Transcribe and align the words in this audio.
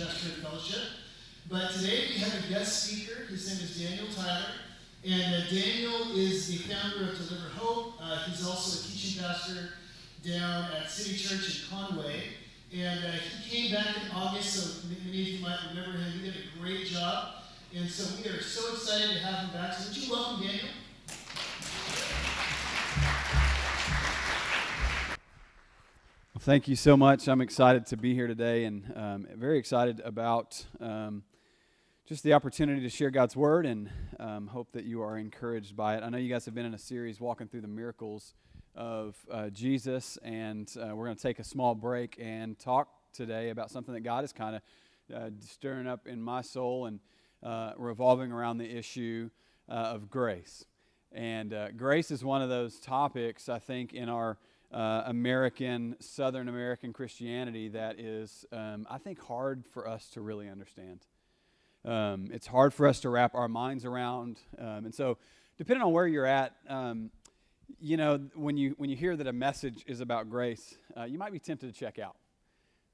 at 0.00 0.08
Fellowship. 0.08 0.82
But 1.48 1.70
today 1.70 2.06
we 2.08 2.18
have 2.18 2.44
a 2.44 2.48
guest 2.48 2.84
speaker. 2.84 3.26
His 3.26 3.46
name 3.46 3.62
is 3.62 3.78
Daniel 3.78 4.08
Tyler. 4.12 4.46
And 5.06 5.34
uh, 5.34 5.46
Daniel 5.48 6.16
is 6.16 6.48
the 6.48 6.56
founder 6.56 7.10
of 7.10 7.16
Deliver 7.16 7.50
Hope. 7.50 7.94
Uh, 8.02 8.24
he's 8.24 8.44
also 8.44 8.80
a 8.80 8.90
teaching 8.90 9.22
pastor 9.22 9.68
down 10.26 10.64
at 10.72 10.90
City 10.90 11.16
Church 11.16 11.62
in 11.62 11.70
Conway. 11.70 12.22
And 12.76 13.04
uh, 13.04 13.12
he 13.12 13.48
came 13.48 13.72
back 13.72 13.86
in 14.02 14.10
August, 14.16 14.54
so 14.54 14.88
many 14.88 15.22
of 15.22 15.28
you 15.28 15.40
might 15.40 15.58
remember 15.68 15.96
him. 15.96 16.12
He 16.12 16.24
did 16.24 16.34
a 16.34 16.58
great 16.60 16.86
job. 16.86 17.44
And 17.76 17.88
so 17.88 18.20
we 18.20 18.28
are 18.30 18.42
so 18.42 18.72
excited 18.72 19.10
to 19.10 19.18
have 19.20 19.44
him 19.44 19.54
back. 19.54 19.74
So 19.74 19.88
would 19.88 19.96
you 19.96 20.10
welcome 20.10 20.44
Daniel? 20.44 20.66
Thank 26.44 26.68
you 26.68 26.76
so 26.76 26.94
much. 26.94 27.26
I'm 27.26 27.40
excited 27.40 27.86
to 27.86 27.96
be 27.96 28.12
here 28.12 28.26
today 28.26 28.66
and 28.66 28.92
um, 28.94 29.26
very 29.34 29.58
excited 29.58 30.02
about 30.04 30.62
um, 30.78 31.22
just 32.06 32.22
the 32.22 32.34
opportunity 32.34 32.82
to 32.82 32.90
share 32.90 33.10
God's 33.10 33.34
word 33.34 33.64
and 33.64 33.88
um, 34.20 34.48
hope 34.48 34.70
that 34.72 34.84
you 34.84 35.00
are 35.00 35.16
encouraged 35.16 35.74
by 35.74 35.96
it. 35.96 36.02
I 36.02 36.10
know 36.10 36.18
you 36.18 36.28
guys 36.28 36.44
have 36.44 36.54
been 36.54 36.66
in 36.66 36.74
a 36.74 36.78
series 36.78 37.18
walking 37.18 37.48
through 37.48 37.62
the 37.62 37.68
miracles 37.68 38.34
of 38.76 39.16
uh, 39.30 39.48
Jesus, 39.48 40.18
and 40.22 40.70
uh, 40.76 40.94
we're 40.94 41.06
going 41.06 41.16
to 41.16 41.22
take 41.22 41.38
a 41.38 41.44
small 41.44 41.74
break 41.74 42.18
and 42.20 42.58
talk 42.58 42.88
today 43.14 43.48
about 43.48 43.70
something 43.70 43.94
that 43.94 44.02
God 44.02 44.22
is 44.22 44.34
kind 44.34 44.56
of 44.56 44.62
uh, 45.16 45.30
stirring 45.40 45.86
up 45.86 46.06
in 46.06 46.20
my 46.20 46.42
soul 46.42 46.84
and 46.84 47.00
uh, 47.42 47.72
revolving 47.78 48.30
around 48.30 48.58
the 48.58 48.70
issue 48.70 49.30
uh, 49.70 49.72
of 49.72 50.10
grace. 50.10 50.66
And 51.10 51.54
uh, 51.54 51.70
grace 51.70 52.10
is 52.10 52.22
one 52.22 52.42
of 52.42 52.50
those 52.50 52.78
topics, 52.80 53.48
I 53.48 53.60
think, 53.60 53.94
in 53.94 54.10
our 54.10 54.36
American, 54.78 55.96
Southern 56.00 56.48
American 56.48 56.92
Christianity 56.92 57.68
that 57.68 58.00
is, 58.00 58.44
um, 58.52 58.86
I 58.90 58.98
think, 58.98 59.20
hard 59.20 59.64
for 59.66 59.88
us 59.88 60.08
to 60.10 60.20
really 60.20 60.48
understand. 60.48 61.06
Um, 61.84 62.28
it's 62.32 62.46
hard 62.46 62.72
for 62.72 62.86
us 62.86 63.00
to 63.00 63.10
wrap 63.10 63.34
our 63.34 63.48
minds 63.48 63.84
around. 63.84 64.40
Um, 64.58 64.86
and 64.86 64.94
so, 64.94 65.18
depending 65.58 65.82
on 65.82 65.92
where 65.92 66.06
you're 66.06 66.26
at, 66.26 66.54
um, 66.68 67.10
you 67.78 67.96
know, 67.96 68.18
when 68.34 68.56
you, 68.56 68.74
when 68.78 68.90
you 68.90 68.96
hear 68.96 69.16
that 69.16 69.26
a 69.26 69.32
message 69.32 69.84
is 69.86 70.00
about 70.00 70.30
grace, 70.30 70.76
uh, 70.96 71.04
you 71.04 71.18
might 71.18 71.32
be 71.32 71.38
tempted 71.38 71.72
to 71.72 71.78
check 71.78 71.98
out. 71.98 72.16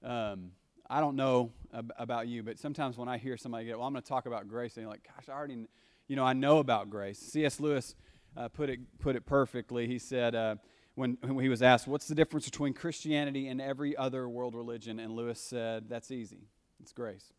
Um, 0.04 0.52
I 0.88 1.00
don't 1.00 1.14
know 1.14 1.52
ab- 1.72 1.92
about 1.98 2.26
you, 2.26 2.42
but 2.42 2.58
sometimes 2.58 2.98
when 2.98 3.08
I 3.08 3.16
hear 3.16 3.36
somebody 3.36 3.66
get, 3.66 3.78
well, 3.78 3.86
I'm 3.86 3.92
going 3.92 4.02
to 4.02 4.08
talk 4.08 4.26
about 4.26 4.48
grace, 4.48 4.76
and 4.76 4.82
you're 4.82 4.91
like, 4.91 5.06
gosh, 5.06 5.28
I 5.28 5.32
already, 5.32 5.66
you 6.08 6.16
know, 6.16 6.24
I 6.24 6.32
know 6.32 6.58
about 6.58 6.91
grace. 6.91 7.19
C.S. 7.19 7.60
Lewis 7.60 7.94
uh, 8.36 8.48
put, 8.48 8.70
it, 8.70 8.80
put 8.98 9.14
it 9.14 9.24
perfectly. 9.24 9.86
He 9.86 9.98
said, 10.00 10.34
uh, 10.34 10.56
when, 10.94 11.16
when 11.20 11.41
he 11.41 11.48
was 11.48 11.62
asked, 11.62 11.86
what's 11.86 12.08
the 12.08 12.14
difference 12.14 12.44
between 12.44 12.74
Christianity 12.74 13.48
and 13.48 13.60
every 13.60 13.96
other 13.96 14.28
world 14.28 14.55
religion? 14.55 14.98
And 14.98 15.14
Lewis 15.14 15.41
said, 15.41 15.88
that's 15.88 16.10
easy. 16.10 16.48
It's 16.80 16.92
grace. 16.92 17.32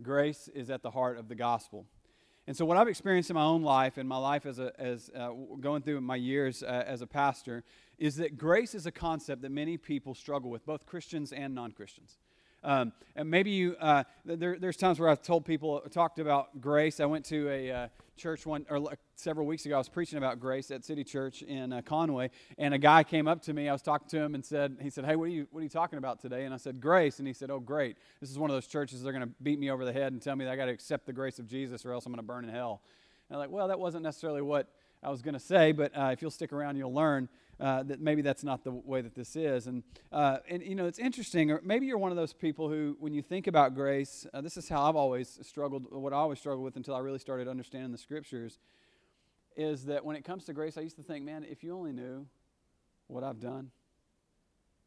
Grace 0.00 0.48
is 0.54 0.70
at 0.70 0.82
the 0.82 0.90
heart 0.90 1.18
of 1.18 1.28
the 1.28 1.34
gospel. 1.34 1.86
And 2.46 2.56
so, 2.56 2.64
what 2.64 2.76
I've 2.76 2.88
experienced 2.88 3.30
in 3.30 3.34
my 3.34 3.44
own 3.44 3.62
life 3.62 3.98
and 3.98 4.08
my 4.08 4.16
life 4.16 4.46
as, 4.46 4.58
a, 4.58 4.72
as 4.78 5.10
uh, 5.16 5.30
going 5.60 5.82
through 5.82 6.00
my 6.00 6.16
years 6.16 6.64
uh, 6.64 6.82
as 6.86 7.00
a 7.00 7.06
pastor 7.06 7.62
is 7.98 8.16
that 8.16 8.36
grace 8.36 8.74
is 8.74 8.84
a 8.84 8.90
concept 8.90 9.42
that 9.42 9.52
many 9.52 9.76
people 9.76 10.12
struggle 10.12 10.50
with, 10.50 10.66
both 10.66 10.84
Christians 10.84 11.32
and 11.32 11.54
non 11.54 11.70
Christians. 11.70 12.18
Um, 12.64 12.92
and 13.16 13.30
maybe 13.30 13.50
you, 13.50 13.76
uh, 13.80 14.04
there, 14.24 14.58
there's 14.58 14.76
times 14.76 15.00
where 15.00 15.08
I've 15.08 15.22
told 15.22 15.44
people, 15.44 15.80
talked 15.90 16.18
about 16.18 16.60
grace. 16.60 17.00
I 17.00 17.06
went 17.06 17.24
to 17.26 17.48
a 17.50 17.70
uh, 17.70 17.88
church 18.16 18.46
one, 18.46 18.64
or 18.70 18.96
several 19.16 19.46
weeks 19.46 19.66
ago, 19.66 19.74
I 19.74 19.78
was 19.78 19.88
preaching 19.88 20.18
about 20.18 20.38
grace 20.38 20.70
at 20.70 20.84
City 20.84 21.02
Church 21.02 21.42
in 21.42 21.72
uh, 21.72 21.82
Conway, 21.82 22.30
and 22.58 22.72
a 22.72 22.78
guy 22.78 23.02
came 23.02 23.26
up 23.26 23.42
to 23.42 23.52
me. 23.52 23.68
I 23.68 23.72
was 23.72 23.82
talking 23.82 24.08
to 24.10 24.18
him 24.18 24.34
and 24.34 24.44
said, 24.44 24.78
he 24.80 24.90
said, 24.90 25.04
hey, 25.04 25.16
what 25.16 25.24
are 25.24 25.28
you, 25.28 25.46
what 25.50 25.60
are 25.60 25.64
you 25.64 25.68
talking 25.68 25.98
about 25.98 26.20
today? 26.20 26.44
And 26.44 26.54
I 26.54 26.56
said, 26.56 26.80
grace. 26.80 27.18
And 27.18 27.26
he 27.26 27.34
said, 27.34 27.50
oh, 27.50 27.58
great. 27.58 27.96
This 28.20 28.30
is 28.30 28.38
one 28.38 28.50
of 28.50 28.56
those 28.56 28.66
churches 28.66 29.02
they're 29.02 29.12
going 29.12 29.26
to 29.26 29.34
beat 29.42 29.58
me 29.58 29.70
over 29.70 29.84
the 29.84 29.92
head 29.92 30.12
and 30.12 30.22
tell 30.22 30.36
me 30.36 30.44
that 30.44 30.52
I 30.52 30.56
got 30.56 30.66
to 30.66 30.72
accept 30.72 31.06
the 31.06 31.12
grace 31.12 31.38
of 31.38 31.46
Jesus 31.46 31.84
or 31.84 31.92
else 31.92 32.06
I'm 32.06 32.12
going 32.12 32.18
to 32.18 32.22
burn 32.22 32.44
in 32.44 32.50
hell. 32.50 32.82
And 33.28 33.36
I'm 33.36 33.40
like, 33.40 33.50
well, 33.50 33.68
that 33.68 33.78
wasn't 33.78 34.04
necessarily 34.04 34.42
what 34.42 34.68
I 35.02 35.10
was 35.10 35.20
going 35.20 35.34
to 35.34 35.40
say, 35.40 35.72
but 35.72 35.96
uh, 35.96 36.10
if 36.12 36.22
you'll 36.22 36.30
stick 36.30 36.52
around, 36.52 36.76
you'll 36.76 36.94
learn 36.94 37.28
uh, 37.58 37.82
that 37.84 38.00
maybe 38.00 38.22
that's 38.22 38.44
not 38.44 38.62
the 38.64 38.70
way 38.70 39.00
that 39.00 39.14
this 39.14 39.34
is. 39.34 39.66
And, 39.66 39.82
uh, 40.12 40.38
and, 40.48 40.62
you 40.62 40.74
know, 40.74 40.86
it's 40.86 40.98
interesting, 40.98 41.50
or 41.50 41.60
maybe 41.64 41.86
you're 41.86 41.98
one 41.98 42.10
of 42.10 42.16
those 42.16 42.32
people 42.32 42.68
who, 42.68 42.96
when 43.00 43.12
you 43.12 43.22
think 43.22 43.46
about 43.46 43.74
grace, 43.74 44.26
uh, 44.32 44.40
this 44.40 44.56
is 44.56 44.68
how 44.68 44.82
I've 44.82 44.96
always 44.96 45.38
struggled, 45.42 45.90
what 45.90 46.12
I 46.12 46.16
always 46.16 46.38
struggled 46.38 46.64
with 46.64 46.76
until 46.76 46.94
I 46.94 47.00
really 47.00 47.18
started 47.18 47.48
understanding 47.48 47.90
the 47.90 47.98
scriptures, 47.98 48.58
is 49.56 49.84
that 49.86 50.04
when 50.04 50.16
it 50.16 50.24
comes 50.24 50.44
to 50.44 50.52
grace, 50.52 50.78
I 50.78 50.80
used 50.82 50.96
to 50.96 51.02
think, 51.02 51.24
man, 51.24 51.44
if 51.48 51.62
you 51.62 51.74
only 51.74 51.92
knew 51.92 52.26
what 53.08 53.24
I've 53.24 53.40
done, 53.40 53.70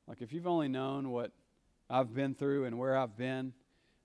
like 0.07 0.21
if 0.21 0.31
you've 0.31 0.47
only 0.47 0.67
known 0.67 1.11
what 1.11 1.31
I've 1.89 2.13
been 2.13 2.33
through 2.35 2.65
and 2.65 2.79
where 2.79 2.97
I've 2.97 3.17
been, 3.17 3.53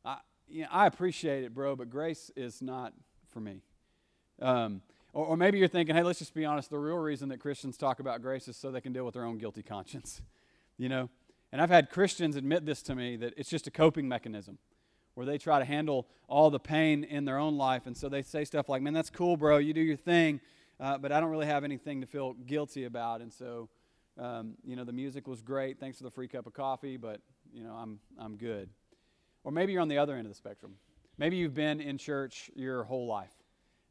I, 0.04 0.19
you 0.48 0.62
know, 0.62 0.69
I 0.71 0.87
appreciate 0.87 1.44
it, 1.44 1.54
bro, 1.54 1.77
but 1.77 1.88
grace 1.88 2.31
is 2.37 2.60
not 2.60 2.92
for 3.28 3.41
me. 3.41 3.62
Um, 4.42 4.82
or, 5.12 5.26
or 5.26 5.37
maybe 5.37 5.59
you're 5.59 5.69
thinking, 5.69 5.94
hey, 5.94 6.03
let's 6.03 6.19
just 6.19 6.34
be 6.34 6.44
honest. 6.44 6.71
The 6.71 6.78
real 6.78 6.98
reason 6.98 7.28
that 7.31 7.41
Christians 7.41 7.76
talk 7.76 8.00
about 8.00 8.22
grace 8.22 8.48
is 8.48 8.56
so 8.56 8.71
they 8.71 8.81
can 8.81 8.93
deal 8.93 9.04
with 9.04 9.15
their 9.15 9.25
own 9.25 9.38
guilty 9.38 9.62
conscience. 9.62 10.22
You 10.78 10.88
know? 10.88 11.10
And 11.53 11.60
I've 11.60 11.69
had 11.69 11.91
Christians 11.91 12.37
admit 12.37 12.65
this 12.65 12.81
to 12.84 12.94
me 12.94 13.15
that 13.16 13.34
it's 13.37 13.50
just 13.50 13.66
a 13.66 13.71
coping 13.71 14.09
mechanism 14.09 14.56
where 15.12 15.26
they 15.26 15.37
try 15.37 15.59
to 15.59 15.65
handle 15.66 16.06
all 16.26 16.48
the 16.48 16.59
pain 16.59 17.04
in 17.04 17.26
their 17.26 17.37
own 17.37 17.59
life. 17.59 17.87
And 17.87 17.94
so 17.94 18.09
they 18.09 18.22
say 18.22 18.47
stuff 18.47 18.71
like, 18.71 18.81
man, 18.81 18.94
that's 18.94 19.10
cool, 19.10 19.37
bro. 19.37 19.59
You 19.59 19.75
do 19.75 19.82
your 19.82 19.98
thing, 19.98 20.41
uh, 20.81 20.97
but 20.97 21.12
I 21.12 21.21
don't 21.21 21.28
really 21.28 21.44
have 21.44 21.65
anything 21.65 22.00
to 22.00 22.06
feel 22.06 22.32
guilty 22.32 22.84
about. 22.84 23.21
And 23.21 23.31
so, 23.31 23.69
um, 24.16 24.54
you 24.65 24.75
know, 24.75 24.84
the 24.84 24.92
music 24.94 25.28
was 25.28 25.42
great. 25.42 25.78
Thanks 25.78 25.98
for 25.98 26.04
the 26.04 26.10
free 26.10 26.28
cup 26.28 26.47
of 26.47 26.54
coffee, 26.54 26.97
but, 26.97 27.21
you 27.53 27.62
know, 27.62 27.75
I'm, 27.75 28.00
I'm 28.19 28.38
good. 28.38 28.71
Or 29.44 29.53
maybe 29.53 29.72
you're 29.72 29.82
on 29.82 29.88
the 29.88 29.98
other 29.98 30.15
end 30.15 30.25
of 30.27 30.32
the 30.32 30.38
spectrum. 30.38 30.77
Maybe 31.19 31.37
you've 31.37 31.53
been 31.53 31.82
in 31.82 31.98
church 31.98 32.50
your 32.54 32.84
whole 32.84 33.06
life 33.06 33.34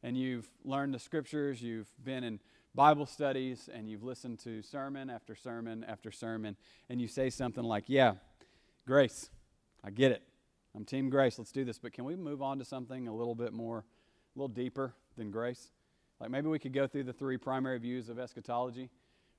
and 0.03 0.17
you've 0.17 0.47
learned 0.63 0.93
the 0.93 0.99
scriptures, 0.99 1.61
you've 1.61 1.89
been 2.03 2.23
in 2.23 2.39
Bible 2.75 3.05
studies, 3.05 3.69
and 3.73 3.89
you've 3.89 4.03
listened 4.03 4.39
to 4.39 4.61
sermon 4.61 5.09
after 5.09 5.35
sermon 5.35 5.83
after 5.87 6.11
sermon, 6.11 6.55
and 6.89 7.01
you 7.01 7.07
say 7.07 7.29
something 7.29 7.63
like, 7.63 7.85
Yeah, 7.87 8.13
grace, 8.85 9.29
I 9.83 9.89
get 9.89 10.11
it. 10.11 10.23
I'm 10.75 10.85
Team 10.85 11.09
Grace, 11.09 11.39
let's 11.39 11.51
do 11.51 11.65
this. 11.65 11.79
But 11.79 11.93
can 11.93 12.05
we 12.05 12.15
move 12.15 12.41
on 12.41 12.59
to 12.59 12.65
something 12.65 13.07
a 13.07 13.13
little 13.13 13.35
bit 13.35 13.53
more, 13.53 13.79
a 13.79 14.39
little 14.39 14.47
deeper 14.47 14.93
than 15.17 15.31
grace? 15.31 15.71
Like 16.19 16.29
maybe 16.29 16.47
we 16.47 16.59
could 16.59 16.73
go 16.73 16.85
through 16.85 17.03
the 17.03 17.13
three 17.13 17.37
primary 17.37 17.79
views 17.79 18.09
of 18.09 18.19
eschatology, 18.19 18.89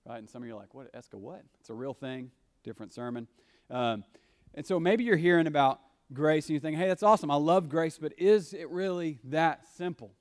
right? 0.07 0.19
And 0.19 0.29
some 0.29 0.43
of 0.43 0.49
you 0.49 0.55
are 0.55 0.61
like, 0.61 0.75
What, 0.75 0.93
esca 0.93 1.15
what? 1.15 1.43
It's 1.61 1.71
a 1.71 1.75
real 1.75 1.95
thing, 1.95 2.31
different 2.65 2.93
sermon. 2.93 3.29
Um, 3.71 4.05
and 4.55 4.67
so 4.67 4.81
maybe 4.81 5.05
you're 5.05 5.17
hearing 5.17 5.47
about 5.47 5.81
grace 6.13 6.47
and 6.47 6.55
you 6.55 6.61
think, 6.61 6.77
Hey, 6.77 6.89
that's 6.89 7.03
awesome. 7.03 7.31
I 7.31 7.37
love 7.37 7.69
grace, 7.69 7.97
but 7.97 8.13
is 8.19 8.53
it 8.53 8.69
really 8.71 9.19
that 9.25 9.67
simple? 9.77 10.13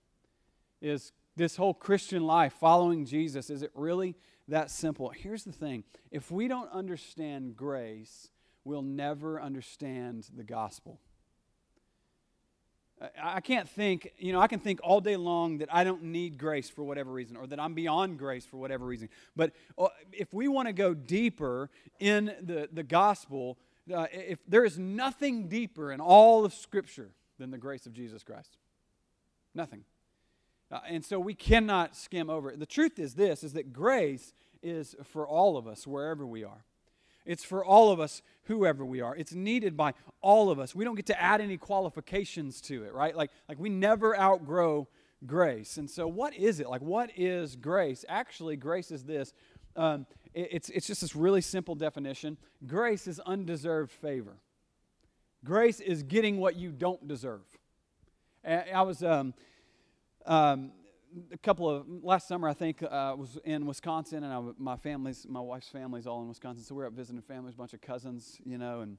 Is 0.82 1.12
this 1.36 1.56
whole 1.56 1.74
Christian 1.74 2.26
life, 2.26 2.54
following 2.54 3.06
Jesus, 3.06 3.50
is 3.50 3.62
it 3.62 3.72
really 3.74 4.16
that 4.48 4.70
simple? 4.72 5.10
Here's 5.10 5.44
the 5.44 5.52
thing 5.52 5.84
if 6.12 6.32
we 6.32 6.48
don't 6.48 6.72
understand 6.72 7.56
grace, 7.56 8.30
we'll 8.64 8.82
never 8.82 9.42
understand 9.42 10.28
the 10.36 10.44
gospel. 10.44 11.00
I 13.22 13.40
can't 13.40 13.70
think, 13.70 14.12
you 14.18 14.34
know, 14.34 14.42
I 14.42 14.48
can 14.48 14.60
think 14.60 14.82
all 14.84 15.00
day 15.00 15.16
long 15.16 15.60
that 15.60 15.74
I 15.74 15.86
don't 15.86 16.04
need 16.04 16.38
grace 16.38 16.70
for 16.70 16.84
whatever 16.84 17.12
reason 17.12 17.38
or 17.38 17.48
that 17.48 17.58
I'm 17.58 17.74
beyond 17.74 18.20
grace 18.20 18.46
for 18.46 18.58
whatever 18.58 18.86
reason. 18.86 19.08
But 19.38 19.54
uh, 19.78 19.88
if 20.12 20.34
we 20.34 20.50
want 20.50 20.68
to 20.68 20.74
go 20.74 20.94
deeper 20.94 21.70
in 22.02 22.26
the, 22.42 22.68
the 22.74 22.84
gospel, 22.84 23.58
uh, 23.94 24.08
if 24.12 24.40
there 24.50 24.66
is 24.66 24.78
nothing 24.78 25.48
deeper 25.48 25.94
in 25.94 26.02
all 26.02 26.44
of 26.44 26.54
Scripture 26.54 27.12
than 27.38 27.52
the 27.52 27.58
grace 27.58 27.86
of 27.86 27.94
Jesus 27.94 28.22
Christ. 28.22 28.58
Nothing. 29.56 29.86
Uh, 30.72 30.80
and 30.88 31.04
so 31.04 31.20
we 31.20 31.34
cannot 31.34 31.96
skim 31.96 32.30
over 32.30 32.52
it. 32.52 32.60
The 32.60 32.66
truth 32.66 33.00
is 33.00 33.16
this 33.16 33.44
is 33.44 33.54
that 33.54 33.74
grace 33.74 34.34
is 34.62 34.96
for 35.04 35.28
all 35.28 35.58
of 35.58 35.68
us 35.68 35.88
wherever 35.88 36.26
we 36.26 36.44
are. 36.44 36.64
It's 37.26 37.44
for 37.44 37.64
all 37.64 37.92
of 37.92 38.00
us 38.00 38.22
whoever 38.44 38.86
we 38.86 39.02
are. 39.02 39.16
It's 39.16 39.34
needed 39.34 39.76
by 39.78 39.94
all 40.22 40.50
of 40.50 40.60
us. 40.60 40.74
We 40.74 40.86
don't 40.86 40.96
get 40.96 41.06
to 41.08 41.22
add 41.22 41.42
any 41.42 41.58
qualifications 41.58 42.62
to 42.62 42.84
it, 42.84 42.94
right? 42.94 43.16
Like 43.16 43.32
like 43.48 43.60
we 43.60 43.70
never 43.70 44.18
outgrow 44.18 44.88
grace. 45.26 45.78
And 45.78 45.90
so 45.90 46.08
what 46.08 46.36
is 46.36 46.60
it? 46.60 46.70
Like 46.70 46.82
what 46.82 47.12
is 47.16 47.56
grace? 47.56 48.06
Actually, 48.08 48.56
grace 48.56 48.92
is 48.92 49.04
this. 49.04 49.34
Um, 49.76 50.06
it, 50.34 50.50
it's, 50.52 50.70
it's 50.70 50.88
just 50.88 51.02
this 51.02 51.16
really 51.16 51.42
simple 51.42 51.76
definition. 51.76 52.38
Grace 52.66 53.08
is 53.08 53.20
undeserved 53.22 53.92
favor. 53.92 54.38
Grace 55.44 55.80
is 55.80 56.04
getting 56.04 56.38
what 56.38 56.56
you 56.56 56.72
don't 56.72 57.08
deserve. 57.08 57.42
I 58.46 58.82
was 58.82 59.04
um, 59.04 59.34
um, 60.26 60.72
a 61.32 61.38
couple 61.38 61.70
of 61.70 61.86
last 62.04 62.28
summer, 62.28 62.48
I 62.48 62.54
think, 62.54 62.84
uh, 62.84 63.16
was 63.18 63.38
in 63.44 63.66
Wisconsin, 63.66 64.24
and 64.24 64.34
I, 64.34 64.42
my 64.58 64.76
family's, 64.76 65.26
my 65.28 65.40
wife's 65.40 65.70
family's 65.70 66.06
all 66.06 66.22
in 66.22 66.28
Wisconsin, 66.28 66.64
so 66.64 66.76
we 66.76 66.84
are 66.84 66.88
up 66.88 66.94
visiting 66.94 67.22
families, 67.22 67.56
a 67.56 67.58
bunch 67.58 67.74
of 67.74 67.82
cousins, 67.82 68.40
you 68.46 68.58
know, 68.58 68.82
and 68.82 68.98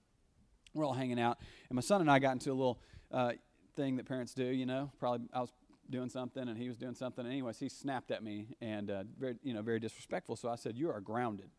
we're 0.74 0.84
all 0.84 0.92
hanging 0.92 1.20
out. 1.20 1.38
And 1.68 1.76
my 1.76 1.82
son 1.82 2.00
and 2.00 2.10
I 2.10 2.18
got 2.18 2.32
into 2.32 2.50
a 2.50 2.54
little 2.54 2.80
uh, 3.12 3.32
thing 3.76 3.96
that 3.96 4.06
parents 4.06 4.34
do, 4.34 4.44
you 4.44 4.66
know. 4.66 4.90
Probably 4.98 5.26
I 5.32 5.40
was 5.40 5.52
doing 5.88 6.08
something, 6.08 6.48
and 6.48 6.56
he 6.56 6.68
was 6.68 6.76
doing 6.76 6.94
something. 6.94 7.26
Anyways, 7.26 7.58
he 7.58 7.68
snapped 7.68 8.10
at 8.10 8.22
me, 8.22 8.48
and 8.60 8.90
uh, 8.90 9.04
very, 9.18 9.36
you 9.42 9.54
know, 9.54 9.62
very 9.62 9.80
disrespectful. 9.80 10.36
So 10.36 10.48
I 10.48 10.56
said, 10.56 10.76
"You 10.76 10.90
are 10.90 11.00
grounded. 11.00 11.50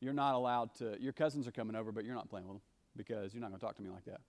You're 0.00 0.14
not 0.14 0.34
allowed 0.34 0.74
to. 0.76 0.96
Your 1.00 1.12
cousins 1.12 1.46
are 1.46 1.52
coming 1.52 1.76
over, 1.76 1.92
but 1.92 2.04
you're 2.04 2.14
not 2.14 2.28
playing 2.28 2.46
with 2.46 2.56
them 2.56 2.62
because 2.96 3.34
you're 3.34 3.40
not 3.40 3.50
going 3.50 3.60
to 3.60 3.66
talk 3.66 3.76
to 3.76 3.82
me 3.82 3.90
like 3.90 4.04
that." 4.04 4.20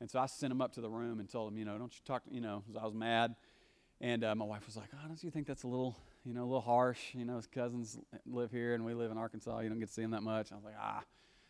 And 0.00 0.10
so 0.10 0.18
I 0.18 0.26
sent 0.26 0.52
him 0.52 0.60
up 0.60 0.72
to 0.72 0.80
the 0.80 0.90
room 0.90 1.20
and 1.20 1.30
told 1.30 1.52
him, 1.52 1.58
you 1.58 1.64
know, 1.64 1.78
don't 1.78 1.94
you 1.94 2.00
talk, 2.04 2.22
you 2.28 2.40
know, 2.40 2.64
because 2.66 2.80
I 2.80 2.84
was 2.84 2.92
mad. 2.92 3.36
And 4.02 4.24
uh, 4.24 4.34
my 4.34 4.44
wife 4.44 4.66
was 4.66 4.76
like, 4.76 4.88
oh, 4.92 5.06
don't 5.06 5.22
you 5.22 5.30
think 5.30 5.46
that's 5.46 5.62
a 5.62 5.68
little, 5.68 5.96
you 6.24 6.34
know, 6.34 6.42
a 6.42 6.44
little 6.44 6.60
harsh? 6.60 7.14
You 7.14 7.24
know, 7.24 7.36
his 7.36 7.46
cousins 7.46 7.96
live 8.26 8.50
here 8.50 8.74
and 8.74 8.84
we 8.84 8.94
live 8.94 9.10
in 9.12 9.16
Arkansas. 9.16 9.60
You 9.60 9.68
don't 9.68 9.78
get 9.78 9.88
to 9.88 9.94
see 9.94 10.02
him 10.02 10.10
that 10.10 10.24
much. 10.24 10.50
I 10.52 10.56
was 10.56 10.64
like, 10.64 10.74
ah, 10.78 11.02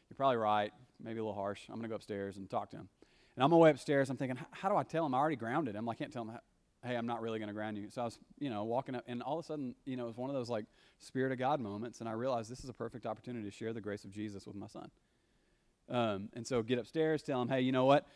you're 0.09 0.17
probably 0.17 0.37
right. 0.37 0.71
Maybe 1.03 1.19
a 1.19 1.25
little 1.25 1.35
harsh. 1.35 1.63
I'm 1.69 1.77
going 1.77 1.85
to 1.85 1.89
go 1.89 1.95
upstairs 1.95 2.37
and 2.37 2.49
talk 2.49 2.71
to 2.71 2.77
him. 2.77 2.89
And 3.37 3.43
on 3.43 3.51
my 3.51 3.57
way 3.57 3.71
upstairs, 3.71 4.11
I'm 4.11 4.19
thinking, 4.19 4.39
how 4.51 4.69
do 4.69 4.77
I 4.77 4.83
tell 4.83 5.07
him? 5.07 5.15
I 5.15 5.19
already 5.19 5.37
grounded 5.37 5.75
him. 5.75 5.89
I 5.89 5.95
can't 5.95 6.13
tell 6.13 6.25
him, 6.25 6.39
hey, 6.85 6.95
I'm 6.95 7.07
not 7.07 7.23
really 7.23 7.39
going 7.39 7.49
to 7.49 7.55
ground 7.55 7.79
you. 7.79 7.89
So 7.89 8.03
I 8.03 8.05
was, 8.05 8.19
you 8.39 8.51
know, 8.51 8.65
walking 8.65 8.97
up, 8.97 9.05
and 9.07 9.23
all 9.23 9.39
of 9.39 9.45
a 9.45 9.47
sudden, 9.47 9.75
you 9.87 9.97
know, 9.97 10.05
it 10.05 10.09
was 10.09 10.17
one 10.19 10.29
of 10.29 10.37
those 10.37 10.51
like 10.51 10.67
Spirit 10.99 11.33
of 11.33 11.39
God 11.39 11.59
moments, 11.59 12.01
and 12.01 12.09
I 12.09 12.13
realized 12.13 12.51
this 12.51 12.65
is 12.65 12.69
a 12.69 12.75
perfect 12.75 13.07
opportunity 13.07 13.49
to 13.49 13.51
share 13.51 13.73
the 13.73 13.81
grace 13.81 14.05
of 14.05 14.11
Jesus 14.11 14.47
with 14.47 14.57
my 14.57 14.67
son. 14.67 14.91
Um, 15.89 16.29
and 16.35 16.47
so 16.47 16.63
get 16.63 16.79
upstairs, 16.79 17.23
tell 17.23 17.41
him, 17.41 17.49
hey, 17.49 17.63
you 17.63 17.73
know 17.73 17.87
what? 17.87 18.07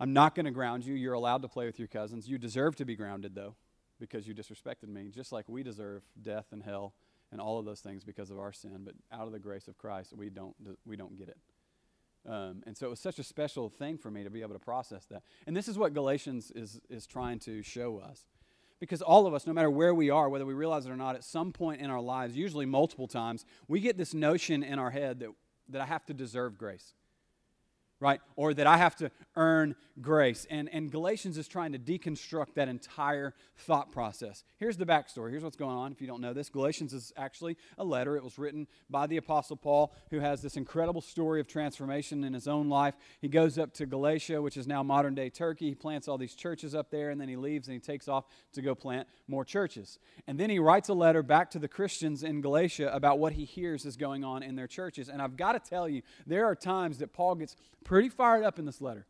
I'm 0.00 0.12
not 0.12 0.34
going 0.34 0.46
to 0.46 0.50
ground 0.50 0.84
you. 0.84 0.94
You're 0.94 1.14
allowed 1.14 1.42
to 1.42 1.48
play 1.48 1.66
with 1.66 1.78
your 1.78 1.88
cousins. 1.88 2.28
You 2.28 2.38
deserve 2.38 2.74
to 2.76 2.84
be 2.84 2.96
grounded, 2.96 3.34
though, 3.34 3.54
because 3.98 4.26
you 4.26 4.34
disrespected 4.34 4.88
me, 4.88 5.10
just 5.12 5.32
like 5.32 5.48
we 5.48 5.62
deserve 5.62 6.02
death 6.22 6.46
and 6.52 6.62
hell 6.62 6.94
and 7.32 7.40
all 7.40 7.58
of 7.58 7.64
those 7.64 7.80
things 7.80 8.04
because 8.04 8.30
of 8.30 8.38
our 8.38 8.52
sin. 8.52 8.84
But 8.84 8.94
out 9.12 9.26
of 9.26 9.32
the 9.32 9.38
grace 9.38 9.68
of 9.68 9.76
Christ, 9.78 10.12
we 10.16 10.30
don't, 10.30 10.54
we 10.84 10.96
don't 10.96 11.16
get 11.18 11.28
it. 11.28 11.38
Um, 12.28 12.62
and 12.66 12.76
so 12.76 12.86
it 12.86 12.90
was 12.90 13.00
such 13.00 13.18
a 13.18 13.22
special 13.22 13.68
thing 13.68 13.98
for 13.98 14.10
me 14.10 14.24
to 14.24 14.30
be 14.30 14.42
able 14.42 14.54
to 14.54 14.58
process 14.58 15.04
that. 15.06 15.22
And 15.46 15.56
this 15.56 15.68
is 15.68 15.78
what 15.78 15.94
Galatians 15.94 16.50
is, 16.50 16.80
is 16.90 17.06
trying 17.06 17.38
to 17.40 17.62
show 17.62 17.98
us. 17.98 18.24
Because 18.78 19.00
all 19.00 19.26
of 19.26 19.32
us, 19.32 19.46
no 19.46 19.52
matter 19.52 19.70
where 19.70 19.94
we 19.94 20.10
are, 20.10 20.28
whether 20.28 20.44
we 20.44 20.52
realize 20.52 20.86
it 20.86 20.90
or 20.90 20.96
not, 20.96 21.14
at 21.14 21.24
some 21.24 21.52
point 21.52 21.80
in 21.80 21.88
our 21.88 22.00
lives, 22.00 22.36
usually 22.36 22.66
multiple 22.66 23.08
times, 23.08 23.46
we 23.68 23.80
get 23.80 23.96
this 23.96 24.12
notion 24.12 24.62
in 24.62 24.78
our 24.78 24.90
head 24.90 25.20
that, 25.20 25.30
that 25.68 25.80
I 25.80 25.86
have 25.86 26.04
to 26.06 26.14
deserve 26.14 26.58
grace 26.58 26.94
right? 28.00 28.20
Or 28.36 28.52
that 28.54 28.66
I 28.66 28.76
have 28.76 28.96
to 28.96 29.10
earn 29.36 29.74
grace. 30.00 30.46
And, 30.50 30.68
and 30.72 30.90
Galatians 30.90 31.38
is 31.38 31.48
trying 31.48 31.72
to 31.72 31.78
deconstruct 31.78 32.54
that 32.54 32.68
entire 32.68 33.34
thought 33.56 33.90
process. 33.90 34.44
Here's 34.58 34.76
the 34.76 34.84
backstory. 34.84 35.30
Here's 35.30 35.42
what's 35.42 35.56
going 35.56 35.76
on 35.76 35.92
if 35.92 36.00
you 36.00 36.06
don't 36.06 36.20
know 36.20 36.34
this. 36.34 36.50
Galatians 36.50 36.92
is 36.92 37.12
actually 37.16 37.56
a 37.78 37.84
letter. 37.84 38.16
It 38.16 38.24
was 38.24 38.38
written 38.38 38.66
by 38.90 39.06
the 39.06 39.16
Apostle 39.16 39.56
Paul, 39.56 39.94
who 40.10 40.20
has 40.20 40.42
this 40.42 40.56
incredible 40.56 41.00
story 41.00 41.40
of 41.40 41.46
transformation 41.46 42.24
in 42.24 42.34
his 42.34 42.46
own 42.46 42.68
life. 42.68 42.94
He 43.20 43.28
goes 43.28 43.58
up 43.58 43.72
to 43.74 43.86
Galatia, 43.86 44.42
which 44.42 44.56
is 44.56 44.66
now 44.66 44.82
modern 44.82 45.14
day 45.14 45.30
Turkey. 45.30 45.70
He 45.70 45.74
plants 45.74 46.08
all 46.08 46.18
these 46.18 46.34
churches 46.34 46.74
up 46.74 46.90
there, 46.90 47.10
and 47.10 47.20
then 47.20 47.28
he 47.28 47.36
leaves 47.36 47.66
and 47.68 47.74
he 47.74 47.80
takes 47.80 48.08
off 48.08 48.26
to 48.52 48.62
go 48.62 48.74
plant 48.74 49.08
more 49.26 49.44
churches. 49.44 49.98
And 50.26 50.38
then 50.38 50.50
he 50.50 50.58
writes 50.58 50.88
a 50.90 50.94
letter 50.94 51.22
back 51.22 51.50
to 51.52 51.58
the 51.58 51.68
Christians 51.68 52.22
in 52.22 52.42
Galatia 52.42 52.90
about 52.92 53.18
what 53.18 53.32
he 53.32 53.44
hears 53.44 53.86
is 53.86 53.96
going 53.96 54.24
on 54.24 54.42
in 54.42 54.56
their 54.56 54.66
churches. 54.66 55.08
And 55.08 55.22
I've 55.22 55.36
got 55.36 55.52
to 55.52 55.70
tell 55.70 55.88
you, 55.88 56.02
there 56.26 56.44
are 56.44 56.54
times 56.54 56.98
that 56.98 57.12
Paul 57.14 57.36
gets 57.36 57.56
pretty 57.86 58.08
fired 58.08 58.44
up 58.44 58.58
in 58.58 58.66
this 58.66 58.80
letter. 58.80 59.06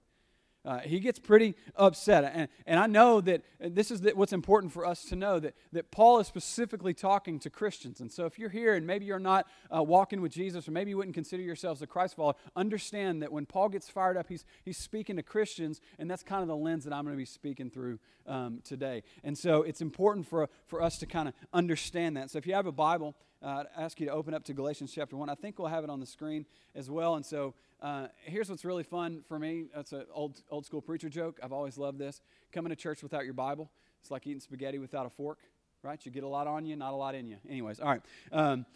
Uh, 0.67 0.81
he 0.81 0.99
gets 0.99 1.21
pretty 1.21 1.55
upset. 1.77 2.31
And, 2.35 2.49
and 2.67 2.81
I 2.81 2.89
know 2.89 3.21
that 3.21 3.43
this 3.61 3.93
is 3.93 4.03
what's 4.15 4.33
important 4.33 4.73
for 4.73 4.85
us 4.85 5.05
to 5.05 5.17
know 5.17 5.39
that, 5.39 5.55
that 5.73 5.93
Paul 5.93 6.19
is 6.19 6.27
specifically 6.27 6.93
talking 6.93 7.39
to 7.41 7.51
Christians. 7.51 8.01
And 8.01 8.11
so 8.11 8.27
if 8.27 8.37
you're 8.37 8.51
here 8.51 8.75
and 8.75 8.85
maybe 8.85 9.07
you're 9.07 9.21
not 9.21 9.47
uh, 9.75 9.81
walking 9.81 10.21
with 10.21 10.33
Jesus 10.33 10.67
or 10.67 10.73
maybe 10.73 10.91
you 10.91 10.97
wouldn't 10.97 11.15
consider 11.15 11.43
yourselves 11.43 11.83
a 11.83 11.87
Christ 11.87 12.17
follower, 12.17 12.35
understand 12.57 13.23
that 13.23 13.31
when 13.31 13.47
Paul 13.47 13.69
gets 13.69 13.89
fired 13.89 14.17
up, 14.17 14.27
he's, 14.29 14.45
he's 14.65 14.77
speaking 14.77 15.15
to 15.17 15.23
Christians, 15.23 15.81
and 16.01 16.11
that's 16.11 16.25
kind 16.25 16.43
of 16.43 16.49
the 16.49 16.57
lens 16.57 16.83
that 16.83 16.93
I'm 16.93 17.05
going 17.05 17.15
to 17.15 17.19
be 17.19 17.25
speaking 17.25 17.71
through 17.71 18.01
um, 18.27 18.61
today. 18.65 19.05
And 19.23 19.39
so 19.39 19.63
it's 19.63 19.81
important 19.81 20.27
for, 20.27 20.49
for 20.67 20.83
us 20.83 20.99
to 20.99 21.07
kind 21.07 21.29
of 21.29 21.35
understand 21.53 22.17
that. 22.17 22.31
So 22.31 22.39
if 22.39 22.47
you 22.47 22.55
have 22.55 22.67
a 22.67 22.73
Bible, 22.73 23.15
uh, 23.41 23.63
I'd 23.77 23.85
ask 23.85 24.01
you 24.01 24.07
to 24.07 24.13
open 24.13 24.35
up 24.35 24.43
to 24.45 24.53
Galatians 24.53 24.91
chapter 24.93 25.17
1. 25.17 25.29
I 25.29 25.37
think 25.37 25.61
we'll 25.61 25.69
have 25.69 25.85
it 25.85 25.91
on 25.91 26.01
the 26.01 26.07
screen 26.07 26.47
as 26.75 26.91
well. 26.91 27.15
And 27.15 27.25
so 27.25 27.55
uh, 27.87 28.09
here's 28.25 28.51
what's 28.51 28.65
really 28.65 28.83
fun 28.83 29.23
for 29.29 29.39
me. 29.39 29.67
That's 29.73 29.93
an 29.93 30.07
old, 30.13 30.43
old 30.51 30.67
school 30.67 30.83
preacher 30.83 31.09
joke. 31.09 31.39
I've 31.41 31.53
always 31.53 31.79
loved 31.79 32.01
this. 32.01 32.21
Coming 32.51 32.71
to 32.71 32.77
church 32.77 33.01
without 33.01 33.25
your 33.25 33.35
Bible, 33.35 33.71
it's 34.01 34.11
like 34.11 34.27
eating 34.27 34.41
spaghetti 34.41 34.81
without 34.81 35.07
a 35.07 35.11
fork, 35.11 35.39
right? 35.85 36.05
You 36.05 36.11
get 36.11 36.25
a 36.25 36.29
lot 36.29 36.49
on 36.49 36.67
you, 36.67 36.75
not 36.75 36.93
a 36.93 36.97
lot 36.97 37.15
in 37.15 37.29
you. 37.29 37.37
Anyways, 37.49 37.79
all 37.79 37.89
right. 37.91 38.03
Um, 38.33 38.67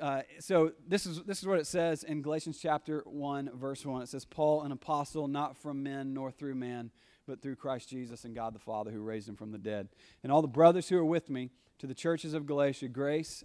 uh, 0.00 0.22
so 0.40 0.72
this 0.88 1.04
is 1.04 1.22
this 1.24 1.40
is 1.40 1.46
what 1.46 1.58
it 1.58 1.66
says 1.66 2.04
in 2.04 2.22
Galatians 2.22 2.58
chapter 2.58 3.02
one, 3.04 3.50
verse 3.54 3.84
one. 3.84 4.00
It 4.00 4.08
says, 4.08 4.24
"Paul, 4.24 4.62
an 4.62 4.72
apostle, 4.72 5.28
not 5.28 5.58
from 5.58 5.82
men 5.82 6.14
nor 6.14 6.30
through 6.30 6.54
man, 6.54 6.90
but 7.26 7.42
through 7.42 7.56
Christ 7.56 7.90
Jesus 7.90 8.24
and 8.24 8.34
God 8.34 8.54
the 8.54 8.58
Father, 8.58 8.90
who 8.90 9.02
raised 9.02 9.28
him 9.28 9.36
from 9.36 9.50
the 9.52 9.58
dead, 9.58 9.90
and 10.22 10.32
all 10.32 10.40
the 10.40 10.48
brothers 10.48 10.88
who 10.88 10.96
are 10.96 11.04
with 11.04 11.28
me, 11.28 11.50
to 11.80 11.86
the 11.86 11.92
churches 11.94 12.32
of 12.32 12.46
Galatia, 12.46 12.88
grace 12.88 13.44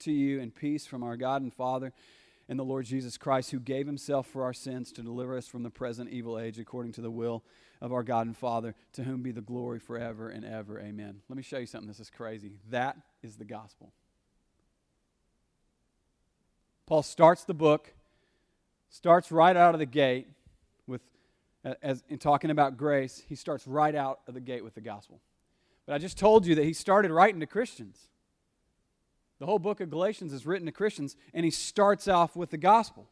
to 0.00 0.12
you 0.12 0.42
and 0.42 0.54
peace 0.54 0.84
from 0.86 1.02
our 1.02 1.16
God 1.16 1.40
and 1.40 1.54
Father." 1.54 1.94
And 2.48 2.58
the 2.58 2.64
Lord 2.64 2.86
Jesus 2.86 3.18
Christ, 3.18 3.50
who 3.50 3.60
gave 3.60 3.86
himself 3.86 4.26
for 4.26 4.42
our 4.42 4.54
sins 4.54 4.90
to 4.92 5.02
deliver 5.02 5.36
us 5.36 5.46
from 5.46 5.62
the 5.62 5.70
present 5.70 6.10
evil 6.10 6.38
age 6.38 6.58
according 6.58 6.92
to 6.92 7.00
the 7.00 7.10
will 7.10 7.44
of 7.80 7.92
our 7.92 8.02
God 8.02 8.26
and 8.26 8.36
Father, 8.36 8.74
to 8.94 9.04
whom 9.04 9.22
be 9.22 9.32
the 9.32 9.40
glory 9.40 9.78
forever 9.78 10.30
and 10.30 10.44
ever. 10.44 10.80
Amen. 10.80 11.20
Let 11.28 11.36
me 11.36 11.42
show 11.42 11.58
you 11.58 11.66
something. 11.66 11.88
This 11.88 12.00
is 12.00 12.10
crazy. 12.10 12.52
That 12.70 12.96
is 13.22 13.36
the 13.36 13.44
gospel. 13.44 13.92
Paul 16.86 17.02
starts 17.02 17.44
the 17.44 17.54
book, 17.54 17.92
starts 18.88 19.30
right 19.30 19.54
out 19.54 19.74
of 19.74 19.78
the 19.78 19.86
gate 19.86 20.26
with, 20.86 21.02
as 21.82 22.02
in 22.08 22.18
talking 22.18 22.50
about 22.50 22.78
grace, 22.78 23.22
he 23.28 23.34
starts 23.34 23.66
right 23.66 23.94
out 23.94 24.20
of 24.26 24.32
the 24.32 24.40
gate 24.40 24.64
with 24.64 24.74
the 24.74 24.80
gospel. 24.80 25.20
But 25.86 25.94
I 25.94 25.98
just 25.98 26.18
told 26.18 26.46
you 26.46 26.54
that 26.54 26.64
he 26.64 26.72
started 26.72 27.10
writing 27.10 27.40
to 27.40 27.46
Christians. 27.46 28.08
The 29.38 29.46
whole 29.46 29.58
book 29.58 29.80
of 29.80 29.90
Galatians 29.90 30.32
is 30.32 30.46
written 30.46 30.66
to 30.66 30.72
Christians, 30.72 31.16
and 31.32 31.44
he 31.44 31.50
starts 31.50 32.08
off 32.08 32.34
with 32.34 32.50
the 32.50 32.58
gospel. 32.58 33.08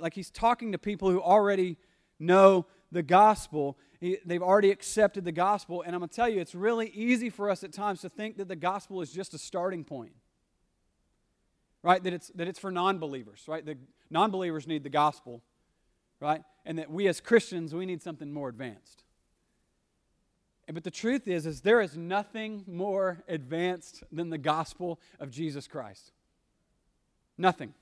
Like 0.00 0.14
he's 0.14 0.30
talking 0.30 0.72
to 0.72 0.78
people 0.78 1.10
who 1.10 1.20
already 1.20 1.76
know 2.18 2.66
the 2.90 3.02
gospel. 3.02 3.76
He, 4.00 4.18
they've 4.24 4.42
already 4.42 4.70
accepted 4.70 5.24
the 5.24 5.32
gospel. 5.32 5.82
And 5.82 5.94
I'm 5.94 6.00
going 6.00 6.08
to 6.08 6.14
tell 6.14 6.28
you, 6.28 6.40
it's 6.40 6.54
really 6.54 6.88
easy 6.88 7.30
for 7.30 7.50
us 7.50 7.62
at 7.64 7.72
times 7.72 8.00
to 8.02 8.08
think 8.08 8.36
that 8.38 8.48
the 8.48 8.56
gospel 8.56 9.00
is 9.02 9.12
just 9.12 9.34
a 9.34 9.38
starting 9.38 9.84
point. 9.84 10.12
Right? 11.82 12.02
That 12.02 12.14
it's, 12.14 12.28
that 12.34 12.48
it's 12.48 12.58
for 12.58 12.70
non 12.70 12.98
believers, 12.98 13.44
right? 13.46 13.64
The 13.64 13.76
non 14.10 14.30
believers 14.30 14.66
need 14.66 14.84
the 14.84 14.90
gospel, 14.90 15.42
right? 16.18 16.42
And 16.64 16.78
that 16.78 16.90
we 16.90 17.06
as 17.08 17.20
Christians, 17.20 17.74
we 17.74 17.84
need 17.84 18.02
something 18.02 18.32
more 18.32 18.48
advanced. 18.48 19.03
But 20.72 20.84
the 20.84 20.90
truth 20.90 21.28
is, 21.28 21.46
is 21.46 21.60
there 21.60 21.80
is 21.80 21.96
nothing 21.96 22.64
more 22.66 23.22
advanced 23.28 24.02
than 24.10 24.30
the 24.30 24.38
gospel 24.38 24.98
of 25.20 25.30
Jesus 25.30 25.66
Christ. 25.66 26.12
Nothing. 27.36 27.74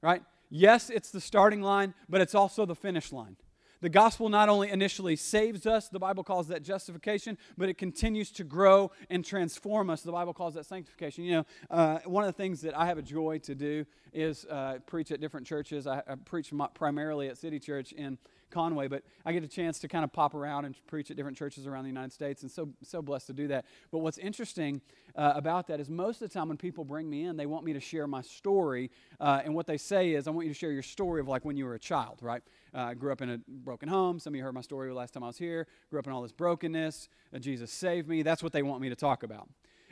Right? 0.00 0.22
Yes, 0.48 0.90
it's 0.90 1.10
the 1.10 1.20
starting 1.20 1.60
line, 1.60 1.94
but 2.08 2.20
it's 2.20 2.34
also 2.34 2.64
the 2.64 2.74
finish 2.74 3.12
line. 3.12 3.36
The 3.82 3.90
gospel 3.90 4.30
not 4.30 4.48
only 4.48 4.70
initially 4.70 5.16
saves 5.16 5.66
us, 5.66 5.88
the 5.88 5.98
Bible 5.98 6.24
calls 6.24 6.48
that 6.48 6.62
justification, 6.62 7.36
but 7.58 7.68
it 7.68 7.76
continues 7.76 8.30
to 8.32 8.44
grow 8.44 8.90
and 9.10 9.22
transform 9.22 9.90
us. 9.90 10.00
The 10.00 10.12
Bible 10.12 10.32
calls 10.32 10.54
that 10.54 10.64
sanctification. 10.64 11.24
You 11.24 11.32
know, 11.32 11.46
uh, 11.70 11.98
one 12.06 12.24
of 12.24 12.28
the 12.28 12.42
things 12.42 12.62
that 12.62 12.76
I 12.76 12.86
have 12.86 12.96
a 12.96 13.02
joy 13.02 13.38
to 13.40 13.54
do 13.54 13.84
is 14.14 14.46
uh, 14.46 14.78
preach 14.86 15.10
at 15.10 15.20
different 15.20 15.46
churches. 15.46 15.86
I, 15.86 16.02
I 16.08 16.14
preach 16.14 16.52
primarily 16.72 17.28
at 17.28 17.36
City 17.36 17.58
Church 17.58 17.92
in 17.92 18.16
Conway, 18.50 18.88
but 18.88 19.02
I 19.24 19.32
get 19.32 19.42
a 19.42 19.48
chance 19.48 19.78
to 19.80 19.88
kind 19.88 20.04
of 20.04 20.12
pop 20.12 20.34
around 20.34 20.64
and 20.64 20.74
preach 20.86 21.10
at 21.10 21.16
different 21.16 21.36
churches 21.36 21.66
around 21.66 21.84
the 21.84 21.88
United 21.88 22.12
States, 22.12 22.42
and 22.42 22.50
so 22.50 22.68
so 22.82 23.02
blessed 23.02 23.26
to 23.28 23.32
do 23.32 23.48
that. 23.48 23.64
But 23.90 23.98
what's 23.98 24.18
interesting 24.18 24.80
uh, 25.14 25.32
about 25.34 25.66
that 25.68 25.80
is 25.80 25.90
most 25.90 26.22
of 26.22 26.28
the 26.28 26.32
time 26.32 26.48
when 26.48 26.56
people 26.56 26.84
bring 26.84 27.08
me 27.08 27.24
in, 27.24 27.36
they 27.36 27.46
want 27.46 27.64
me 27.64 27.72
to 27.72 27.80
share 27.80 28.06
my 28.06 28.20
story, 28.20 28.90
uh, 29.20 29.42
and 29.44 29.54
what 29.54 29.66
they 29.66 29.76
say 29.76 30.12
is, 30.12 30.28
"I 30.28 30.30
want 30.30 30.46
you 30.46 30.52
to 30.52 30.58
share 30.58 30.72
your 30.72 30.82
story 30.82 31.20
of 31.20 31.28
like 31.28 31.44
when 31.44 31.56
you 31.56 31.64
were 31.64 31.74
a 31.74 31.78
child, 31.78 32.18
right? 32.22 32.42
Uh, 32.74 32.80
I 32.80 32.94
grew 32.94 33.12
up 33.12 33.22
in 33.22 33.30
a 33.30 33.38
broken 33.48 33.88
home. 33.88 34.18
Some 34.18 34.32
of 34.34 34.36
you 34.36 34.42
heard 34.42 34.54
my 34.54 34.60
story 34.60 34.88
the 34.88 34.94
last 34.94 35.14
time 35.14 35.24
I 35.24 35.28
was 35.28 35.38
here. 35.38 35.66
Grew 35.90 35.98
up 35.98 36.06
in 36.06 36.12
all 36.12 36.22
this 36.22 36.32
brokenness. 36.32 37.08
Uh, 37.34 37.38
Jesus 37.38 37.70
saved 37.72 38.08
me. 38.08 38.22
That's 38.22 38.42
what 38.42 38.52
they 38.52 38.62
want 38.62 38.80
me 38.80 38.88
to 38.88 38.96
talk 38.96 39.22
about." 39.22 39.48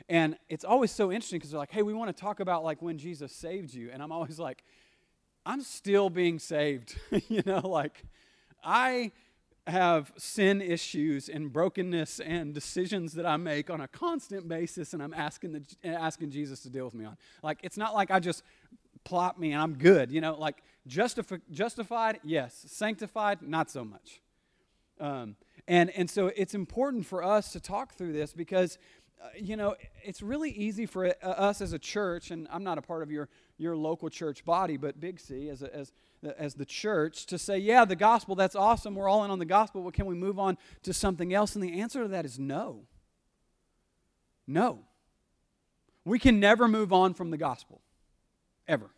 And 0.07 0.37
it's 0.49 0.63
always 0.63 0.91
so 0.91 1.11
interesting 1.11 1.39
because 1.39 1.51
they're 1.51 1.59
like, 1.59 1.71
"Hey, 1.71 1.81
we 1.81 1.93
want 1.93 2.15
to 2.15 2.21
talk 2.21 2.39
about 2.39 2.63
like 2.63 2.81
when 2.81 2.97
Jesus 2.97 3.31
saved 3.31 3.73
you," 3.73 3.89
and 3.91 4.01
I'm 4.01 4.11
always 4.11 4.39
like. 4.39 4.63
I'm 5.47 5.61
still 5.61 6.09
being 6.09 6.39
saved. 6.39 6.97
you 7.29 7.43
know, 7.45 7.59
like 7.59 8.03
I 8.65 9.11
have 9.67 10.11
sin 10.17 10.61
issues 10.61 11.29
and 11.29 11.51
brokenness 11.51 12.19
and 12.19 12.53
decisions 12.53 13.13
that 13.13 13.25
I 13.25 13.37
make 13.37 13.69
on 13.69 13.81
a 13.81 13.87
constant 13.87 14.47
basis, 14.47 14.93
and 14.93 15.01
I'm 15.01 15.13
asking, 15.13 15.53
the, 15.53 15.87
asking 15.87 16.31
Jesus 16.31 16.59
to 16.61 16.69
deal 16.69 16.85
with 16.85 16.93
me 16.93 17.05
on. 17.05 17.17
Like, 17.41 17.59
it's 17.63 17.77
not 17.77 17.93
like 17.93 18.11
I 18.11 18.19
just 18.19 18.43
plop 19.03 19.39
me 19.39 19.53
and 19.53 19.61
I'm 19.61 19.75
good. 19.75 20.11
You 20.11 20.21
know, 20.21 20.35
like 20.35 20.63
justifi- 20.87 21.41
justified, 21.51 22.19
yes. 22.23 22.65
Sanctified, 22.67 23.41
not 23.41 23.71
so 23.71 23.85
much. 23.85 24.21
Um, 24.99 25.35
and, 25.67 25.89
and 25.91 26.09
so 26.09 26.27
it's 26.35 26.53
important 26.53 27.05
for 27.05 27.23
us 27.23 27.51
to 27.53 27.59
talk 27.59 27.95
through 27.95 28.13
this 28.13 28.33
because, 28.33 28.77
uh, 29.21 29.27
you 29.37 29.55
know, 29.55 29.75
it's 30.03 30.21
really 30.21 30.51
easy 30.51 30.85
for 30.85 31.07
uh, 31.07 31.27
us 31.27 31.61
as 31.61 31.73
a 31.73 31.79
church, 31.79 32.31
and 32.31 32.47
I'm 32.51 32.63
not 32.63 32.77
a 32.77 32.81
part 32.81 33.03
of 33.03 33.11
your, 33.11 33.29
your 33.57 33.75
local 33.75 34.09
church 34.09 34.45
body, 34.45 34.77
but 34.77 34.99
Big 34.99 35.19
C, 35.19 35.49
as, 35.49 35.61
a, 35.61 35.75
as 35.75 35.91
as 36.37 36.55
the 36.55 36.65
church 36.65 37.25
to 37.27 37.37
say, 37.37 37.57
yeah, 37.57 37.85
the 37.85 37.95
gospel, 37.95 38.35
that's 38.35 38.55
awesome. 38.55 38.95
We're 38.95 39.09
all 39.09 39.23
in 39.23 39.31
on 39.31 39.39
the 39.39 39.45
gospel, 39.45 39.81
but 39.83 39.93
can 39.93 40.05
we 40.05 40.15
move 40.15 40.39
on 40.39 40.57
to 40.83 40.93
something 40.93 41.33
else? 41.33 41.55
And 41.55 41.63
the 41.63 41.81
answer 41.81 42.03
to 42.03 42.07
that 42.09 42.25
is 42.25 42.39
no. 42.39 42.83
No. 44.47 44.79
We 46.03 46.19
can 46.19 46.39
never 46.39 46.67
move 46.67 46.93
on 46.93 47.13
from 47.13 47.31
the 47.31 47.37
gospel, 47.37 47.81
ever. 48.67 48.89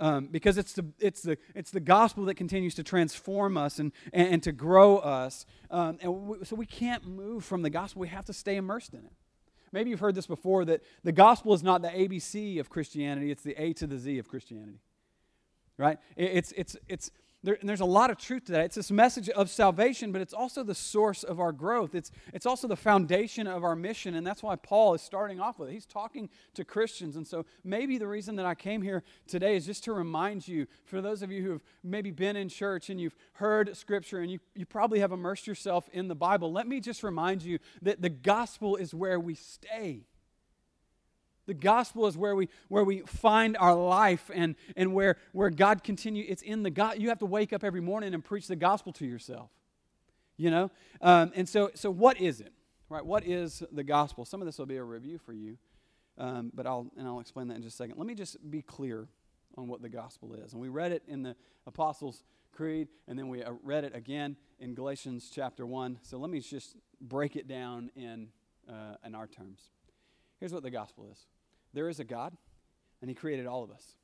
Um, 0.00 0.26
because 0.26 0.58
it's 0.58 0.74
the, 0.74 0.86
it's, 1.00 1.22
the, 1.22 1.38
it's 1.54 1.70
the 1.72 1.80
gospel 1.80 2.24
that 2.26 2.36
continues 2.36 2.74
to 2.76 2.84
transform 2.84 3.56
us 3.56 3.80
and, 3.80 3.92
and, 4.12 4.28
and 4.34 4.42
to 4.44 4.52
grow 4.52 4.98
us. 4.98 5.44
Um, 5.70 5.98
and 6.00 6.28
we, 6.28 6.44
so 6.44 6.54
we 6.54 6.66
can't 6.66 7.04
move 7.04 7.44
from 7.44 7.62
the 7.62 7.70
gospel. 7.70 8.00
We 8.00 8.08
have 8.08 8.24
to 8.26 8.32
stay 8.32 8.56
immersed 8.56 8.94
in 8.94 9.00
it. 9.00 9.12
Maybe 9.72 9.90
you've 9.90 10.00
heard 10.00 10.14
this 10.14 10.26
before 10.26 10.64
that 10.66 10.82
the 11.04 11.12
gospel 11.12 11.52
is 11.52 11.62
not 11.62 11.82
the 11.82 11.88
ABC 11.88 12.58
of 12.60 12.70
Christianity, 12.70 13.30
it's 13.30 13.42
the 13.42 13.60
A 13.60 13.72
to 13.74 13.86
the 13.86 13.98
Z 13.98 14.18
of 14.18 14.28
Christianity. 14.28 14.80
Right? 15.76 15.98
It's, 16.16 16.52
it's, 16.56 16.76
it's, 16.88 17.10
there, 17.44 17.56
and 17.60 17.68
there's 17.68 17.80
a 17.80 17.84
lot 17.84 18.10
of 18.10 18.18
truth 18.18 18.46
to 18.46 18.52
that. 18.52 18.64
It's 18.64 18.74
this 18.74 18.90
message 18.90 19.28
of 19.28 19.48
salvation, 19.48 20.10
but 20.10 20.20
it's 20.20 20.34
also 20.34 20.64
the 20.64 20.74
source 20.74 21.22
of 21.22 21.38
our 21.38 21.52
growth. 21.52 21.94
It's, 21.94 22.10
it's 22.34 22.46
also 22.46 22.66
the 22.66 22.76
foundation 22.76 23.46
of 23.46 23.62
our 23.62 23.76
mission, 23.76 24.16
and 24.16 24.26
that's 24.26 24.42
why 24.42 24.56
Paul 24.56 24.94
is 24.94 25.02
starting 25.02 25.38
off 25.38 25.58
with 25.58 25.68
it. 25.68 25.72
He's 25.72 25.86
talking 25.86 26.30
to 26.54 26.64
Christians. 26.64 27.14
And 27.14 27.26
so 27.26 27.46
maybe 27.62 27.96
the 27.96 28.08
reason 28.08 28.34
that 28.36 28.46
I 28.46 28.56
came 28.56 28.82
here 28.82 29.04
today 29.28 29.54
is 29.54 29.66
just 29.66 29.84
to 29.84 29.92
remind 29.92 30.48
you, 30.48 30.66
for 30.84 31.00
those 31.00 31.22
of 31.22 31.30
you 31.30 31.42
who 31.42 31.52
have 31.52 31.62
maybe 31.84 32.10
been 32.10 32.34
in 32.34 32.48
church 32.48 32.90
and 32.90 33.00
you've 33.00 33.16
heard 33.34 33.76
Scripture 33.76 34.18
and 34.18 34.32
you, 34.32 34.40
you 34.56 34.66
probably 34.66 34.98
have 34.98 35.12
immersed 35.12 35.46
yourself 35.46 35.88
in 35.92 36.08
the 36.08 36.16
Bible, 36.16 36.50
let 36.50 36.66
me 36.66 36.80
just 36.80 37.04
remind 37.04 37.42
you 37.42 37.60
that 37.82 38.02
the 38.02 38.08
gospel 38.08 38.74
is 38.74 38.92
where 38.92 39.20
we 39.20 39.34
stay. 39.34 40.06
The 41.48 41.54
gospel 41.54 42.06
is 42.06 42.14
where 42.14 42.36
we 42.36 42.50
where 42.68 42.84
we 42.84 43.00
find 43.00 43.56
our 43.56 43.74
life 43.74 44.30
and 44.34 44.54
and 44.76 44.92
where 44.92 45.16
where 45.32 45.48
God 45.48 45.82
continue. 45.82 46.22
It's 46.28 46.42
in 46.42 46.62
the 46.62 46.70
God. 46.70 47.00
You 47.00 47.08
have 47.08 47.20
to 47.20 47.26
wake 47.26 47.54
up 47.54 47.64
every 47.64 47.80
morning 47.80 48.12
and 48.12 48.22
preach 48.22 48.48
the 48.48 48.54
gospel 48.54 48.92
to 48.92 49.06
yourself. 49.06 49.50
You 50.36 50.50
know, 50.50 50.70
um, 51.00 51.32
and 51.34 51.48
so 51.48 51.70
so 51.74 51.90
what 51.90 52.20
is 52.20 52.42
it? 52.42 52.52
Right? 52.90 53.04
What 53.04 53.24
is 53.26 53.62
the 53.72 53.82
gospel? 53.82 54.26
Some 54.26 54.42
of 54.42 54.46
this 54.46 54.58
will 54.58 54.66
be 54.66 54.76
a 54.76 54.84
review 54.84 55.16
for 55.16 55.32
you, 55.32 55.56
um, 56.18 56.52
but 56.52 56.66
I'll 56.66 56.92
and 56.98 57.08
I'll 57.08 57.20
explain 57.20 57.48
that 57.48 57.54
in 57.54 57.62
just 57.62 57.76
a 57.76 57.78
second. 57.78 57.96
Let 57.96 58.06
me 58.06 58.14
just 58.14 58.50
be 58.50 58.60
clear 58.60 59.08
on 59.56 59.68
what 59.68 59.80
the 59.80 59.88
gospel 59.88 60.34
is. 60.34 60.52
And 60.52 60.60
we 60.60 60.68
read 60.68 60.92
it 60.92 61.02
in 61.08 61.22
the 61.22 61.34
Apostles' 61.66 62.24
Creed, 62.52 62.88
and 63.08 63.18
then 63.18 63.28
we 63.28 63.42
uh, 63.42 63.52
read 63.62 63.84
it 63.84 63.96
again 63.96 64.36
in 64.60 64.74
Galatians 64.74 65.30
chapter 65.34 65.64
one. 65.64 65.98
So 66.02 66.18
let 66.18 66.28
me 66.28 66.40
just 66.40 66.76
break 67.00 67.36
it 67.36 67.48
down 67.48 67.90
in 67.96 68.28
uh, 68.68 68.96
in 69.02 69.14
our 69.14 69.26
terms. 69.26 69.70
Here's 70.40 70.52
what 70.52 70.62
the 70.62 70.70
gospel 70.70 71.08
is 71.10 71.24
there 71.78 71.88
is 71.88 72.00
a 72.00 72.04
God, 72.04 72.36
and 73.00 73.08
He 73.08 73.14
created 73.14 73.46
all 73.46 73.62
of 73.62 73.70
us. 73.70 73.94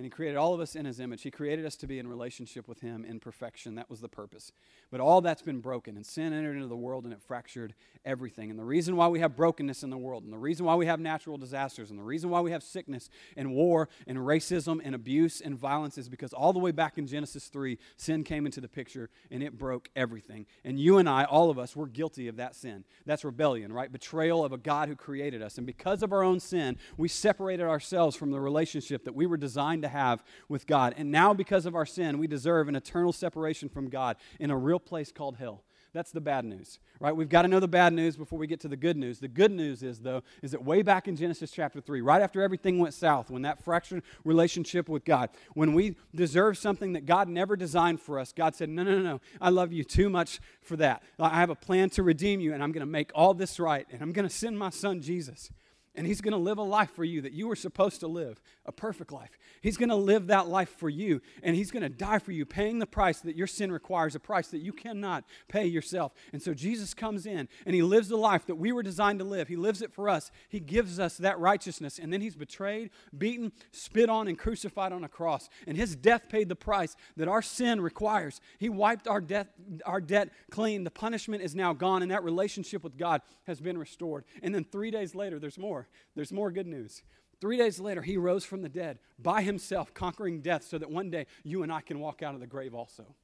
And 0.00 0.06
He 0.06 0.10
created 0.10 0.38
all 0.38 0.54
of 0.54 0.60
us 0.60 0.76
in 0.76 0.86
His 0.86 0.98
image. 0.98 1.20
He 1.20 1.30
created 1.30 1.66
us 1.66 1.76
to 1.76 1.86
be 1.86 1.98
in 1.98 2.08
relationship 2.08 2.66
with 2.66 2.80
Him 2.80 3.04
in 3.04 3.20
perfection. 3.20 3.74
That 3.74 3.90
was 3.90 4.00
the 4.00 4.08
purpose. 4.08 4.50
But 4.90 4.98
all 4.98 5.20
that's 5.20 5.42
been 5.42 5.60
broken, 5.60 5.94
and 5.94 6.06
sin 6.06 6.32
entered 6.32 6.56
into 6.56 6.68
the 6.68 6.74
world, 6.74 7.04
and 7.04 7.12
it 7.12 7.20
fractured 7.20 7.74
everything. 8.02 8.48
And 8.48 8.58
the 8.58 8.64
reason 8.64 8.96
why 8.96 9.08
we 9.08 9.20
have 9.20 9.36
brokenness 9.36 9.82
in 9.82 9.90
the 9.90 9.98
world, 9.98 10.24
and 10.24 10.32
the 10.32 10.38
reason 10.38 10.64
why 10.64 10.74
we 10.74 10.86
have 10.86 11.00
natural 11.00 11.36
disasters, 11.36 11.90
and 11.90 11.98
the 11.98 12.02
reason 12.02 12.30
why 12.30 12.40
we 12.40 12.50
have 12.50 12.62
sickness, 12.62 13.10
and 13.36 13.52
war, 13.52 13.90
and 14.06 14.16
racism, 14.16 14.80
and 14.82 14.94
abuse, 14.94 15.42
and 15.42 15.54
violence 15.54 15.98
is 15.98 16.08
because 16.08 16.32
all 16.32 16.54
the 16.54 16.58
way 16.58 16.70
back 16.70 16.96
in 16.96 17.06
Genesis 17.06 17.48
3, 17.48 17.76
sin 17.98 18.24
came 18.24 18.46
into 18.46 18.62
the 18.62 18.68
picture, 18.68 19.10
and 19.30 19.42
it 19.42 19.58
broke 19.58 19.90
everything. 19.94 20.46
And 20.64 20.80
you 20.80 20.96
and 20.96 21.10
I, 21.10 21.24
all 21.24 21.50
of 21.50 21.58
us, 21.58 21.76
we're 21.76 21.84
guilty 21.84 22.26
of 22.26 22.36
that 22.36 22.54
sin. 22.54 22.84
That's 23.04 23.22
rebellion, 23.22 23.70
right? 23.70 23.92
Betrayal 23.92 24.46
of 24.46 24.52
a 24.54 24.56
God 24.56 24.88
who 24.88 24.96
created 24.96 25.42
us. 25.42 25.58
And 25.58 25.66
because 25.66 26.02
of 26.02 26.10
our 26.10 26.22
own 26.22 26.40
sin, 26.40 26.78
we 26.96 27.06
separated 27.06 27.66
ourselves 27.66 28.16
from 28.16 28.30
the 28.30 28.40
relationship 28.40 29.04
that 29.04 29.14
we 29.14 29.26
were 29.26 29.36
designed 29.36 29.82
to 29.82 29.89
have 29.90 30.24
with 30.48 30.66
God. 30.66 30.94
And 30.96 31.10
now, 31.10 31.34
because 31.34 31.66
of 31.66 31.74
our 31.74 31.86
sin, 31.86 32.18
we 32.18 32.26
deserve 32.26 32.68
an 32.68 32.76
eternal 32.76 33.12
separation 33.12 33.68
from 33.68 33.88
God 33.88 34.16
in 34.38 34.50
a 34.50 34.56
real 34.56 34.80
place 34.80 35.12
called 35.12 35.36
hell. 35.36 35.62
That's 35.92 36.12
the 36.12 36.20
bad 36.20 36.44
news, 36.44 36.78
right? 37.00 37.14
We've 37.14 37.28
got 37.28 37.42
to 37.42 37.48
know 37.48 37.58
the 37.58 37.66
bad 37.66 37.92
news 37.92 38.16
before 38.16 38.38
we 38.38 38.46
get 38.46 38.60
to 38.60 38.68
the 38.68 38.76
good 38.76 38.96
news. 38.96 39.18
The 39.18 39.26
good 39.26 39.50
news 39.50 39.82
is, 39.82 39.98
though, 39.98 40.22
is 40.40 40.52
that 40.52 40.64
way 40.64 40.82
back 40.82 41.08
in 41.08 41.16
Genesis 41.16 41.50
chapter 41.50 41.80
3, 41.80 42.00
right 42.00 42.22
after 42.22 42.42
everything 42.42 42.78
went 42.78 42.94
south, 42.94 43.28
when 43.28 43.42
that 43.42 43.64
fractured 43.64 44.04
relationship 44.24 44.88
with 44.88 45.04
God, 45.04 45.30
when 45.54 45.74
we 45.74 45.96
deserve 46.14 46.58
something 46.58 46.92
that 46.92 47.06
God 47.06 47.28
never 47.28 47.56
designed 47.56 48.00
for 48.00 48.20
us, 48.20 48.32
God 48.32 48.54
said, 48.54 48.68
No, 48.68 48.84
no, 48.84 48.98
no, 48.98 49.02
no, 49.02 49.20
I 49.40 49.50
love 49.50 49.72
you 49.72 49.82
too 49.82 50.08
much 50.08 50.40
for 50.62 50.76
that. 50.76 51.02
I 51.18 51.40
have 51.40 51.50
a 51.50 51.56
plan 51.56 51.90
to 51.90 52.04
redeem 52.04 52.38
you, 52.38 52.54
and 52.54 52.62
I'm 52.62 52.70
going 52.70 52.86
to 52.86 52.90
make 52.90 53.10
all 53.14 53.34
this 53.34 53.58
right, 53.58 53.86
and 53.90 54.00
I'm 54.00 54.12
going 54.12 54.28
to 54.28 54.34
send 54.34 54.58
my 54.58 54.70
son 54.70 55.00
Jesus. 55.00 55.50
And 55.96 56.06
he's 56.06 56.20
going 56.20 56.32
to 56.32 56.38
live 56.38 56.58
a 56.58 56.62
life 56.62 56.92
for 56.92 57.02
you 57.02 57.20
that 57.22 57.32
you 57.32 57.48
were 57.48 57.56
supposed 57.56 57.98
to 58.00 58.06
live, 58.06 58.40
a 58.64 58.70
perfect 58.70 59.10
life. 59.10 59.36
He's 59.60 59.76
going 59.76 59.88
to 59.88 59.96
live 59.96 60.28
that 60.28 60.46
life 60.46 60.68
for 60.78 60.88
you, 60.88 61.20
and 61.42 61.56
he's 61.56 61.72
going 61.72 61.82
to 61.82 61.88
die 61.88 62.20
for 62.20 62.30
you, 62.30 62.46
paying 62.46 62.78
the 62.78 62.86
price 62.86 63.18
that 63.22 63.34
your 63.34 63.48
sin 63.48 63.72
requires, 63.72 64.14
a 64.14 64.20
price 64.20 64.48
that 64.48 64.60
you 64.60 64.72
cannot 64.72 65.24
pay 65.48 65.66
yourself. 65.66 66.12
And 66.32 66.40
so 66.40 66.54
Jesus 66.54 66.94
comes 66.94 67.26
in, 67.26 67.48
and 67.66 67.74
he 67.74 67.82
lives 67.82 68.06
the 68.06 68.16
life 68.16 68.46
that 68.46 68.54
we 68.54 68.70
were 68.70 68.84
designed 68.84 69.18
to 69.18 69.24
live. 69.24 69.48
He 69.48 69.56
lives 69.56 69.82
it 69.82 69.92
for 69.92 70.08
us. 70.08 70.30
He 70.48 70.60
gives 70.60 71.00
us 71.00 71.16
that 71.16 71.40
righteousness, 71.40 71.98
and 71.98 72.12
then 72.12 72.20
he's 72.20 72.36
betrayed, 72.36 72.90
beaten, 73.18 73.50
spit 73.72 74.08
on, 74.08 74.28
and 74.28 74.38
crucified 74.38 74.92
on 74.92 75.02
a 75.02 75.08
cross. 75.08 75.48
And 75.66 75.76
his 75.76 75.96
death 75.96 76.28
paid 76.28 76.48
the 76.48 76.56
price 76.56 76.94
that 77.16 77.26
our 77.26 77.42
sin 77.42 77.80
requires. 77.80 78.40
He 78.58 78.68
wiped 78.68 79.08
our, 79.08 79.24
our 79.84 80.00
debt 80.00 80.30
clean. 80.52 80.84
The 80.84 80.90
punishment 80.92 81.42
is 81.42 81.56
now 81.56 81.72
gone, 81.72 82.02
and 82.02 82.12
that 82.12 82.22
relationship 82.22 82.84
with 82.84 82.96
God 82.96 83.22
has 83.48 83.60
been 83.60 83.76
restored. 83.76 84.24
And 84.40 84.54
then 84.54 84.62
three 84.62 84.92
days 84.92 85.16
later, 85.16 85.40
there's 85.40 85.58
more 85.58 85.79
more. 85.80 85.88
There's 86.14 86.32
more 86.32 86.50
good 86.50 86.66
news. 86.66 87.02
Three 87.40 87.56
days 87.56 87.80
later, 87.80 88.02
he 88.02 88.16
rose 88.16 88.44
from 88.44 88.62
the 88.62 88.68
dead 88.68 88.98
by 89.18 89.42
himself, 89.42 89.94
conquering 89.94 90.42
death, 90.42 90.64
so 90.64 90.76
that 90.78 90.90
one 90.90 91.10
day 91.10 91.26
you 91.42 91.62
and 91.62 91.72
I 91.72 91.80
can 91.80 92.00
walk 92.00 92.22
out 92.22 92.34
of 92.34 92.40
the 92.40 92.46
grave 92.46 92.74
also. 92.74 93.14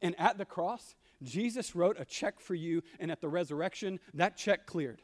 And 0.00 0.18
at 0.18 0.38
the 0.38 0.46
cross, 0.46 0.94
Jesus 1.22 1.76
wrote 1.76 2.00
a 2.00 2.06
check 2.06 2.40
for 2.40 2.54
you, 2.54 2.82
and 2.98 3.10
at 3.10 3.20
the 3.20 3.28
resurrection, 3.28 4.00
that 4.14 4.38
check 4.38 4.64
cleared. 4.64 5.02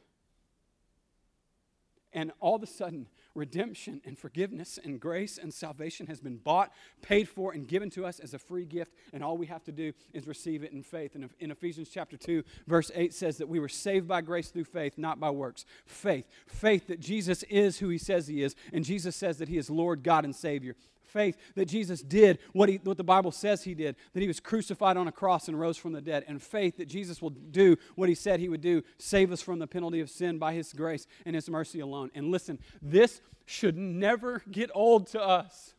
And 2.17 2.33
all 2.41 2.57
of 2.57 2.63
a 2.63 2.67
sudden, 2.67 3.09
redemption 3.35 4.01
and 4.07 4.19
forgiveness 4.19 4.79
and 4.83 4.99
grace 4.99 5.37
and 5.37 5.53
salvation 5.53 6.07
has 6.07 6.19
been 6.19 6.39
bought, 6.39 6.73
paid 7.03 7.29
for, 7.29 7.53
and 7.53 7.69
given 7.69 7.91
to 7.91 8.07
us 8.07 8.19
as 8.21 8.33
a 8.33 8.39
free 8.39 8.65
gift. 8.65 8.95
And 9.13 9.23
all 9.23 9.37
we 9.37 9.45
have 9.49 9.63
to 9.65 9.73
do 9.73 9.93
is 10.15 10.27
receive 10.27 10.65
it 10.65 10.73
in 10.73 10.83
faith. 10.83 11.15
And 11.15 11.29
in 11.41 11.51
Ephesians 11.51 11.91
chapter 11.93 12.17
2, 12.17 12.43
verse 12.67 12.91
8 12.95 13.13
says 13.13 13.37
that 13.37 13.51
we 13.51 13.61
were 13.61 13.69
saved 13.69 14.09
by 14.09 14.23
grace 14.23 14.49
through 14.49 14.65
faith, 14.65 14.95
not 14.97 15.21
by 15.21 15.29
works. 15.29 15.67
Faith. 15.85 16.25
Faith 16.47 16.87
that 16.87 17.01
Jesus 17.01 17.43
is 17.45 17.81
who 17.81 17.91
he 17.91 17.99
says 17.99 18.27
he 18.27 18.43
is. 18.43 18.57
And 18.73 18.83
Jesus 18.83 19.15
says 19.15 19.37
that 19.37 19.51
he 19.51 19.59
is 19.59 19.69
Lord, 19.69 20.03
God, 20.03 20.25
and 20.25 20.35
Savior 20.35 20.75
faith 21.07 21.37
that 21.55 21.67
Jesus 21.67 22.03
did 22.03 22.39
what, 22.53 22.69
he, 22.69 22.81
what 22.83 22.97
the 22.97 23.05
Bible 23.05 23.33
says 23.33 23.63
he 23.63 23.75
did, 23.75 23.97
that 24.13 24.21
he 24.21 24.29
was 24.29 24.41
crucified 24.41 24.97
on 24.97 25.09
a 25.09 25.13
cross 25.13 25.49
and 25.49 25.59
rose 25.59 25.77
from 25.77 25.93
the 25.93 26.01
dead, 26.01 26.25
and 26.29 26.43
faith 26.43 26.77
that 26.77 26.87
Jesus 26.89 27.23
will 27.23 27.31
do 27.31 27.77
what 27.95 28.09
he 28.09 28.15
said 28.15 28.41
he 28.41 28.49
would 28.49 28.61
do, 28.61 28.83
save 28.99 29.33
us 29.33 29.43
from 29.43 29.59
the 29.59 29.67
penalty 29.67 30.01
of 30.01 30.11
sin 30.11 30.39
by 30.39 30.53
his 30.53 30.73
grace 30.73 31.07
and 31.25 31.35
his 31.35 31.49
mercy 31.49 31.81
alone. 31.81 32.11
And 32.15 32.31
listen, 32.31 32.59
this 32.83 33.21
should 33.45 33.77
never 33.77 34.43
get 34.51 34.71
old 34.75 35.07
to 35.09 35.23
us. 35.23 35.75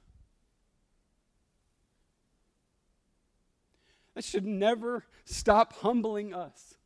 That 4.16 4.24
should 4.24 4.48
never 4.48 5.06
stop 5.26 5.74
humbling 5.74 6.34
us. 6.34 6.77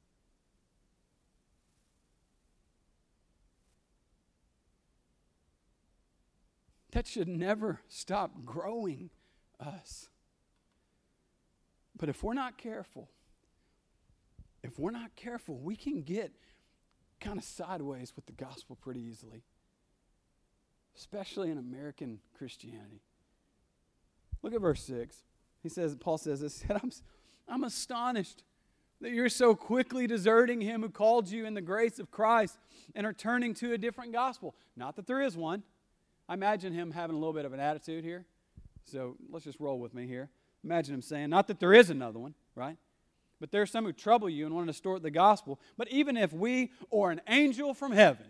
That 6.91 7.07
should 7.07 7.27
never 7.27 7.79
stop 7.88 8.45
growing 8.45 9.10
us. 9.60 10.10
But 11.98 12.10
if 12.10 12.24
we're 12.24 12.33
not 12.33 12.57
careful, 12.57 13.10
if 14.63 14.77
we're 14.77 14.91
not 14.91 15.15
careful, 15.15 15.57
we 15.57 15.75
can 15.75 16.01
get 16.01 16.31
kind 17.19 17.38
of 17.38 17.43
sideways 17.43 18.13
with 18.15 18.25
the 18.25 18.31
gospel 18.31 18.75
pretty 18.75 19.01
easily, 19.01 19.43
especially 20.98 21.50
in 21.50 21.57
American 21.57 22.19
Christianity. 22.38 23.01
Look 24.41 24.53
at 24.53 24.62
verse 24.62 24.83
6. 24.83 25.24
He 25.62 25.69
says, 25.69 25.95
Paul 25.95 26.17
says 26.17 26.41
this, 26.41 26.63
I'm, 26.69 26.91
I'm 27.48 27.63
astonished 27.63 28.43
that 29.00 29.12
you're 29.12 29.29
so 29.29 29.55
quickly 29.55 30.07
deserting 30.07 30.62
him 30.62 30.81
who 30.81 30.89
called 30.89 31.29
you 31.29 31.45
in 31.45 31.53
the 31.53 31.62
grace 31.62 32.00
of 32.00 32.12
Christ 32.12 32.57
and 32.95 33.05
are 33.05 33.13
turning 33.13 33.53
to 33.55 33.74
a 33.74 33.77
different 33.77 34.12
gospel. 34.12 34.55
Not 34.75 34.95
that 34.95 35.07
there 35.07 35.21
is 35.21 35.38
one. 35.38 35.63
I 36.31 36.33
imagine 36.33 36.71
him 36.71 36.91
having 36.91 37.17
a 37.17 37.19
little 37.19 37.33
bit 37.33 37.43
of 37.43 37.51
an 37.51 37.59
attitude 37.59 38.05
here. 38.05 38.23
So 38.85 39.17
let's 39.29 39.43
just 39.43 39.59
roll 39.59 39.81
with 39.81 39.93
me 39.93 40.07
here. 40.07 40.29
Imagine 40.63 40.93
him 40.93 41.01
saying, 41.01 41.29
not 41.29 41.47
that 41.47 41.59
there 41.59 41.73
is 41.73 41.89
another 41.89 42.19
one, 42.19 42.35
right? 42.55 42.77
But 43.41 43.51
there's 43.51 43.69
some 43.69 43.83
who 43.83 43.91
trouble 43.91 44.29
you 44.29 44.45
and 44.45 44.55
want 44.55 44.65
to 44.67 44.71
distort 44.71 45.03
the 45.03 45.11
gospel. 45.11 45.59
But 45.75 45.89
even 45.89 46.15
if 46.15 46.31
we 46.31 46.71
or 46.89 47.11
an 47.11 47.19
angel 47.27 47.73
from 47.73 47.91
heaven 47.91 48.27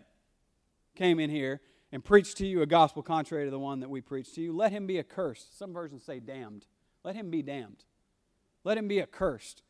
came 0.96 1.20
in 1.20 1.30
here 1.30 1.60
and 1.92 2.04
preached 2.04 2.38
to 2.38 2.46
you 2.46 2.60
a 2.60 2.66
gospel 2.66 3.04
contrary 3.04 3.44
to 3.44 3.52
the 3.52 3.58
one 3.60 3.78
that 3.78 3.88
we 3.88 4.00
preach 4.00 4.34
to 4.34 4.40
you, 4.40 4.52
let 4.52 4.72
him 4.72 4.84
be 4.84 4.98
accursed. 4.98 5.56
Some 5.56 5.72
versions 5.72 6.02
say 6.02 6.18
damned. 6.18 6.66
Let 7.04 7.14
him 7.14 7.30
be 7.30 7.40
damned. 7.40 7.84
Let 8.64 8.78
him 8.78 8.88
be 8.88 9.00
accursed. 9.00 9.62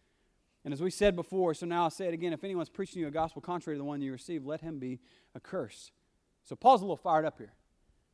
And 0.64 0.72
as 0.72 0.80
we 0.80 0.90
said 0.90 1.16
before, 1.16 1.52
so 1.52 1.66
now 1.66 1.82
I'll 1.82 1.90
say 1.90 2.08
it 2.08 2.14
again 2.14 2.32
if 2.32 2.44
anyone's 2.44 2.70
preaching 2.70 3.02
you 3.02 3.08
a 3.08 3.10
gospel 3.10 3.42
contrary 3.42 3.76
to 3.76 3.78
the 3.78 3.84
one 3.84 4.00
you 4.00 4.10
received, 4.10 4.46
let 4.46 4.62
him 4.62 4.78
be 4.78 5.00
accursed. 5.36 5.92
So 6.44 6.56
Paul's 6.56 6.80
a 6.80 6.84
little 6.84 6.96
fired 6.96 7.26
up 7.26 7.36
here 7.36 7.52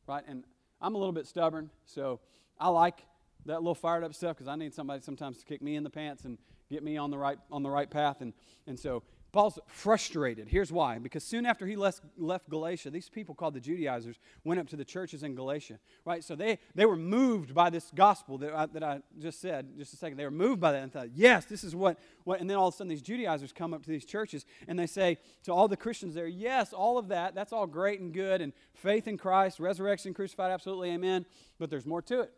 right? 0.09 0.23
And 0.27 0.43
I'm 0.81 0.95
a 0.95 0.97
little 0.97 1.13
bit 1.13 1.27
stubborn, 1.27 1.69
so 1.85 2.19
I 2.59 2.69
like 2.69 3.05
that 3.45 3.59
little 3.59 3.75
fired 3.75 4.03
up 4.03 4.13
stuff 4.15 4.35
because 4.35 4.47
I 4.47 4.55
need 4.55 4.73
somebody 4.73 5.01
sometimes 5.01 5.37
to 5.37 5.45
kick 5.45 5.61
me 5.61 5.75
in 5.75 5.83
the 5.83 5.89
pants 5.89 6.25
and 6.25 6.37
get 6.69 6.83
me 6.83 6.97
on 6.97 7.11
the 7.11 7.17
right 7.17 7.37
on 7.51 7.61
the 7.61 7.69
right 7.69 7.89
path. 7.89 8.21
And 8.21 8.33
and 8.67 8.77
so 8.77 9.03
Paul's 9.31 9.59
frustrated. 9.67 10.47
Here's 10.47 10.71
why. 10.71 10.97
Because 10.97 11.23
soon 11.23 11.45
after 11.45 11.67
he 11.67 11.75
left, 11.75 12.01
left 12.17 12.49
Galatia, 12.49 12.89
these 12.89 13.09
people 13.09 13.35
called 13.35 13.53
the 13.53 13.59
Judaizers 13.59 14.17
went 14.43 14.59
up 14.59 14.67
to 14.69 14.75
the 14.75 14.85
churches 14.85 15.21
in 15.21 15.35
Galatia, 15.35 15.77
right? 16.03 16.23
So 16.23 16.35
they, 16.35 16.57
they 16.73 16.85
were 16.85 16.95
moved 16.95 17.53
by 17.53 17.69
this 17.69 17.91
gospel 17.93 18.39
that 18.39 18.53
I, 18.53 18.65
that 18.67 18.83
I 18.83 19.01
just 19.19 19.39
said 19.39 19.77
just 19.77 19.93
a 19.93 19.97
second. 19.97 20.17
They 20.17 20.25
were 20.25 20.31
moved 20.31 20.59
by 20.59 20.71
that 20.71 20.81
and 20.81 20.91
thought, 20.91 21.09
yes, 21.13 21.45
this 21.45 21.63
is 21.63 21.75
what, 21.75 21.99
what. 22.23 22.39
And 22.39 22.49
then 22.49 22.57
all 22.57 22.69
of 22.69 22.73
a 22.73 22.77
sudden, 22.77 22.89
these 22.89 23.03
Judaizers 23.03 23.53
come 23.53 23.73
up 23.73 23.83
to 23.83 23.89
these 23.89 24.05
churches 24.05 24.45
and 24.67 24.79
they 24.79 24.87
say 24.87 25.19
to 25.43 25.53
all 25.53 25.67
the 25.67 25.77
Christians 25.77 26.15
there, 26.15 26.27
yes, 26.27 26.73
all 26.73 26.97
of 26.97 27.09
that, 27.09 27.35
that's 27.35 27.53
all 27.53 27.67
great 27.67 27.99
and 27.99 28.11
good, 28.11 28.41
and 28.41 28.51
faith 28.73 29.07
in 29.07 29.17
Christ, 29.17 29.59
resurrection, 29.59 30.13
crucified, 30.13 30.51
absolutely, 30.51 30.89
amen. 30.89 31.25
But 31.59 31.69
there's 31.69 31.85
more 31.85 32.01
to 32.03 32.21
it. 32.21 32.33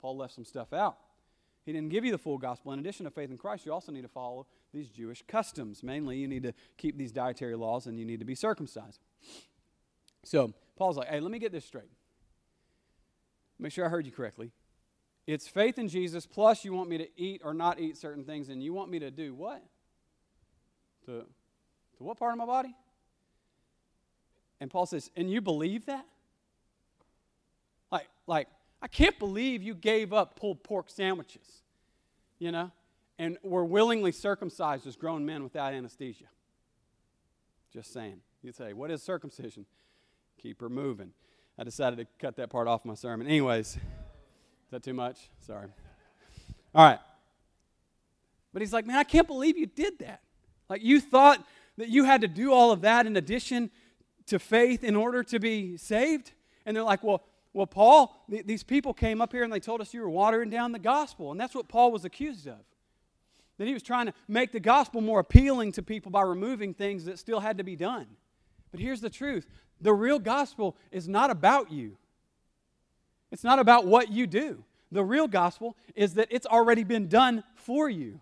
Paul 0.00 0.16
left 0.16 0.34
some 0.34 0.46
stuff 0.46 0.72
out. 0.72 0.96
He 1.70 1.74
didn't 1.74 1.90
give 1.90 2.04
you 2.04 2.10
the 2.10 2.18
full 2.18 2.36
gospel. 2.36 2.72
In 2.72 2.80
addition 2.80 3.04
to 3.04 3.12
faith 3.12 3.30
in 3.30 3.38
Christ, 3.38 3.64
you 3.64 3.72
also 3.72 3.92
need 3.92 4.02
to 4.02 4.08
follow 4.08 4.48
these 4.74 4.88
Jewish 4.88 5.22
customs. 5.28 5.84
Mainly, 5.84 6.16
you 6.16 6.26
need 6.26 6.42
to 6.42 6.52
keep 6.76 6.98
these 6.98 7.12
dietary 7.12 7.54
laws 7.54 7.86
and 7.86 7.96
you 7.96 8.04
need 8.04 8.18
to 8.18 8.24
be 8.24 8.34
circumcised. 8.34 8.98
So, 10.24 10.52
Paul's 10.76 10.96
like, 10.96 11.06
hey, 11.06 11.20
let 11.20 11.30
me 11.30 11.38
get 11.38 11.52
this 11.52 11.64
straight. 11.64 11.92
Make 13.60 13.70
sure 13.70 13.86
I 13.86 13.88
heard 13.88 14.04
you 14.04 14.10
correctly. 14.10 14.50
It's 15.28 15.46
faith 15.46 15.78
in 15.78 15.86
Jesus, 15.86 16.26
plus 16.26 16.64
you 16.64 16.72
want 16.72 16.90
me 16.90 16.98
to 16.98 17.08
eat 17.16 17.40
or 17.44 17.54
not 17.54 17.78
eat 17.78 17.96
certain 17.96 18.24
things, 18.24 18.48
and 18.48 18.60
you 18.60 18.72
want 18.72 18.90
me 18.90 18.98
to 18.98 19.12
do 19.12 19.32
what? 19.32 19.62
To, 21.06 21.24
to 21.98 22.02
what 22.02 22.18
part 22.18 22.32
of 22.32 22.38
my 22.38 22.46
body? 22.46 22.74
And 24.58 24.72
Paul 24.72 24.86
says, 24.86 25.08
and 25.14 25.30
you 25.30 25.40
believe 25.40 25.86
that? 25.86 26.04
Like, 27.92 28.08
like, 28.26 28.48
I 28.82 28.88
can't 28.88 29.16
believe 29.20 29.62
you 29.62 29.76
gave 29.76 30.12
up 30.12 30.34
pulled 30.34 30.64
pork 30.64 30.90
sandwiches, 30.90 31.59
you 32.40 32.50
know, 32.50 32.72
and 33.18 33.38
were 33.44 33.64
willingly 33.64 34.10
circumcised 34.10 34.86
as 34.88 34.96
grown 34.96 35.24
men 35.24 35.44
without 35.44 35.72
anesthesia. 35.72 36.24
Just 37.72 37.92
saying. 37.92 38.20
You'd 38.42 38.56
say, 38.56 38.72
What 38.72 38.90
is 38.90 39.02
circumcision? 39.02 39.66
Keep 40.42 40.60
her 40.62 40.68
moving. 40.68 41.12
I 41.58 41.62
decided 41.62 41.98
to 41.98 42.06
cut 42.18 42.36
that 42.36 42.50
part 42.50 42.66
off 42.66 42.84
my 42.84 42.94
sermon. 42.94 43.26
Anyways, 43.26 43.76
is 43.76 43.80
that 44.70 44.82
too 44.82 44.94
much? 44.94 45.28
Sorry. 45.46 45.68
All 46.74 46.84
right. 46.84 46.98
But 48.52 48.62
he's 48.62 48.72
like, 48.72 48.86
Man, 48.86 48.96
I 48.96 49.04
can't 49.04 49.26
believe 49.26 49.56
you 49.56 49.66
did 49.66 49.98
that. 50.00 50.22
Like, 50.68 50.82
you 50.82 51.00
thought 51.00 51.44
that 51.76 51.88
you 51.88 52.04
had 52.04 52.22
to 52.22 52.28
do 52.28 52.52
all 52.52 52.72
of 52.72 52.80
that 52.80 53.06
in 53.06 53.16
addition 53.16 53.70
to 54.26 54.38
faith 54.38 54.82
in 54.82 54.96
order 54.96 55.22
to 55.24 55.38
be 55.38 55.76
saved? 55.76 56.32
And 56.64 56.74
they're 56.74 56.82
like, 56.82 57.04
Well, 57.04 57.22
well, 57.52 57.66
Paul, 57.66 58.24
th- 58.30 58.46
these 58.46 58.62
people 58.62 58.94
came 58.94 59.20
up 59.20 59.32
here 59.32 59.42
and 59.42 59.52
they 59.52 59.60
told 59.60 59.80
us 59.80 59.92
you 59.92 60.02
were 60.02 60.10
watering 60.10 60.50
down 60.50 60.72
the 60.72 60.78
gospel. 60.78 61.32
And 61.32 61.40
that's 61.40 61.54
what 61.54 61.68
Paul 61.68 61.90
was 61.90 62.04
accused 62.04 62.46
of. 62.46 62.58
That 63.58 63.66
he 63.66 63.74
was 63.74 63.82
trying 63.82 64.06
to 64.06 64.14
make 64.28 64.52
the 64.52 64.60
gospel 64.60 65.00
more 65.00 65.20
appealing 65.20 65.72
to 65.72 65.82
people 65.82 66.10
by 66.10 66.22
removing 66.22 66.72
things 66.72 67.04
that 67.04 67.18
still 67.18 67.40
had 67.40 67.58
to 67.58 67.64
be 67.64 67.76
done. 67.76 68.06
But 68.70 68.80
here's 68.80 69.00
the 69.00 69.10
truth 69.10 69.46
the 69.80 69.92
real 69.92 70.18
gospel 70.18 70.76
is 70.92 71.08
not 71.08 71.30
about 71.30 71.70
you, 71.70 71.96
it's 73.30 73.44
not 73.44 73.58
about 73.58 73.86
what 73.86 74.10
you 74.10 74.26
do. 74.26 74.64
The 74.92 75.04
real 75.04 75.28
gospel 75.28 75.76
is 75.94 76.14
that 76.14 76.28
it's 76.30 76.46
already 76.46 76.82
been 76.82 77.06
done 77.06 77.44
for 77.54 77.88
you. 77.88 78.20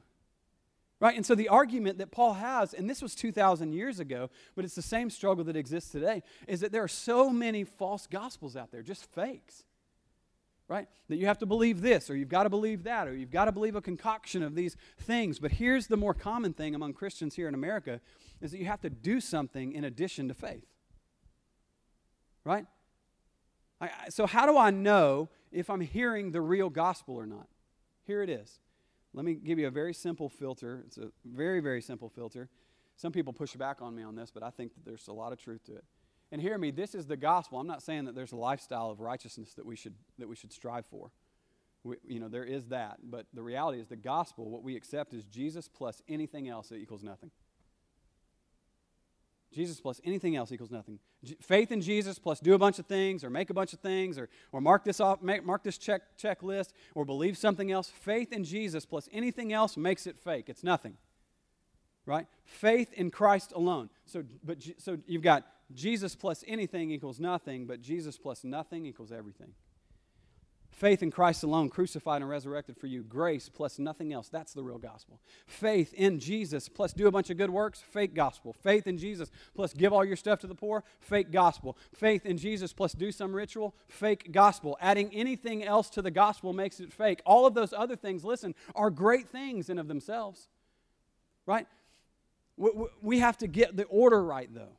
Right? 1.01 1.15
And 1.15 1.25
so 1.25 1.37
the 1.37 1.49
argument 1.49 1.99
that 1.99 2.11
Paul 2.11 2.35
has, 2.35 2.75
and 2.75 2.91
this 2.91 3.01
was 3.01 3.15
2,000 3.15 3.73
years 3.73 4.01
ago, 4.01 4.31
but 4.57 4.65
it's 4.65 4.75
the 4.75 4.83
same 4.83 5.11
struggle 5.11 5.45
that 5.45 5.57
exists 5.57 5.93
today, 5.93 6.23
is 6.49 6.61
that 6.61 6.73
there 6.73 6.83
are 6.83 6.89
so 6.89 7.31
many 7.31 7.63
false 7.63 8.09
gospels 8.09 8.57
out 8.57 8.73
there, 8.73 8.83
just 8.83 9.05
fakes. 9.13 9.65
Right? 10.67 10.89
That 11.09 11.17
you 11.17 11.27
have 11.27 11.39
to 11.39 11.47
believe 11.47 11.81
this, 11.81 12.11
or 12.11 12.17
you've 12.17 12.29
got 12.29 12.43
to 12.43 12.51
believe 12.51 12.83
that, 12.83 13.07
or 13.07 13.17
you've 13.17 13.31
got 13.31 13.45
to 13.45 13.53
believe 13.53 13.77
a 13.77 13.81
concoction 13.81 14.43
of 14.43 14.55
these 14.55 14.77
things. 14.99 15.39
But 15.39 15.53
here's 15.53 15.87
the 15.87 15.97
more 15.97 16.13
common 16.13 16.53
thing 16.53 16.75
among 16.75 16.93
Christians 16.95 17.37
here 17.37 17.49
in 17.49 17.55
America 17.55 18.01
is 18.41 18.51
that 18.51 18.59
you 18.59 18.67
have 18.67 18.81
to 18.83 18.91
do 18.91 19.21
something 19.21 19.73
in 19.73 19.85
addition 19.85 20.29
to 20.29 20.35
faith. 20.35 20.67
Right? 22.45 22.67
I, 23.81 23.91
so, 24.11 24.27
how 24.27 24.47
do 24.47 24.59
I 24.59 24.71
know 24.71 25.29
if 25.53 25.71
I'm 25.71 25.81
hearing 25.81 26.33
the 26.33 26.41
real 26.41 26.69
gospel 26.69 27.15
or 27.15 27.27
not? 27.27 27.47
Here 28.05 28.23
it 28.23 28.29
is. 28.29 28.59
Let 29.19 29.25
me 29.25 29.35
give 29.35 29.59
you 29.59 29.67
a 29.67 29.71
very 29.73 29.95
simple 29.95 30.29
filter. 30.29 30.85
It's 30.87 30.97
a 30.97 31.09
very, 31.25 31.59
very 31.59 31.83
simple 31.83 32.09
filter. 32.09 32.49
Some 32.95 33.11
people 33.11 33.33
push 33.33 33.57
back 33.57 33.83
on 33.83 33.93
me 33.93 34.05
on 34.05 34.15
this, 34.15 34.31
but 34.31 34.45
I 34.45 34.51
think 34.51 34.75
that 34.75 34.85
there's 34.85 35.09
a 35.09 35.13
lot 35.13 35.33
of 35.33 35.41
truth 35.41 35.65
to 35.65 35.75
it. 35.75 35.85
And 36.31 36.41
hear 36.41 36.57
me, 36.57 36.71
this 36.71 36.95
is 36.95 37.05
the 37.05 37.17
gospel. 37.17 37.59
I'm 37.59 37.67
not 37.67 37.83
saying 37.83 38.05
that 38.05 38.15
there's 38.15 38.31
a 38.31 38.37
lifestyle 38.37 38.93
of 38.93 39.01
righteousness 39.01 39.55
that 39.55 39.67
we 39.67 39.75
should, 39.75 39.95
that 40.21 40.29
we 40.29 40.37
should 40.37 40.53
strive 40.53 40.87
for. 40.87 41.11
We, 41.83 41.97
you 42.07 42.21
know, 42.21 42.29
there 42.29 42.45
is 42.45 42.67
that. 42.67 42.99
But 43.03 43.27
the 43.35 43.43
reality 43.43 43.81
is 43.81 43.89
the 43.89 43.97
gospel, 43.97 44.51
what 44.51 44.63
we 44.63 44.77
accept 44.77 45.13
is 45.15 45.25
Jesus 45.25 45.67
plus 45.67 46.01
anything 46.09 46.49
else 46.49 46.69
that 46.69 46.77
equals 46.77 47.03
nothing. 47.03 47.33
Jesus 49.53 49.81
plus 49.81 50.01
anything 50.05 50.37
else 50.37 50.53
equals 50.53 50.71
nothing. 50.71 50.99
J- 51.25 51.37
faith 51.41 51.73
in 51.73 51.81
Jesus 51.81 52.19
plus 52.19 52.41
do 52.41 52.55
a 52.55 52.59
bunch 52.59 52.79
of 52.79 52.87
things 52.87 53.25
or 53.25 53.31
make 53.31 53.51
a 53.51 53.55
bunch 53.55 53.73
of 53.73 53.81
things 53.81 54.19
or, 54.19 54.29
or 54.53 54.61
mark 54.61 54.85
this 54.85 55.01
off, 55.01 55.23
make, 55.23 55.45
mark 55.45 55.63
this 55.63 55.79
check 55.79 56.03
checklist 56.19 56.73
or 56.95 57.05
believe 57.05 57.39
something 57.39 57.73
else. 57.73 57.89
Faith 57.89 58.33
in 58.33 58.45
Jesus 58.45 58.85
plus 58.85 59.09
anything 59.13 59.53
else 59.53 59.77
makes 59.77 60.07
it 60.07 60.19
fake. 60.19 60.47
It's 60.49 60.63
nothing. 60.63 60.97
Right? 62.05 62.27
Faith 62.45 62.93
in 62.93 63.11
Christ 63.11 63.53
alone. 63.53 63.91
So, 64.07 64.23
but, 64.45 64.59
so 64.79 64.99
you've 65.07 65.23
got 65.23 65.47
Jesus 65.75 66.15
plus 66.15 66.45
anything 66.47 66.91
equals 66.91 67.21
nothing, 67.21 67.67
but 67.67 67.83
Jesus 67.83 68.17
plus 68.19 68.45
nothing 68.45 68.87
equals 68.87 69.13
everything. 69.13 69.53
Faith 70.71 71.03
in 71.03 71.11
Christ 71.11 71.43
alone, 71.43 71.71
crucified 71.71 72.23
and 72.23 72.31
resurrected 72.31 72.77
for 72.77 72.87
you. 72.87 73.03
Grace 73.03 73.49
plus 73.49 73.79
nothing 73.79 74.13
else. 74.13 74.29
That's 74.29 74.53
the 74.53 74.63
real 74.63 74.79
gospel. 74.79 75.19
Faith 75.47 75.93
in 75.95 76.21
Jesus 76.21 76.69
plus 76.69 76.93
do 76.93 77.09
a 77.09 77.11
bunch 77.11 77.31
of 77.31 77.37
good 77.37 77.51
works. 77.51 77.81
Fake 77.81 78.15
gospel. 78.15 78.53
Faith 78.53 78.87
in 78.87 78.97
Jesus 78.97 79.31
plus 79.55 79.73
give 79.73 79.93
all 79.93 80.05
your 80.05 80.17
stuff 80.17 80.39
to 80.41 80.47
the 80.47 80.55
poor. 80.55 80.85
Fake 81.01 81.33
gospel. 81.33 81.77
Faith 81.95 82.25
in 82.25 82.39
Jesus 82.39 82.73
plus 82.73 82.93
do 82.93 83.11
some 83.11 83.35
ritual. 83.35 83.75
Fake 83.89 84.31
gospel. 84.31 84.79
Adding 84.81 85.11
anything 85.13 85.65
else 85.65 85.91
to 85.91 86.03
the 86.03 86.13
gospel 86.13 86.53
makes 86.53 86.79
it 86.79 86.93
fake. 86.93 87.23
All 87.27 87.45
of 87.45 87.55
those 87.55 87.73
other 87.73 87.97
things, 87.97 88.25
listen, 88.25 88.55
are 88.77 88.91
great 88.91 89.29
things 89.29 89.71
in 89.71 89.79
of 89.79 89.89
themselves. 89.89 90.49
Right? 91.45 91.67
We 93.03 93.19
have 93.19 93.39
to 93.39 93.49
get 93.49 93.77
the 93.77 93.85
order 93.85 94.23
right, 94.23 94.53
though. 94.53 94.78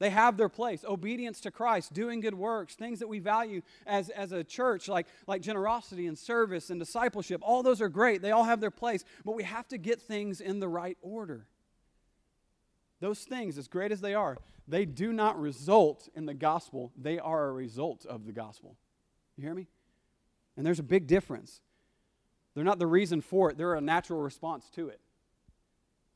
They 0.00 0.10
have 0.10 0.38
their 0.38 0.48
place. 0.48 0.82
Obedience 0.82 1.42
to 1.42 1.50
Christ, 1.50 1.92
doing 1.92 2.20
good 2.20 2.34
works, 2.34 2.74
things 2.74 2.98
that 3.00 3.08
we 3.08 3.18
value 3.18 3.60
as, 3.86 4.08
as 4.08 4.32
a 4.32 4.42
church, 4.42 4.88
like, 4.88 5.06
like 5.26 5.42
generosity 5.42 6.06
and 6.06 6.18
service 6.18 6.70
and 6.70 6.80
discipleship, 6.80 7.42
all 7.44 7.62
those 7.62 7.82
are 7.82 7.90
great. 7.90 8.22
They 8.22 8.30
all 8.30 8.44
have 8.44 8.60
their 8.60 8.70
place. 8.70 9.04
But 9.26 9.36
we 9.36 9.42
have 9.44 9.68
to 9.68 9.78
get 9.78 10.00
things 10.00 10.40
in 10.40 10.58
the 10.58 10.68
right 10.68 10.96
order. 11.02 11.46
Those 13.00 13.20
things, 13.20 13.58
as 13.58 13.68
great 13.68 13.92
as 13.92 14.00
they 14.00 14.14
are, 14.14 14.38
they 14.66 14.86
do 14.86 15.12
not 15.12 15.38
result 15.38 16.08
in 16.14 16.24
the 16.24 16.34
gospel, 16.34 16.92
they 16.96 17.18
are 17.18 17.48
a 17.48 17.52
result 17.52 18.06
of 18.06 18.24
the 18.24 18.32
gospel. 18.32 18.76
You 19.36 19.44
hear 19.44 19.54
me? 19.54 19.66
And 20.56 20.64
there's 20.64 20.78
a 20.78 20.84
big 20.84 21.06
difference. 21.06 21.60
They're 22.54 22.64
not 22.64 22.78
the 22.78 22.86
reason 22.86 23.20
for 23.20 23.50
it, 23.50 23.58
they're 23.58 23.74
a 23.74 23.82
natural 23.82 24.22
response 24.22 24.70
to 24.70 24.88
it. 24.88 25.00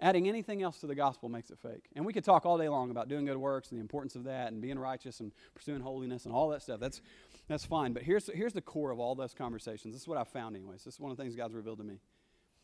Adding 0.00 0.28
anything 0.28 0.62
else 0.62 0.78
to 0.80 0.87
the 0.87 0.94
gospel 0.94 1.28
makes 1.28 1.50
it 1.50 1.59
fake. 1.59 1.85
And 1.94 2.04
we 2.04 2.12
could 2.12 2.24
talk 2.24 2.44
all 2.44 2.59
day 2.59 2.68
long 2.68 2.90
about 2.90 3.09
doing 3.09 3.24
good 3.24 3.37
works 3.37 3.70
and 3.70 3.78
the 3.78 3.80
importance 3.80 4.16
of 4.16 4.24
that 4.24 4.52
and 4.52 4.61
being 4.61 4.78
righteous 4.78 5.20
and 5.20 5.33
pursuing 5.54 5.80
holiness 5.80 6.24
and 6.24 6.35
all 6.35 6.48
that 6.48 6.62
stuff. 6.62 6.80
That's, 6.80 7.00
that's 7.48 7.64
fine. 7.64 7.92
But 7.92 8.02
here's, 8.02 8.28
here's 8.35 8.52
the 8.52 8.61
core 8.61 8.90
of 8.90 8.98
all 8.98 9.14
those 9.14 9.35
conversations. 9.35 9.94
This 9.94 10.02
is 10.02 10.09
what 10.09 10.18
I've 10.18 10.28
found, 10.28 10.57
anyways. 10.57 10.85
This 10.85 10.94
is 10.94 11.00
one 11.00 11.11
of 11.11 11.16
the 11.16 11.22
things 11.22 11.37
God's 11.37 11.54
revealed 11.54 11.78
to 11.78 11.85
me. 11.85 12.00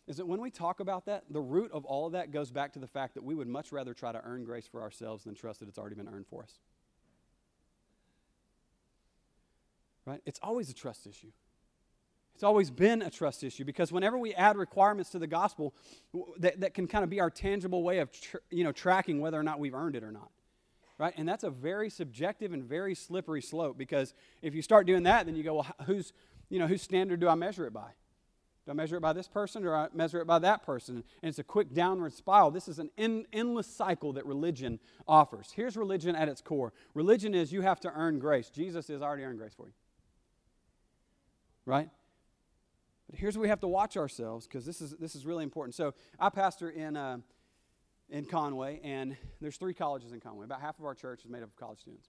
Is 0.08 0.16
that 0.16 0.26
when 0.26 0.40
we 0.40 0.50
talk 0.50 0.80
about 0.80 1.06
that, 1.06 1.24
the 1.30 1.40
root 1.40 1.70
of 1.72 1.84
all 1.84 2.06
of 2.06 2.12
that 2.12 2.32
goes 2.32 2.50
back 2.50 2.72
to 2.72 2.80
the 2.80 2.88
fact 2.88 3.14
that 3.14 3.22
we 3.22 3.34
would 3.34 3.46
much 3.46 3.70
rather 3.70 3.94
try 3.94 4.10
to 4.10 4.20
earn 4.24 4.44
grace 4.44 4.66
for 4.66 4.82
ourselves 4.82 5.22
than 5.22 5.36
trust 5.36 5.60
that 5.60 5.68
it's 5.68 5.78
already 5.78 5.94
been 5.94 6.08
earned 6.08 6.26
for 6.26 6.42
us. 6.42 6.58
Right? 10.04 10.20
It's 10.26 10.40
always 10.42 10.68
a 10.68 10.74
trust 10.74 11.06
issue. 11.06 11.30
It's 12.40 12.44
always 12.44 12.70
been 12.70 13.02
a 13.02 13.10
trust 13.10 13.44
issue 13.44 13.66
because 13.66 13.92
whenever 13.92 14.16
we 14.16 14.32
add 14.32 14.56
requirements 14.56 15.10
to 15.10 15.18
the 15.18 15.26
gospel 15.26 15.74
that, 16.38 16.60
that 16.60 16.72
can 16.72 16.88
kind 16.88 17.04
of 17.04 17.10
be 17.10 17.20
our 17.20 17.28
tangible 17.28 17.82
way 17.82 17.98
of 17.98 18.10
tr- 18.10 18.38
you 18.50 18.64
know, 18.64 18.72
tracking 18.72 19.20
whether 19.20 19.38
or 19.38 19.42
not 19.42 19.60
we've 19.60 19.74
earned 19.74 19.94
it 19.94 20.02
or 20.02 20.10
not. 20.10 20.30
Right? 20.96 21.12
And 21.18 21.28
that's 21.28 21.44
a 21.44 21.50
very 21.50 21.90
subjective 21.90 22.54
and 22.54 22.64
very 22.64 22.94
slippery 22.94 23.42
slope 23.42 23.76
because 23.76 24.14
if 24.40 24.54
you 24.54 24.62
start 24.62 24.86
doing 24.86 25.02
that, 25.02 25.26
then 25.26 25.36
you 25.36 25.42
go, 25.42 25.56
well, 25.56 25.66
whose, 25.84 26.14
you 26.48 26.58
know, 26.58 26.66
whose 26.66 26.80
standard 26.80 27.20
do 27.20 27.28
I 27.28 27.34
measure 27.34 27.66
it 27.66 27.74
by? 27.74 27.90
Do 28.64 28.70
I 28.70 28.74
measure 28.74 28.96
it 28.96 29.02
by 29.02 29.12
this 29.12 29.28
person 29.28 29.66
or 29.66 29.76
I 29.76 29.88
measure 29.92 30.22
it 30.22 30.26
by 30.26 30.38
that 30.38 30.62
person? 30.62 31.04
And 31.22 31.28
it's 31.28 31.40
a 31.40 31.44
quick 31.44 31.74
downward 31.74 32.14
spiral. 32.14 32.50
This 32.50 32.68
is 32.68 32.78
an 32.78 32.88
en- 32.96 33.26
endless 33.34 33.66
cycle 33.66 34.14
that 34.14 34.24
religion 34.24 34.80
offers. 35.06 35.52
Here's 35.54 35.76
religion 35.76 36.16
at 36.16 36.26
its 36.26 36.40
core 36.40 36.72
religion 36.94 37.34
is 37.34 37.52
you 37.52 37.60
have 37.60 37.80
to 37.80 37.92
earn 37.92 38.18
grace. 38.18 38.48
Jesus 38.48 38.88
has 38.88 39.02
already 39.02 39.24
earned 39.24 39.38
grace 39.38 39.52
for 39.54 39.66
you. 39.66 39.74
Right? 41.66 41.90
But 43.10 43.18
here's 43.18 43.36
where 43.36 43.42
we 43.42 43.48
have 43.48 43.60
to 43.60 43.68
watch 43.68 43.96
ourselves 43.96 44.46
because 44.46 44.64
this 44.64 44.80
is, 44.80 44.92
this 44.92 45.14
is 45.14 45.26
really 45.26 45.42
important. 45.42 45.74
So 45.74 45.94
I 46.18 46.28
pastor 46.30 46.70
in, 46.70 46.96
uh, 46.96 47.18
in 48.08 48.24
Conway, 48.24 48.80
and 48.84 49.16
there's 49.40 49.56
three 49.56 49.74
colleges 49.74 50.12
in 50.12 50.20
Conway. 50.20 50.44
About 50.44 50.60
half 50.60 50.78
of 50.78 50.84
our 50.84 50.94
church 50.94 51.24
is 51.24 51.30
made 51.30 51.42
up 51.42 51.48
of 51.48 51.56
college 51.56 51.80
students. 51.80 52.08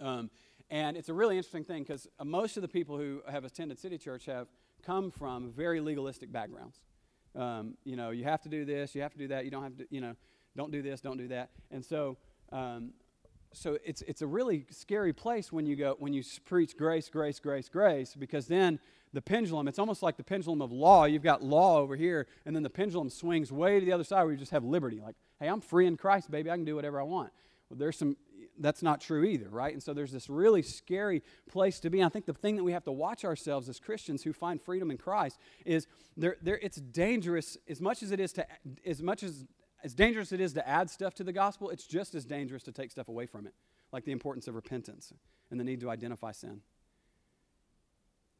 Um, 0.00 0.30
and 0.70 0.96
it's 0.96 1.08
a 1.08 1.14
really 1.14 1.36
interesting 1.36 1.64
thing 1.64 1.84
because 1.84 2.08
uh, 2.18 2.24
most 2.24 2.56
of 2.56 2.62
the 2.62 2.68
people 2.68 2.98
who 2.98 3.20
have 3.30 3.44
attended 3.44 3.78
City 3.78 3.98
Church 3.98 4.26
have 4.26 4.48
come 4.84 5.10
from 5.10 5.52
very 5.52 5.80
legalistic 5.80 6.32
backgrounds. 6.32 6.80
Um, 7.36 7.76
you 7.84 7.94
know, 7.94 8.10
you 8.10 8.24
have 8.24 8.42
to 8.42 8.48
do 8.48 8.64
this, 8.64 8.94
you 8.94 9.02
have 9.02 9.12
to 9.12 9.18
do 9.18 9.28
that, 9.28 9.44
you 9.44 9.50
don't 9.50 9.62
have 9.62 9.76
to, 9.78 9.86
you 9.90 10.00
know, 10.00 10.16
don't 10.56 10.72
do 10.72 10.82
this, 10.82 11.00
don't 11.00 11.16
do 11.16 11.28
that. 11.28 11.50
And 11.70 11.84
so, 11.84 12.16
um, 12.50 12.92
so 13.54 13.78
it's, 13.84 14.02
it's 14.02 14.22
a 14.22 14.26
really 14.26 14.66
scary 14.70 15.12
place 15.12 15.52
when 15.52 15.66
you 15.66 15.76
go 15.76 15.96
when 15.98 16.12
you 16.12 16.22
preach 16.46 16.76
grace 16.76 17.08
grace 17.08 17.38
grace 17.38 17.68
grace 17.68 18.14
because 18.18 18.46
then 18.46 18.78
the 19.12 19.22
pendulum 19.22 19.68
it's 19.68 19.78
almost 19.78 20.02
like 20.02 20.16
the 20.16 20.24
pendulum 20.24 20.62
of 20.62 20.72
law. 20.72 21.04
You've 21.04 21.22
got 21.22 21.42
law 21.42 21.78
over 21.78 21.96
here 21.96 22.26
and 22.46 22.54
then 22.54 22.62
the 22.62 22.70
pendulum 22.70 23.10
swings 23.10 23.52
way 23.52 23.80
to 23.80 23.86
the 23.86 23.92
other 23.92 24.04
side 24.04 24.22
where 24.22 24.32
you 24.32 24.38
just 24.38 24.52
have 24.52 24.64
liberty. 24.64 25.00
Like 25.00 25.16
hey 25.40 25.48
i'm 25.48 25.60
free 25.60 25.86
in 25.86 25.96
christ 25.96 26.30
baby. 26.30 26.50
I 26.50 26.56
can 26.56 26.64
do 26.64 26.76
whatever 26.76 27.00
i 27.00 27.04
want. 27.04 27.32
Well 27.68 27.78
there's 27.78 27.96
some 27.96 28.16
that's 28.58 28.82
not 28.82 29.00
true 29.00 29.24
either 29.24 29.48
right? 29.48 29.72
And 29.72 29.82
so 29.82 29.94
there's 29.94 30.12
this 30.12 30.28
really 30.28 30.62
scary 30.62 31.22
place 31.50 31.80
to 31.80 31.90
be. 31.90 32.02
I 32.02 32.08
think 32.08 32.26
the 32.26 32.34
thing 32.34 32.56
that 32.56 32.64
we 32.64 32.72
have 32.72 32.84
to 32.84 32.92
watch 32.92 33.24
ourselves 33.24 33.68
as 33.68 33.80
christians 33.80 34.22
who 34.22 34.32
find 34.32 34.60
freedom 34.60 34.90
in 34.90 34.98
christ 34.98 35.38
is 35.64 35.86
there, 36.16 36.36
there 36.42 36.58
it's 36.62 36.76
dangerous 36.76 37.56
as 37.68 37.80
much 37.80 38.02
as 38.02 38.12
it 38.12 38.20
is 38.20 38.32
to 38.34 38.46
as 38.84 39.02
much 39.02 39.22
as 39.22 39.46
as 39.82 39.94
dangerous 39.94 40.32
it 40.32 40.40
is 40.40 40.52
to 40.52 40.68
add 40.68 40.88
stuff 40.88 41.14
to 41.14 41.24
the 41.24 41.32
gospel, 41.32 41.70
it's 41.70 41.86
just 41.86 42.14
as 42.14 42.24
dangerous 42.24 42.62
to 42.64 42.72
take 42.72 42.90
stuff 42.90 43.08
away 43.08 43.26
from 43.26 43.46
it, 43.46 43.54
like 43.92 44.04
the 44.04 44.12
importance 44.12 44.46
of 44.48 44.54
repentance 44.54 45.12
and 45.50 45.58
the 45.58 45.64
need 45.64 45.80
to 45.80 45.90
identify 45.90 46.32
sin. 46.32 46.60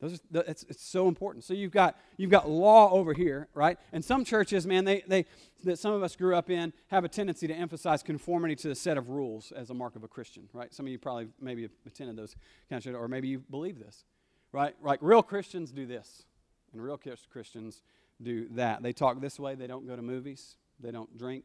Those 0.03 0.21
are, 0.35 0.45
it's, 0.49 0.65
it's 0.69 0.85
so 0.85 1.07
important. 1.07 1.45
So 1.45 1.55
you've 1.55 1.71
got 1.71 1.97
you've 2.17 2.31
got 2.31 2.51
law 2.51 2.91
over 2.91 3.15
here, 3.15 3.47
right? 3.55 3.79
And 3.93 4.05
some 4.05 4.25
churches, 4.25 4.67
man, 4.67 4.85
they, 4.85 5.05
they 5.07 5.27
that 5.63 5.79
some 5.79 5.93
of 5.93 6.03
us 6.03 6.17
grew 6.17 6.35
up 6.35 6.51
in 6.51 6.73
have 6.89 7.05
a 7.05 7.09
tendency 7.09 7.47
to 7.47 7.55
emphasize 7.55 8.03
conformity 8.03 8.57
to 8.57 8.69
the 8.69 8.75
set 8.75 8.99
of 8.99 9.11
rules 9.11 9.53
as 9.53 9.71
a 9.71 9.75
mark 9.75 9.95
of 9.95 10.03
a 10.03 10.09
Christian, 10.09 10.49
right? 10.53 10.75
Some 10.75 10.87
of 10.87 10.93
you 10.93 10.99
probably 10.99 11.29
maybe 11.41 11.69
attended 11.87 12.17
those 12.17 12.35
kind 12.69 12.85
of, 12.85 12.97
or 12.97 13.07
maybe 13.07 13.29
you 13.29 13.45
believe 13.49 13.79
this, 13.79 14.05
right? 14.51 14.75
Like 14.83 14.99
real 15.03 15.23
Christians 15.23 15.71
do 15.71 15.87
this, 15.87 16.25
and 16.73 16.83
real 16.83 17.01
Christians 17.31 17.83
do 18.21 18.49
that. 18.51 18.83
They 18.83 18.93
talk 18.93 19.21
this 19.21 19.39
way. 19.39 19.55
They 19.55 19.69
don't 19.69 19.87
go 19.87 19.95
to 19.95 20.03
movies. 20.03 20.57
They 20.81 20.91
don't 20.91 21.17
drink 21.17 21.45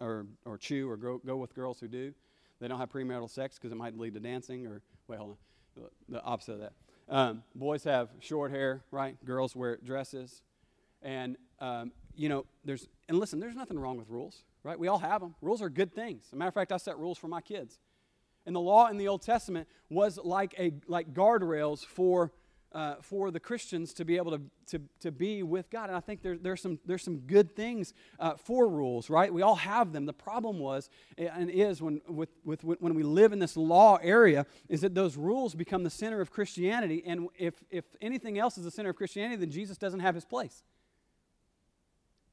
or, 0.00 0.26
or 0.44 0.58
chew 0.58 0.90
or 0.90 0.96
go, 0.96 1.20
go 1.24 1.36
with 1.36 1.54
girls 1.54 1.78
who 1.78 1.86
do. 1.86 2.12
They 2.60 2.66
don't 2.66 2.78
have 2.80 2.90
premarital 2.90 3.30
sex 3.30 3.56
because 3.56 3.70
it 3.70 3.76
might 3.76 3.96
lead 3.96 4.14
to 4.14 4.20
dancing 4.20 4.66
or, 4.66 4.82
wait, 5.06 5.18
hold 5.20 5.30
on, 5.30 5.36
the, 6.08 6.16
the 6.16 6.22
opposite 6.24 6.54
of 6.54 6.58
that. 6.60 6.72
Um, 7.08 7.42
boys 7.54 7.84
have 7.84 8.08
short 8.20 8.50
hair, 8.50 8.82
right? 8.90 9.22
Girls 9.24 9.54
wear 9.54 9.78
dresses. 9.84 10.42
And, 11.02 11.36
um, 11.60 11.92
you 12.16 12.28
know, 12.28 12.46
there's, 12.64 12.88
and 13.08 13.18
listen, 13.18 13.40
there's 13.40 13.54
nothing 13.54 13.78
wrong 13.78 13.98
with 13.98 14.08
rules, 14.08 14.44
right? 14.62 14.78
We 14.78 14.88
all 14.88 14.98
have 14.98 15.20
them. 15.20 15.34
Rules 15.42 15.60
are 15.60 15.68
good 15.68 15.94
things. 15.94 16.24
As 16.28 16.32
a 16.32 16.36
matter 16.36 16.48
of 16.48 16.54
fact, 16.54 16.72
I 16.72 16.78
set 16.78 16.98
rules 16.98 17.18
for 17.18 17.28
my 17.28 17.40
kids. 17.40 17.78
And 18.46 18.54
the 18.54 18.60
law 18.60 18.88
in 18.88 18.98
the 18.98 19.08
Old 19.08 19.22
Testament 19.22 19.68
was 19.90 20.18
like, 20.22 20.54
a, 20.58 20.72
like 20.86 21.12
guardrails 21.12 21.84
for 21.84 22.32
uh, 22.74 22.96
for 23.00 23.30
the 23.30 23.40
Christians 23.40 23.92
to 23.94 24.04
be 24.04 24.16
able 24.16 24.32
to, 24.32 24.40
to, 24.66 24.80
to 25.00 25.12
be 25.12 25.42
with 25.42 25.70
God. 25.70 25.88
And 25.88 25.96
I 25.96 26.00
think 26.00 26.22
there, 26.22 26.36
there's, 26.36 26.60
some, 26.60 26.78
there's 26.84 27.04
some 27.04 27.18
good 27.18 27.54
things 27.54 27.94
uh, 28.18 28.34
for 28.34 28.68
rules, 28.68 29.08
right? 29.08 29.32
We 29.32 29.42
all 29.42 29.54
have 29.54 29.92
them. 29.92 30.06
The 30.06 30.12
problem 30.12 30.58
was 30.58 30.90
and 31.16 31.48
is 31.50 31.80
when, 31.80 32.00
with, 32.08 32.30
with, 32.44 32.64
when 32.64 32.94
we 32.94 33.02
live 33.02 33.32
in 33.32 33.38
this 33.38 33.56
law 33.56 33.98
area 34.02 34.44
is 34.68 34.80
that 34.80 34.94
those 34.94 35.16
rules 35.16 35.54
become 35.54 35.84
the 35.84 35.90
center 35.90 36.20
of 36.20 36.30
Christianity. 36.30 37.02
And 37.06 37.28
if, 37.38 37.54
if 37.70 37.84
anything 38.00 38.38
else 38.38 38.58
is 38.58 38.64
the 38.64 38.70
center 38.70 38.90
of 38.90 38.96
Christianity, 38.96 39.36
then 39.36 39.50
Jesus 39.50 39.78
doesn't 39.78 40.00
have 40.00 40.14
his 40.14 40.24
place. 40.24 40.64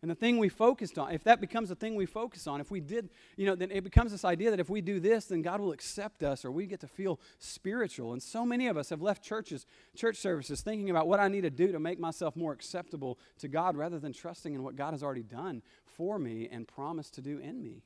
And 0.01 0.09
the 0.09 0.15
thing 0.15 0.39
we 0.39 0.49
focused 0.49 0.97
on, 0.97 1.11
if 1.11 1.23
that 1.25 1.39
becomes 1.39 1.69
the 1.69 1.75
thing 1.75 1.95
we 1.95 2.07
focus 2.07 2.47
on, 2.47 2.59
if 2.59 2.71
we 2.71 2.79
did, 2.79 3.09
you 3.37 3.45
know, 3.45 3.53
then 3.53 3.69
it 3.69 3.83
becomes 3.83 4.11
this 4.11 4.25
idea 4.25 4.49
that 4.49 4.59
if 4.59 4.67
we 4.67 4.81
do 4.81 4.99
this, 4.99 5.25
then 5.25 5.43
God 5.43 5.61
will 5.61 5.71
accept 5.71 6.23
us 6.23 6.43
or 6.43 6.51
we 6.51 6.65
get 6.65 6.79
to 6.79 6.87
feel 6.87 7.19
spiritual. 7.37 8.13
And 8.13 8.21
so 8.21 8.43
many 8.43 8.67
of 8.67 8.77
us 8.77 8.89
have 8.89 9.03
left 9.03 9.23
churches, 9.23 9.67
church 9.95 10.17
services, 10.17 10.61
thinking 10.61 10.89
about 10.89 11.07
what 11.07 11.19
I 11.19 11.27
need 11.27 11.41
to 11.41 11.51
do 11.51 11.71
to 11.71 11.79
make 11.79 11.99
myself 11.99 12.35
more 12.35 12.51
acceptable 12.51 13.19
to 13.39 13.47
God 13.47 13.77
rather 13.77 13.99
than 13.99 14.11
trusting 14.11 14.55
in 14.55 14.63
what 14.63 14.75
God 14.75 14.91
has 14.91 15.03
already 15.03 15.23
done 15.23 15.61
for 15.85 16.17
me 16.17 16.49
and 16.51 16.67
promised 16.67 17.13
to 17.15 17.21
do 17.21 17.37
in 17.37 17.61
me. 17.61 17.83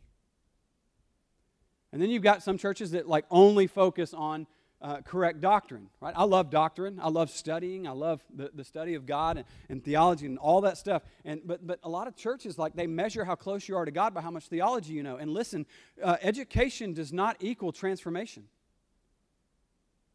And 1.91 2.01
then 2.01 2.09
you've 2.09 2.23
got 2.23 2.43
some 2.43 2.57
churches 2.57 2.91
that 2.91 3.09
like 3.09 3.25
only 3.29 3.67
focus 3.67 4.13
on 4.13 4.47
uh, 4.85 5.01
correct 5.01 5.41
doctrine, 5.41 5.87
right? 5.99 6.13
I 6.15 6.25
love 6.25 6.51
doctrine. 6.51 6.99
I 7.01 7.09
love 7.09 7.31
studying. 7.31 7.87
I 7.87 7.91
love 7.91 8.23
the, 8.31 8.51
the 8.53 8.63
study 8.63 8.93
of 8.93 9.07
God 9.07 9.37
and, 9.37 9.45
and 9.67 9.83
theology 9.83 10.27
and 10.27 10.37
all 10.37 10.61
that 10.61 10.77
stuff. 10.77 11.01
And, 11.23 11.41
but, 11.43 11.65
but 11.65 11.79
a 11.81 11.89
lot 11.89 12.07
of 12.07 12.15
churches, 12.15 12.59
like, 12.59 12.75
they 12.75 12.85
measure 12.85 13.25
how 13.25 13.33
close 13.33 13.67
you 13.67 13.75
are 13.77 13.85
to 13.85 13.89
God 13.89 14.13
by 14.13 14.21
how 14.21 14.29
much 14.29 14.45
theology 14.45 14.93
you 14.93 15.01
know. 15.01 15.15
And 15.17 15.31
listen, 15.31 15.65
uh, 16.03 16.17
education 16.21 16.93
does 16.93 17.11
not 17.11 17.35
equal 17.39 17.71
transformation. 17.71 18.43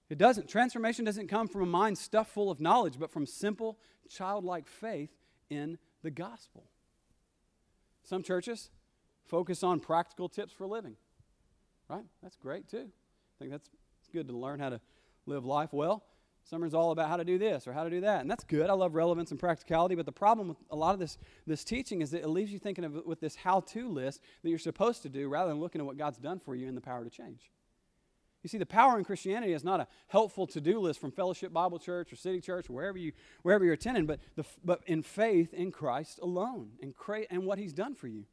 It 0.09 0.19
doesn't. 0.19 0.49
Transformation 0.49 1.05
doesn't 1.05 1.27
come 1.27 1.49
from 1.49 1.63
a 1.63 1.67
mind 1.67 1.99
stuffed 1.99 2.31
full 2.31 2.49
of 2.49 2.61
knowledge, 2.61 2.95
but 2.97 3.11
from 3.11 3.27
simple, 3.27 3.77
childlike 4.09 4.69
faith 4.69 5.11
in 5.49 5.79
the 6.05 6.13
gospel. 6.13 6.63
Some 8.05 8.23
churches 8.23 8.71
focus 9.27 9.65
on 9.65 9.81
practical 9.81 10.29
tips 10.29 10.53
for 10.53 10.69
living, 10.69 10.95
right? 11.89 12.05
That's 12.23 12.37
great 12.37 12.69
too. 12.69 12.87
I 12.87 13.37
think 13.41 13.51
that's 13.51 13.69
good 14.11 14.29
to 14.29 14.37
learn 14.37 14.61
how 14.61 14.71
to 14.71 14.81
live 15.27 15.45
life 15.45 15.73
well. 15.73 16.05
Summer's 16.45 16.75
all 16.75 16.91
about 16.91 17.09
how 17.09 17.17
to 17.17 17.25
do 17.25 17.39
this 17.39 17.67
or 17.67 17.73
how 17.73 17.85
to 17.85 17.91
do 17.91 18.01
that. 18.01 18.23
And 18.23 18.31
that's 18.31 18.45
good. 18.45 18.71
I 18.71 18.73
love 18.73 18.95
relevance 18.95 19.31
and 19.31 19.39
practicality. 19.39 19.95
But 19.95 20.07
the 20.07 20.13
problem 20.13 20.49
with 20.49 20.57
a 20.71 20.77
lot 20.77 20.95
of 20.95 21.01
this, 21.01 21.19
this 21.47 21.65
teaching 21.65 22.03
is 22.03 22.11
that 22.11 22.23
it 22.23 22.29
leaves 22.29 22.51
you 22.51 22.59
thinking 22.59 22.85
of 22.85 23.07
with 23.07 23.21
this 23.21 23.37
how 23.37 23.61
to 23.61 23.89
list 23.89 24.21
that 24.43 24.49
you're 24.49 24.59
supposed 24.59 25.03
to 25.03 25.09
do 25.09 25.29
rather 25.29 25.51
than 25.51 25.61
looking 25.61 25.81
at 25.81 25.87
what 25.87 25.97
God's 25.97 26.19
done 26.19 26.41
for 26.41 26.55
you 26.55 26.67
and 26.67 26.77
the 26.77 26.81
power 26.81 27.05
to 27.05 27.11
change. 27.11 27.51
You 28.43 28.49
see, 28.49 28.59
the 28.59 28.67
power 28.67 28.97
in 28.97 29.05
Christianity 29.05 29.53
is 29.53 29.65
not 29.65 29.81
a 29.81 29.87
helpful 30.09 30.47
to 30.49 30.61
do 30.61 30.81
list 30.81 30.99
from 30.99 31.13
Fellowship 31.13 31.53
Bible 31.53 31.79
Church 31.79 32.11
or 32.13 32.17
City 32.17 32.41
Church 32.41 32.71
or 32.71 32.73
wherever, 32.73 32.97
you, 32.97 33.13
wherever 33.43 33.65
you're 33.65 33.75
attending, 33.75 34.07
but, 34.07 34.19
the, 34.35 34.45
but 34.65 34.81
in 34.87 35.03
faith 35.03 35.53
in 35.53 35.71
Christ 35.71 36.19
alone 36.23 36.71
and, 36.81 36.97
cra- 36.97 37.27
and 37.31 37.45
what 37.45 37.59
He's 37.59 37.75
done 37.75 37.95
for 37.95 38.09
you. 38.09 38.25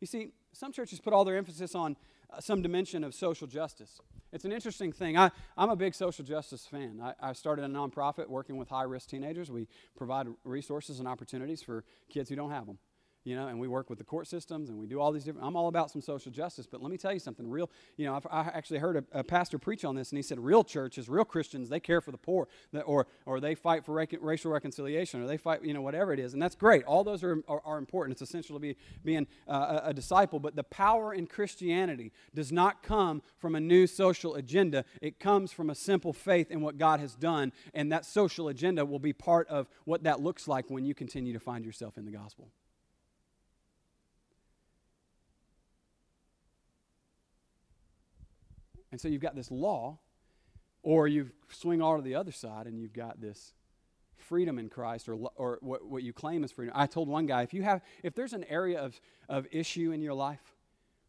You 0.00 0.08
see, 0.08 0.32
some 0.52 0.72
churches 0.72 1.00
put 1.00 1.12
all 1.12 1.24
their 1.24 1.36
emphasis 1.36 1.74
on 1.76 1.96
Uh, 2.30 2.40
some 2.40 2.62
dimension 2.62 3.04
of 3.04 3.14
social 3.14 3.46
justice. 3.46 4.00
It's 4.32 4.44
an 4.44 4.52
interesting 4.52 4.92
thing. 4.92 5.16
I, 5.16 5.30
I'm 5.56 5.70
a 5.70 5.76
big 5.76 5.94
social 5.94 6.24
justice 6.24 6.66
fan. 6.66 7.00
I, 7.02 7.30
I 7.30 7.32
started 7.32 7.64
a 7.64 7.68
nonprofit 7.68 8.28
working 8.28 8.56
with 8.56 8.68
high 8.68 8.82
risk 8.82 9.08
teenagers. 9.08 9.50
We 9.50 9.68
provide 9.96 10.26
resources 10.44 10.98
and 10.98 11.06
opportunities 11.06 11.62
for 11.62 11.84
kids 12.08 12.28
who 12.28 12.36
don't 12.36 12.50
have 12.50 12.66
them 12.66 12.78
you 13.26 13.34
know, 13.34 13.48
and 13.48 13.58
we 13.58 13.66
work 13.66 13.90
with 13.90 13.98
the 13.98 14.04
court 14.04 14.28
systems 14.28 14.68
and 14.68 14.78
we 14.78 14.86
do 14.86 15.00
all 15.00 15.10
these 15.10 15.24
different. 15.24 15.44
I'm 15.44 15.56
all 15.56 15.66
about 15.66 15.90
some 15.90 16.00
social 16.00 16.30
justice, 16.30 16.64
but 16.64 16.80
let 16.80 16.92
me 16.92 16.96
tell 16.96 17.12
you 17.12 17.18
something 17.18 17.50
real. 17.50 17.68
You 17.96 18.06
know, 18.06 18.14
I've, 18.14 18.26
i 18.30 18.42
actually 18.54 18.78
heard 18.78 18.96
a, 18.98 19.18
a, 19.18 19.24
pastor 19.24 19.58
preach 19.58 19.84
on 19.84 19.96
this, 19.96 20.12
and 20.12 20.16
he 20.16 20.22
said, 20.22 20.38
real 20.38 20.62
churches, 20.62 21.08
real 21.08 21.24
Christians, 21.24 21.68
they 21.68 21.80
care 21.80 22.00
for 22.00 22.12
the 22.12 22.18
poor, 22.18 22.46
or 22.84 23.08
or 23.26 23.40
they 23.40 23.56
fight 23.56 23.84
for 23.84 23.94
rec- 23.94 24.14
racial 24.20 24.52
reconciliation, 24.52 25.20
or 25.20 25.26
they 25.26 25.36
fight, 25.36 25.64
you 25.64 25.74
know, 25.74 25.82
whatever 25.82 26.12
it 26.12 26.20
is, 26.20 26.34
and 26.34 26.40
that's 26.40 26.54
great. 26.54 26.84
All 26.84 27.02
those 27.02 27.24
are 27.24 27.42
are, 27.48 27.60
are 27.64 27.78
important. 27.78 28.12
It's 28.12 28.22
essential 28.22 28.54
to 28.54 28.60
be 28.60 28.76
being 29.04 29.26
uh, 29.48 29.80
a, 29.82 29.88
a 29.88 29.94
disciple, 29.94 30.38
but 30.38 30.54
the 30.54 30.62
power 30.62 31.12
in 31.12 31.26
Christianity 31.26 32.12
does 32.32 32.52
not 32.52 32.84
come 32.84 33.22
from 33.38 33.56
a 33.56 33.60
new 33.60 33.88
social 33.88 34.36
agenda. 34.36 34.84
It 35.02 35.18
comes 35.18 35.50
from 35.50 35.68
a 35.68 35.74
simple 35.74 36.12
faith 36.12 36.52
in 36.52 36.60
what 36.60 36.78
God 36.78 37.00
has 37.00 37.16
done, 37.16 37.52
and 37.74 37.90
that 37.90 38.06
social 38.06 38.46
agenda 38.46 38.84
will 38.84 39.00
be 39.00 39.12
part 39.12 39.48
of 39.48 39.68
what 39.84 40.04
that 40.04 40.20
looks 40.20 40.46
like 40.46 40.70
when 40.70 40.84
you 40.84 40.94
continue 40.94 41.32
to 41.32 41.40
find 41.40 41.64
yourself 41.64 41.98
in 41.98 42.04
the 42.04 42.12
gospel. 42.12 42.52
And 48.96 49.00
so 49.02 49.08
you've 49.08 49.20
got 49.20 49.36
this 49.36 49.50
law, 49.50 49.98
or 50.82 51.06
you 51.06 51.28
swing 51.50 51.82
all 51.82 51.96
to 51.96 52.02
the 52.02 52.14
other 52.14 52.32
side 52.32 52.66
and 52.66 52.80
you've 52.80 52.94
got 52.94 53.20
this 53.20 53.52
freedom 54.16 54.58
in 54.58 54.70
Christ, 54.70 55.06
or, 55.06 55.16
or 55.34 55.58
what, 55.60 55.84
what 55.84 56.02
you 56.02 56.14
claim 56.14 56.42
is 56.42 56.50
freedom. 56.50 56.72
I 56.74 56.86
told 56.86 57.06
one 57.06 57.26
guy 57.26 57.42
if, 57.42 57.52
you 57.52 57.62
have, 57.62 57.82
if 58.02 58.14
there's 58.14 58.32
an 58.32 58.44
area 58.44 58.80
of, 58.80 58.98
of 59.28 59.46
issue 59.52 59.92
in 59.92 60.00
your 60.00 60.14
life 60.14 60.40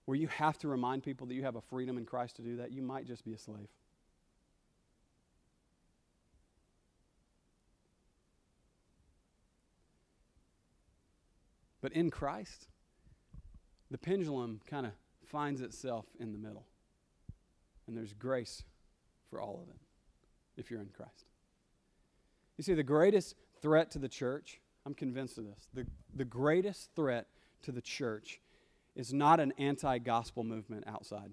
where 0.03 0.17
you 0.17 0.27
have 0.27 0.57
to 0.57 0.67
remind 0.67 1.03
people 1.03 1.27
that 1.27 1.33
you 1.33 1.43
have 1.43 1.55
a 1.55 1.61
freedom 1.61 1.97
in 1.97 2.03
Christ 2.03 2.35
to 2.35 2.41
do 2.41 2.57
that, 2.57 2.73
you 2.73 2.81
might 2.81 3.07
just 3.07 3.23
be 3.23 3.31
a 3.31 3.37
slave. 3.37 3.69
But 11.81 11.93
in 11.93 12.11
Christ, 12.11 12.67
the 13.89 13.97
pendulum 13.97 14.59
kind 14.69 14.85
of 14.85 14.91
finds 15.25 15.61
itself 15.61 16.05
in 16.19 16.33
the 16.33 16.37
middle. 16.37 16.65
And 17.87 17.95
there's 17.95 18.13
grace 18.13 18.63
for 19.29 19.41
all 19.41 19.61
of 19.63 19.69
it 19.69 19.79
if 20.57 20.69
you're 20.69 20.81
in 20.81 20.89
Christ. 20.89 21.25
You 22.57 22.63
see, 22.63 22.73
the 22.73 22.83
greatest 22.83 23.35
threat 23.61 23.91
to 23.91 23.99
the 23.99 24.09
church, 24.09 24.59
I'm 24.85 24.93
convinced 24.93 25.37
of 25.37 25.45
this, 25.45 25.67
the, 25.73 25.85
the 26.15 26.25
greatest 26.25 26.89
threat 26.95 27.27
to 27.63 27.71
the 27.71 27.81
church 27.81 28.39
is 28.95 29.13
not 29.13 29.39
an 29.39 29.53
anti 29.57 29.99
gospel 29.99 30.43
movement 30.43 30.83
outside. 30.87 31.31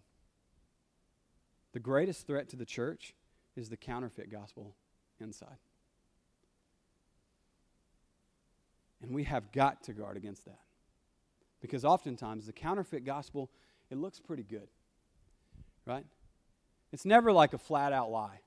The 1.73 1.81
greatest 1.81 2.27
threat 2.27 2.49
to 2.51 2.57
the 2.57 2.65
church 2.65 3.15
is 3.57 3.69
the 3.69 3.77
counterfeit 3.77 4.31
gospel 4.31 4.77
inside. 5.21 5.57
And 9.03 9.13
we 9.15 9.25
have 9.25 9.51
got 9.53 9.83
to 9.85 9.93
guard 9.93 10.17
against 10.17 10.45
that. 10.45 10.61
Because 11.61 11.85
oftentimes 11.85 12.47
the 12.47 12.53
counterfeit 12.53 13.05
gospel, 13.05 13.51
it 13.91 13.99
looks 13.99 14.21
pretty 14.21 14.45
good. 14.45 14.69
Right? 15.87 16.05
It's 16.95 17.05
never 17.05 17.33
like 17.33 17.53
a 17.55 17.59
flat 17.59 17.93
out 17.93 18.13
lie. 18.13 18.39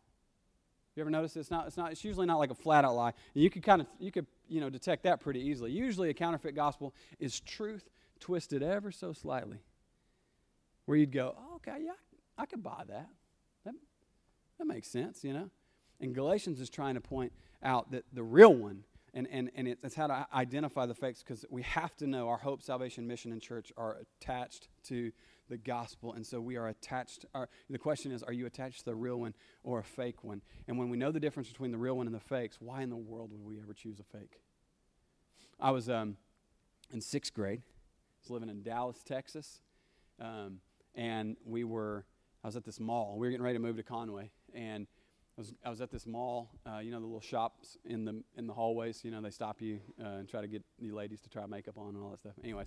You 0.95 1.01
ever 1.01 1.10
notice 1.10 1.36
it's 1.36 1.51
not, 1.51 1.67
it's 1.67 1.75
not, 1.75 1.91
it's 1.91 2.05
usually 2.05 2.25
not 2.25 2.38
like 2.38 2.49
a 2.49 2.55
flat 2.55 2.86
out 2.86 2.95
lie. 2.95 3.12
And 3.36 3.43
you 3.43 3.49
could 3.49 3.62
kind 3.62 3.81
of, 3.81 3.88
you 3.99 4.10
could, 4.10 4.25
you 4.47 4.62
know, 4.62 4.69
detect 4.69 5.03
that 5.03 5.19
pretty 5.19 5.41
easily. 5.41 5.69
Usually 5.71 6.10
a 6.10 6.13
counterfeit 6.13 6.55
gospel 6.55 6.95
is 7.19 7.41
truth 7.41 7.89
twisted 8.21 8.63
ever 8.63 8.89
so 8.89 9.12
slightly 9.12 9.57
where 10.86 10.97
you'd 10.97 11.12
go, 11.12 11.36
oh, 11.38 11.55
okay, 11.57 11.83
yeah, 11.83 11.91
I 12.38 12.45
could 12.45 12.63
buy 12.63 12.83
that. 12.88 13.10
That, 13.65 13.75
that 14.60 14.65
makes 14.65 14.88
sense, 14.88 15.25
you 15.25 15.33
know? 15.33 15.49
And 15.99 16.15
Galatians 16.15 16.62
is 16.62 16.69
trying 16.69 16.95
to 16.95 17.01
point 17.01 17.33
out 17.62 17.91
that 17.91 18.05
the 18.13 18.23
real 18.23 18.55
one, 18.55 18.86
and, 19.13 19.27
and, 19.29 19.51
and 19.55 19.67
it's 19.67 19.95
how 19.95 20.07
to 20.07 20.25
identify 20.33 20.86
the 20.86 20.95
fakes 20.95 21.21
because 21.21 21.43
we 21.49 21.63
have 21.63 21.97
to 21.97 22.07
know 22.07 22.29
our 22.29 22.38
hope, 22.38 22.63
salvation, 22.63 23.07
mission, 23.07 23.33
and 23.33 23.41
church 23.41 23.73
are 23.75 23.97
attached 24.21 24.69
to 24.86 25.12
the 25.49 25.57
gospel. 25.57 26.13
And 26.13 26.25
so 26.25 26.39
we 26.39 26.57
are 26.57 26.67
attached. 26.67 27.25
Our, 27.33 27.49
the 27.69 27.77
question 27.77 28.12
is, 28.12 28.23
are 28.23 28.33
you 28.33 28.45
attached 28.45 28.79
to 28.79 28.86
the 28.86 28.95
real 28.95 29.19
one 29.19 29.33
or 29.63 29.79
a 29.79 29.83
fake 29.83 30.23
one? 30.23 30.41
And 30.67 30.77
when 30.77 30.89
we 30.89 30.97
know 30.97 31.12
the 31.12 31.19
difference 31.19 31.49
between 31.49 31.71
the 31.71 31.77
real 31.77 31.97
one 31.97 32.07
and 32.07 32.15
the 32.15 32.19
fakes, 32.19 32.57
why 32.60 32.81
in 32.81 32.89
the 32.89 32.95
world 32.95 33.31
would 33.31 33.43
we 33.43 33.62
ever 33.62 33.73
choose 33.73 33.99
a 33.99 34.17
fake? 34.17 34.41
I 35.60 35.71
was 35.71 35.89
um, 35.89 36.17
in 36.91 37.01
sixth 37.01 37.33
grade. 37.33 37.62
I 37.62 38.19
was 38.23 38.29
living 38.29 38.49
in 38.49 38.62
Dallas, 38.63 39.01
Texas. 39.03 39.62
Um, 40.19 40.60
and 40.95 41.38
we 41.45 41.63
were, 41.63 42.05
I 42.43 42.47
was 42.47 42.55
at 42.55 42.65
this 42.65 42.79
mall. 42.79 43.17
We 43.17 43.27
were 43.27 43.31
getting 43.31 43.43
ready 43.43 43.57
to 43.57 43.63
move 43.63 43.77
to 43.77 43.83
Conway. 43.83 44.31
And 44.53 44.88
I 45.38 45.41
was, 45.41 45.53
I 45.63 45.69
was 45.69 45.81
at 45.81 45.91
this 45.91 46.07
mall, 46.07 46.49
uh, 46.65 46.79
you 46.79 46.89
know, 46.89 46.99
the 46.99 47.05
little 47.05 47.21
shops 47.21 47.77
in 47.86 48.05
the 48.05 48.23
in 48.36 48.47
the 48.47 48.53
hallways. 48.53 49.01
You 49.03 49.12
know, 49.12 49.21
they 49.21 49.29
stop 49.29 49.62
you 49.62 49.79
uh, 50.03 50.17
and 50.17 50.27
try 50.27 50.41
to 50.41 50.47
get 50.47 50.63
you 50.79 50.95
ladies 50.95 51.21
to 51.21 51.29
try 51.29 51.45
makeup 51.45 51.77
on 51.77 51.89
and 51.89 52.03
all 52.03 52.10
that 52.10 52.19
stuff. 52.19 52.33
Anyways, 52.43 52.65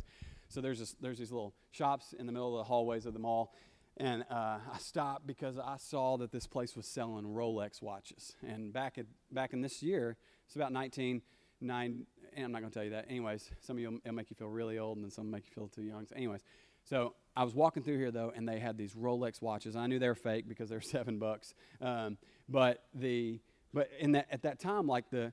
so 0.50 0.60
there's 0.60 0.80
this, 0.80 0.96
there's 1.00 1.18
these 1.18 1.30
little 1.30 1.54
shops 1.70 2.12
in 2.18 2.26
the 2.26 2.32
middle 2.32 2.58
of 2.58 2.58
the 2.58 2.64
hallways 2.64 3.06
of 3.06 3.14
the 3.14 3.20
mall, 3.20 3.54
and 3.96 4.24
uh, 4.30 4.58
I 4.72 4.78
stopped 4.78 5.26
because 5.26 5.58
I 5.58 5.76
saw 5.78 6.16
that 6.18 6.32
this 6.32 6.46
place 6.46 6.74
was 6.74 6.86
selling 6.86 7.24
Rolex 7.24 7.80
watches. 7.80 8.34
And 8.46 8.72
back 8.72 8.98
at 8.98 9.06
back 9.30 9.52
in 9.52 9.60
this 9.60 9.82
year, 9.82 10.16
it's 10.46 10.56
about 10.56 10.72
1990. 10.72 12.06
And 12.34 12.44
I'm 12.44 12.52
not 12.52 12.60
going 12.60 12.70
to 12.70 12.74
tell 12.74 12.84
you 12.84 12.90
that. 12.90 13.06
Anyways, 13.08 13.50
some 13.60 13.76
of 13.76 13.80
you 13.80 14.00
it'll 14.04 14.14
make 14.14 14.30
you 14.30 14.36
feel 14.36 14.48
really 14.48 14.78
old, 14.78 14.96
and 14.96 15.04
then 15.04 15.10
some 15.10 15.30
make 15.30 15.44
you 15.46 15.52
feel 15.54 15.68
too 15.68 15.82
young. 15.82 16.06
So 16.06 16.14
anyways, 16.16 16.42
so 16.84 17.14
I 17.36 17.44
was 17.44 17.54
walking 17.54 17.82
through 17.82 17.98
here 17.98 18.10
though, 18.10 18.32
and 18.34 18.48
they 18.48 18.58
had 18.58 18.76
these 18.76 18.94
Rolex 18.94 19.42
watches. 19.42 19.76
I 19.76 19.86
knew 19.86 19.98
they 19.98 20.08
were 20.08 20.14
fake 20.14 20.48
because 20.48 20.68
they're 20.70 20.80
seven 20.80 21.18
bucks. 21.18 21.54
Um, 21.80 22.18
but 22.48 22.84
the 22.94 23.40
but 23.72 23.90
in 23.98 24.12
that 24.12 24.26
at 24.30 24.42
that 24.42 24.60
time, 24.60 24.86
like 24.86 25.10
the 25.10 25.32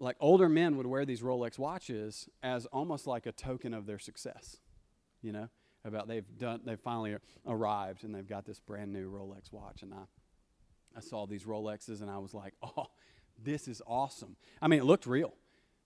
like 0.00 0.16
older 0.18 0.48
men 0.48 0.76
would 0.76 0.86
wear 0.86 1.04
these 1.04 1.20
Rolex 1.20 1.58
watches 1.58 2.28
as 2.42 2.66
almost 2.66 3.06
like 3.06 3.26
a 3.26 3.32
token 3.32 3.74
of 3.74 3.86
their 3.86 3.98
success. 3.98 4.56
You 5.22 5.32
know, 5.32 5.48
about 5.84 6.08
they've 6.08 6.26
done 6.38 6.60
they've 6.64 6.80
finally 6.80 7.16
arrived 7.46 8.04
and 8.04 8.14
they've 8.14 8.26
got 8.26 8.46
this 8.46 8.58
brand 8.58 8.92
new 8.92 9.10
Rolex 9.10 9.52
watch. 9.52 9.82
And 9.82 9.92
I 9.92 10.04
I 10.96 11.00
saw 11.00 11.26
these 11.26 11.44
Rolexes 11.44 12.00
and 12.00 12.10
I 12.10 12.18
was 12.18 12.34
like, 12.34 12.54
oh, 12.62 12.86
this 13.42 13.68
is 13.68 13.82
awesome. 13.86 14.36
I 14.60 14.68
mean, 14.68 14.80
it 14.80 14.84
looked 14.84 15.06
real. 15.06 15.34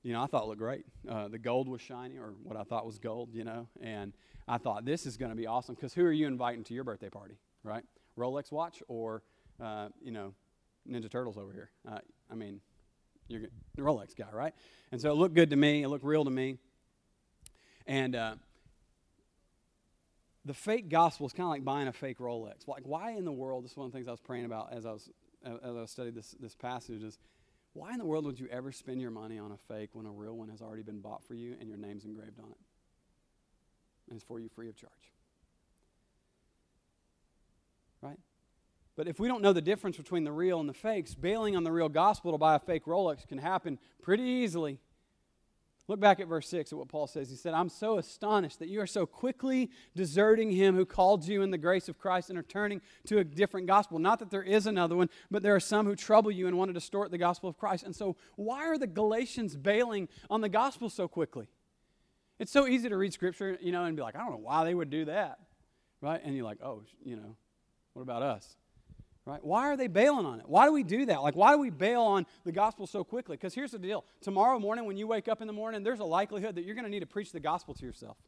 You 0.03 0.13
know, 0.13 0.23
I 0.23 0.27
thought 0.27 0.45
it 0.45 0.49
looked 0.49 0.61
great. 0.61 0.85
Uh, 1.09 1.29
the 1.29 1.39
gold 1.39 1.67
was 1.67 1.81
shiny, 1.81 2.19
or 2.19 2.35
what 2.43 2.59
I 2.59 2.63
thought 2.63 2.85
was 2.85 2.99
gold. 2.99 3.31
You 3.33 3.45
know, 3.45 3.69
and 3.81 4.13
I 4.47 4.59
thought 4.59 4.85
this 4.85 5.07
is 5.07 5.17
going 5.17 5.31
to 5.31 5.37
be 5.37 5.47
awesome 5.47 5.75
because 5.75 5.95
who 5.95 6.05
are 6.05 6.13
you 6.13 6.27
inviting 6.27 6.63
to 6.65 6.75
your 6.75 6.85
birthday 6.85 7.09
party, 7.09 7.39
right? 7.63 7.85
Rolex 8.19 8.53
watch 8.53 8.83
or, 8.87 9.23
uh, 9.61 9.89
you 10.03 10.13
know, 10.13 10.35
Ninja 10.89 11.11
Turtles 11.11 11.37
over 11.37 11.53
here. 11.53 11.71
Uh, 11.89 11.99
I 12.31 12.35
mean, 12.35 12.61
you're 13.29 13.43
the 13.75 13.83
Rolex 13.83 14.17
guy, 14.17 14.29
right? 14.33 14.55
And 14.93 15.01
so 15.01 15.11
it 15.11 15.15
looked 15.15 15.35
good 15.35 15.51
to 15.51 15.57
me. 15.57 15.83
It 15.83 15.89
looked 15.89 16.05
real 16.05 16.25
to 16.25 16.31
me. 16.31 16.59
And 17.87 18.15
uh, 18.17 18.35
the 20.45 20.55
fake 20.55 20.89
gospel 20.89 21.27
is 21.27 21.33
kind 21.33 21.45
of 21.45 21.51
like 21.51 21.65
buying 21.65 21.89
a 21.89 21.93
fake 21.93 22.19
Rolex. 22.19 22.67
Like, 22.67 22.85
why 22.85 23.13
in 23.13 23.25
the 23.25 23.33
world? 23.33 23.65
This 23.65 23.73
is 23.73 23.77
one 23.77 23.87
of 23.87 23.93
the 23.93 23.99
things 23.99 24.09
I 24.09 24.13
was 24.13 24.21
praying 24.21 24.45
about 24.45 24.73
as 24.73 24.87
I 24.87 24.93
was 24.93 25.11
as 25.45 25.77
I 25.77 25.85
studied 25.87 26.15
this 26.15 26.35
this 26.41 26.55
passage. 26.55 27.03
Is 27.03 27.19
why 27.73 27.93
in 27.93 27.99
the 27.99 28.07
world 28.07 28.25
would 28.27 28.39
you 28.39 28.49
ever 28.51 28.73
spend 28.73 29.01
your 29.01 29.11
money 29.11 29.39
on 29.39 29.53
a 29.53 29.57
fake 29.69 29.91
when 29.93 30.07
a 30.07 30.11
real 30.11 30.37
one 30.37 30.49
has 30.49 30.63
already 30.63 30.83
been 30.83 31.01
bought 31.01 31.25
for 31.25 31.35
you 31.35 31.57
and 31.59 31.69
your 31.69 31.79
name's 31.79 32.05
engraved 32.05 32.39
on 32.39 32.51
it? 32.51 32.59
and 34.09 34.17
it's 34.17 34.25
for 34.25 34.41
you 34.41 34.49
free 34.49 34.69
of 34.69 34.77
charge. 34.77 34.93
Right? 38.03 38.19
But 38.97 39.09
if 39.09 39.19
we 39.19 39.27
don't 39.27 39.43
know 39.43 39.53
the 39.53 39.61
difference 39.61 39.97
between 39.97 40.25
the 40.25 40.33
real 40.33 40.61
and 40.61 40.69
the 40.69 40.75
fakes, 40.75 41.15
bailing 41.15 41.57
on 41.57 41.65
the 41.65 41.73
real 41.73 41.89
gospel 41.89 42.33
to 42.33 42.39
buy 42.39 42.55
a 42.55 42.61
fake 42.61 42.85
Rolex 42.85 43.27
can 43.27 43.39
happen 43.39 43.79
pretty 44.03 44.23
easily. 44.23 44.79
Look 45.87 46.01
back 46.01 46.19
at 46.19 46.29
verse 46.29 46.49
6 46.49 46.73
at 46.73 46.79
what 46.79 46.89
Paul 46.89 47.07
says. 47.07 47.29
He 47.29 47.37
said, 47.37 47.53
I'm 47.53 47.69
so 47.69 47.99
astonished 47.99 48.59
that 48.61 48.69
you 48.69 48.81
are 48.81 48.87
so 48.87 49.05
quickly 49.05 49.71
deserting 49.95 50.51
him 50.51 50.77
who 50.77 50.87
called 50.87 51.27
you 51.27 51.43
in 51.43 51.51
the 51.51 51.59
grace 51.59 51.91
of 51.91 51.99
Christ 51.99 52.31
and 52.31 52.39
are 52.39 52.43
turning 52.43 52.81
to 53.07 53.19
a 53.19 53.25
different 53.25 53.67
gospel. 53.67 53.99
Not 53.99 54.19
that 54.21 54.31
there 54.31 54.43
is 54.43 54.67
another 54.67 54.97
one, 54.97 55.11
but 55.31 55.43
there 55.43 55.55
are 55.55 55.61
some 55.61 55.85
who 55.85 55.95
trouble 55.95 56.31
you 56.31 56.47
and 56.47 56.57
want 56.57 56.71
to 56.71 56.73
distort 56.73 57.11
the 57.11 57.19
gospel 57.19 57.51
of 57.51 57.59
Christ. 57.59 57.85
And 57.85 57.95
so, 57.95 58.17
why 58.37 58.67
are 58.67 58.79
the 58.79 58.87
Galatians 58.87 59.57
bailing 59.57 60.09
on 60.31 60.41
the 60.41 60.49
gospel 60.49 60.89
so 60.89 61.07
quickly? 61.07 61.49
It's 62.39 62.51
so 62.51 62.67
easy 62.67 62.89
to 62.89 62.97
read 62.97 63.13
scripture, 63.13 63.59
you 63.61 63.71
know, 63.71 63.85
and 63.85 63.95
be 63.95 64.03
like, 64.03 64.17
I 64.17 64.21
don't 64.21 64.31
know 64.31 64.39
why 64.39 64.65
they 64.65 64.75
would 64.75 64.91
do 64.91 65.05
that, 65.05 65.39
right? 66.01 66.21
And 66.25 66.35
you're 66.35 66.47
like, 66.47 66.63
oh, 66.63 66.83
you 67.05 67.17
know, 67.17 67.37
what 67.93 68.03
about 68.03 68.23
us? 68.23 68.57
Right? 69.27 69.43
Why 69.43 69.69
are 69.71 69.77
they 69.77 69.87
bailing 69.87 70.27
on 70.27 70.41
it? 70.41 70.47
Why 70.47 70.67
do 70.67 70.73
we 70.73 70.83
do 70.83 71.07
that? 71.07 71.23
Like, 71.23 71.35
why 71.35 71.53
do 71.53 71.59
we 71.59 71.71
bail 71.71 72.03
on 72.03 72.27
the 72.45 72.53
gospel 72.53 72.87
so 72.87 73.03
quickly? 73.03 73.37
Because 73.37 73.55
here's 73.55 73.71
the 73.71 73.79
deal 73.79 74.05
tomorrow 74.21 74.59
morning, 74.59 74.85
when 74.85 74.99
you 74.99 75.07
wake 75.07 75.29
up 75.29 75.41
in 75.41 75.47
the 75.47 75.53
morning, 75.53 75.83
there's 75.83 76.01
a 76.01 76.05
likelihood 76.05 76.57
that 76.57 76.65
you're 76.65 76.75
going 76.75 76.85
to 76.85 76.91
need 76.91 77.01
to 77.01 77.07
preach 77.07 77.33
the 77.33 77.41
gospel 77.41 77.73
to 77.75 77.87
yourself. 77.87 78.19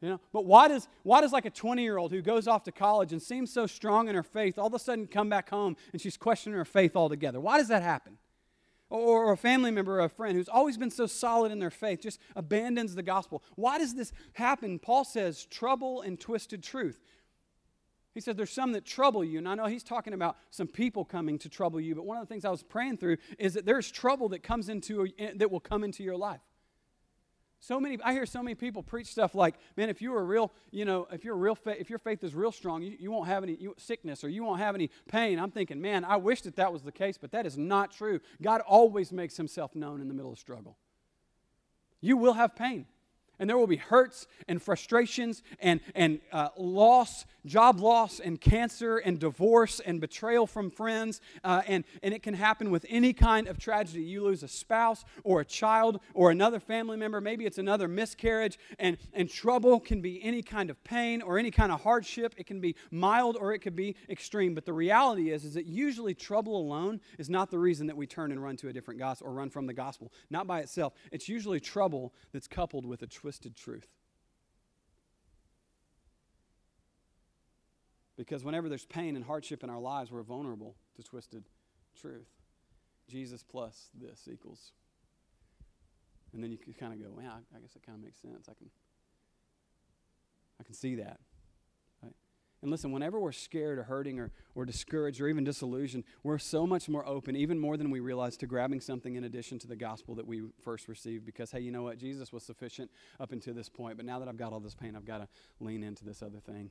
You 0.00 0.10
know, 0.10 0.20
but 0.32 0.44
why 0.44 0.66
does 0.66 0.88
why 1.04 1.20
does 1.20 1.32
like 1.32 1.44
a 1.44 1.50
20 1.50 1.82
year 1.82 1.96
old 1.96 2.10
who 2.10 2.22
goes 2.22 2.48
off 2.48 2.64
to 2.64 2.72
college 2.72 3.12
and 3.12 3.22
seems 3.22 3.52
so 3.52 3.66
strong 3.66 4.08
in 4.08 4.16
her 4.16 4.24
faith 4.24 4.58
all 4.58 4.66
of 4.66 4.74
a 4.74 4.78
sudden 4.78 5.06
come 5.06 5.28
back 5.28 5.48
home 5.50 5.76
and 5.92 6.02
she's 6.02 6.16
questioning 6.16 6.56
her 6.56 6.64
faith 6.64 6.96
altogether? 6.96 7.40
Why 7.40 7.58
does 7.58 7.68
that 7.68 7.82
happen? 7.82 8.18
or 8.92 9.32
a 9.32 9.36
family 9.36 9.70
member 9.70 9.98
or 9.98 10.04
a 10.04 10.08
friend 10.08 10.36
who's 10.36 10.48
always 10.48 10.76
been 10.76 10.90
so 10.90 11.06
solid 11.06 11.50
in 11.50 11.58
their 11.58 11.70
faith 11.70 12.02
just 12.02 12.20
abandons 12.36 12.94
the 12.94 13.02
gospel. 13.02 13.42
Why 13.56 13.78
does 13.78 13.94
this 13.94 14.12
happen? 14.34 14.78
Paul 14.78 15.04
says 15.04 15.46
trouble 15.46 16.02
and 16.02 16.20
twisted 16.20 16.62
truth. 16.62 17.00
He 18.14 18.20
says 18.20 18.36
there's 18.36 18.52
some 18.52 18.72
that 18.72 18.84
trouble 18.84 19.24
you. 19.24 19.38
And 19.38 19.48
I 19.48 19.54
know 19.54 19.66
he's 19.66 19.82
talking 19.82 20.12
about 20.12 20.36
some 20.50 20.66
people 20.66 21.04
coming 21.04 21.38
to 21.38 21.48
trouble 21.48 21.80
you, 21.80 21.94
but 21.94 22.04
one 22.04 22.18
of 22.18 22.26
the 22.26 22.32
things 22.32 22.44
I 22.44 22.50
was 22.50 22.62
praying 22.62 22.98
through 22.98 23.16
is 23.38 23.54
that 23.54 23.64
there's 23.64 23.90
trouble 23.90 24.28
that 24.30 24.42
comes 24.42 24.68
into 24.68 25.08
that 25.36 25.50
will 25.50 25.60
come 25.60 25.82
into 25.82 26.02
your 26.02 26.16
life. 26.16 26.40
So 27.60 27.78
many, 27.78 27.96
I 28.02 28.12
hear 28.12 28.26
so 28.26 28.42
many 28.42 28.56
people 28.56 28.82
preach 28.82 29.06
stuff 29.06 29.36
like, 29.36 29.54
man, 29.76 29.88
if 29.88 30.02
you 30.02 30.12
are 30.16 30.24
real, 30.24 30.50
you 30.72 30.84
know, 30.84 31.06
if 31.12 31.24
you're 31.24 31.36
real, 31.36 31.56
if 31.66 31.88
your 31.88 32.00
faith 32.00 32.24
is 32.24 32.34
real 32.34 32.50
strong, 32.50 32.82
you, 32.82 32.96
you 32.98 33.12
won't 33.12 33.28
have 33.28 33.44
any 33.44 33.56
sickness 33.78 34.24
or 34.24 34.28
you 34.28 34.42
won't 34.42 34.58
have 34.58 34.74
any 34.74 34.90
pain. 35.08 35.38
I'm 35.38 35.52
thinking, 35.52 35.80
man, 35.80 36.04
I 36.04 36.16
wish 36.16 36.42
that 36.42 36.56
that 36.56 36.72
was 36.72 36.82
the 36.82 36.90
case, 36.90 37.16
but 37.16 37.30
that 37.30 37.46
is 37.46 37.56
not 37.56 37.92
true. 37.92 38.18
God 38.42 38.62
always 38.62 39.12
makes 39.12 39.36
himself 39.36 39.76
known 39.76 40.00
in 40.00 40.08
the 40.08 40.14
middle 40.14 40.32
of 40.32 40.40
struggle. 40.40 40.76
You 42.00 42.16
will 42.16 42.32
have 42.32 42.56
pain 42.56 42.86
and 43.42 43.50
there 43.50 43.58
will 43.58 43.66
be 43.66 43.74
hurts 43.74 44.28
and 44.46 44.62
frustrations 44.62 45.42
and, 45.58 45.80
and 45.96 46.20
uh, 46.30 46.50
loss, 46.56 47.24
job 47.44 47.80
loss, 47.80 48.20
and 48.20 48.40
cancer, 48.40 48.98
and 48.98 49.18
divorce, 49.18 49.80
and 49.80 50.00
betrayal 50.00 50.46
from 50.46 50.70
friends. 50.70 51.20
Uh, 51.42 51.60
and, 51.66 51.82
and 52.04 52.14
it 52.14 52.22
can 52.22 52.34
happen 52.34 52.70
with 52.70 52.86
any 52.88 53.12
kind 53.12 53.48
of 53.48 53.58
tragedy. 53.58 54.04
You 54.04 54.22
lose 54.22 54.44
a 54.44 54.48
spouse, 54.48 55.04
or 55.24 55.40
a 55.40 55.44
child, 55.44 55.98
or 56.14 56.30
another 56.30 56.60
family 56.60 56.96
member. 56.96 57.20
Maybe 57.20 57.44
it's 57.44 57.58
another 57.58 57.88
miscarriage. 57.88 58.60
And, 58.78 58.96
and 59.12 59.28
trouble 59.28 59.80
can 59.80 60.00
be 60.00 60.22
any 60.22 60.42
kind 60.42 60.70
of 60.70 60.82
pain 60.84 61.20
or 61.20 61.36
any 61.36 61.50
kind 61.50 61.72
of 61.72 61.80
hardship. 61.80 62.34
It 62.36 62.46
can 62.46 62.60
be 62.60 62.76
mild 62.92 63.36
or 63.36 63.52
it 63.52 63.58
could 63.58 63.74
be 63.74 63.96
extreme. 64.08 64.54
But 64.54 64.66
the 64.66 64.72
reality 64.72 65.32
is, 65.32 65.44
is 65.44 65.54
that 65.54 65.66
usually 65.66 66.14
trouble 66.14 66.56
alone 66.56 67.00
is 67.18 67.28
not 67.28 67.50
the 67.50 67.58
reason 67.58 67.88
that 67.88 67.96
we 67.96 68.06
turn 68.06 68.30
and 68.30 68.40
run 68.40 68.56
to 68.58 68.68
a 68.68 68.72
different 68.72 69.00
gospel 69.00 69.26
or 69.26 69.32
run 69.32 69.50
from 69.50 69.66
the 69.66 69.74
gospel. 69.74 70.12
Not 70.30 70.46
by 70.46 70.60
itself. 70.60 70.92
It's 71.10 71.28
usually 71.28 71.58
trouble 71.58 72.12
that's 72.32 72.46
coupled 72.46 72.86
with 72.86 73.02
a 73.02 73.08
twist 73.08 73.31
twisted 73.32 73.56
truth. 73.56 73.88
Because 78.18 78.44
whenever 78.44 78.68
there's 78.68 78.84
pain 78.84 79.16
and 79.16 79.24
hardship 79.24 79.64
in 79.64 79.70
our 79.70 79.78
lives, 79.78 80.12
we're 80.12 80.22
vulnerable 80.22 80.74
to 80.96 81.02
twisted 81.02 81.44
truth. 81.98 82.28
Jesus 83.08 83.42
plus 83.42 83.88
this 83.98 84.28
equals. 84.30 84.72
And 86.34 86.44
then 86.44 86.52
you 86.52 86.58
can 86.58 86.74
kind 86.74 86.92
of 86.92 87.00
go, 87.00 87.08
well, 87.16 87.40
I 87.56 87.60
guess 87.60 87.72
that 87.72 87.86
kind 87.86 87.96
of 87.96 88.04
makes 88.04 88.20
sense. 88.20 88.50
I 88.50 88.52
can, 88.52 88.68
I 90.60 90.64
can 90.64 90.74
see 90.74 90.96
that. 90.96 91.18
And 92.62 92.70
listen, 92.70 92.92
whenever 92.92 93.18
we're 93.18 93.32
scared 93.32 93.78
or 93.78 93.82
hurting 93.82 94.20
or, 94.20 94.30
or 94.54 94.64
discouraged 94.64 95.20
or 95.20 95.26
even 95.26 95.42
disillusioned, 95.42 96.04
we're 96.22 96.38
so 96.38 96.64
much 96.64 96.88
more 96.88 97.04
open, 97.04 97.34
even 97.34 97.58
more 97.58 97.76
than 97.76 97.90
we 97.90 97.98
realize, 97.98 98.36
to 98.36 98.46
grabbing 98.46 98.80
something 98.80 99.16
in 99.16 99.24
addition 99.24 99.58
to 99.58 99.66
the 99.66 99.74
gospel 99.74 100.14
that 100.14 100.26
we 100.26 100.42
first 100.62 100.86
received. 100.86 101.26
Because, 101.26 101.50
hey, 101.50 101.58
you 101.58 101.72
know 101.72 101.82
what? 101.82 101.98
Jesus 101.98 102.32
was 102.32 102.44
sufficient 102.44 102.88
up 103.18 103.32
until 103.32 103.52
this 103.52 103.68
point, 103.68 103.96
but 103.96 104.06
now 104.06 104.20
that 104.20 104.28
I've 104.28 104.36
got 104.36 104.52
all 104.52 104.60
this 104.60 104.76
pain, 104.76 104.94
I've 104.94 105.04
got 105.04 105.18
to 105.18 105.28
lean 105.58 105.82
into 105.82 106.04
this 106.04 106.22
other 106.22 106.38
thing. 106.38 106.70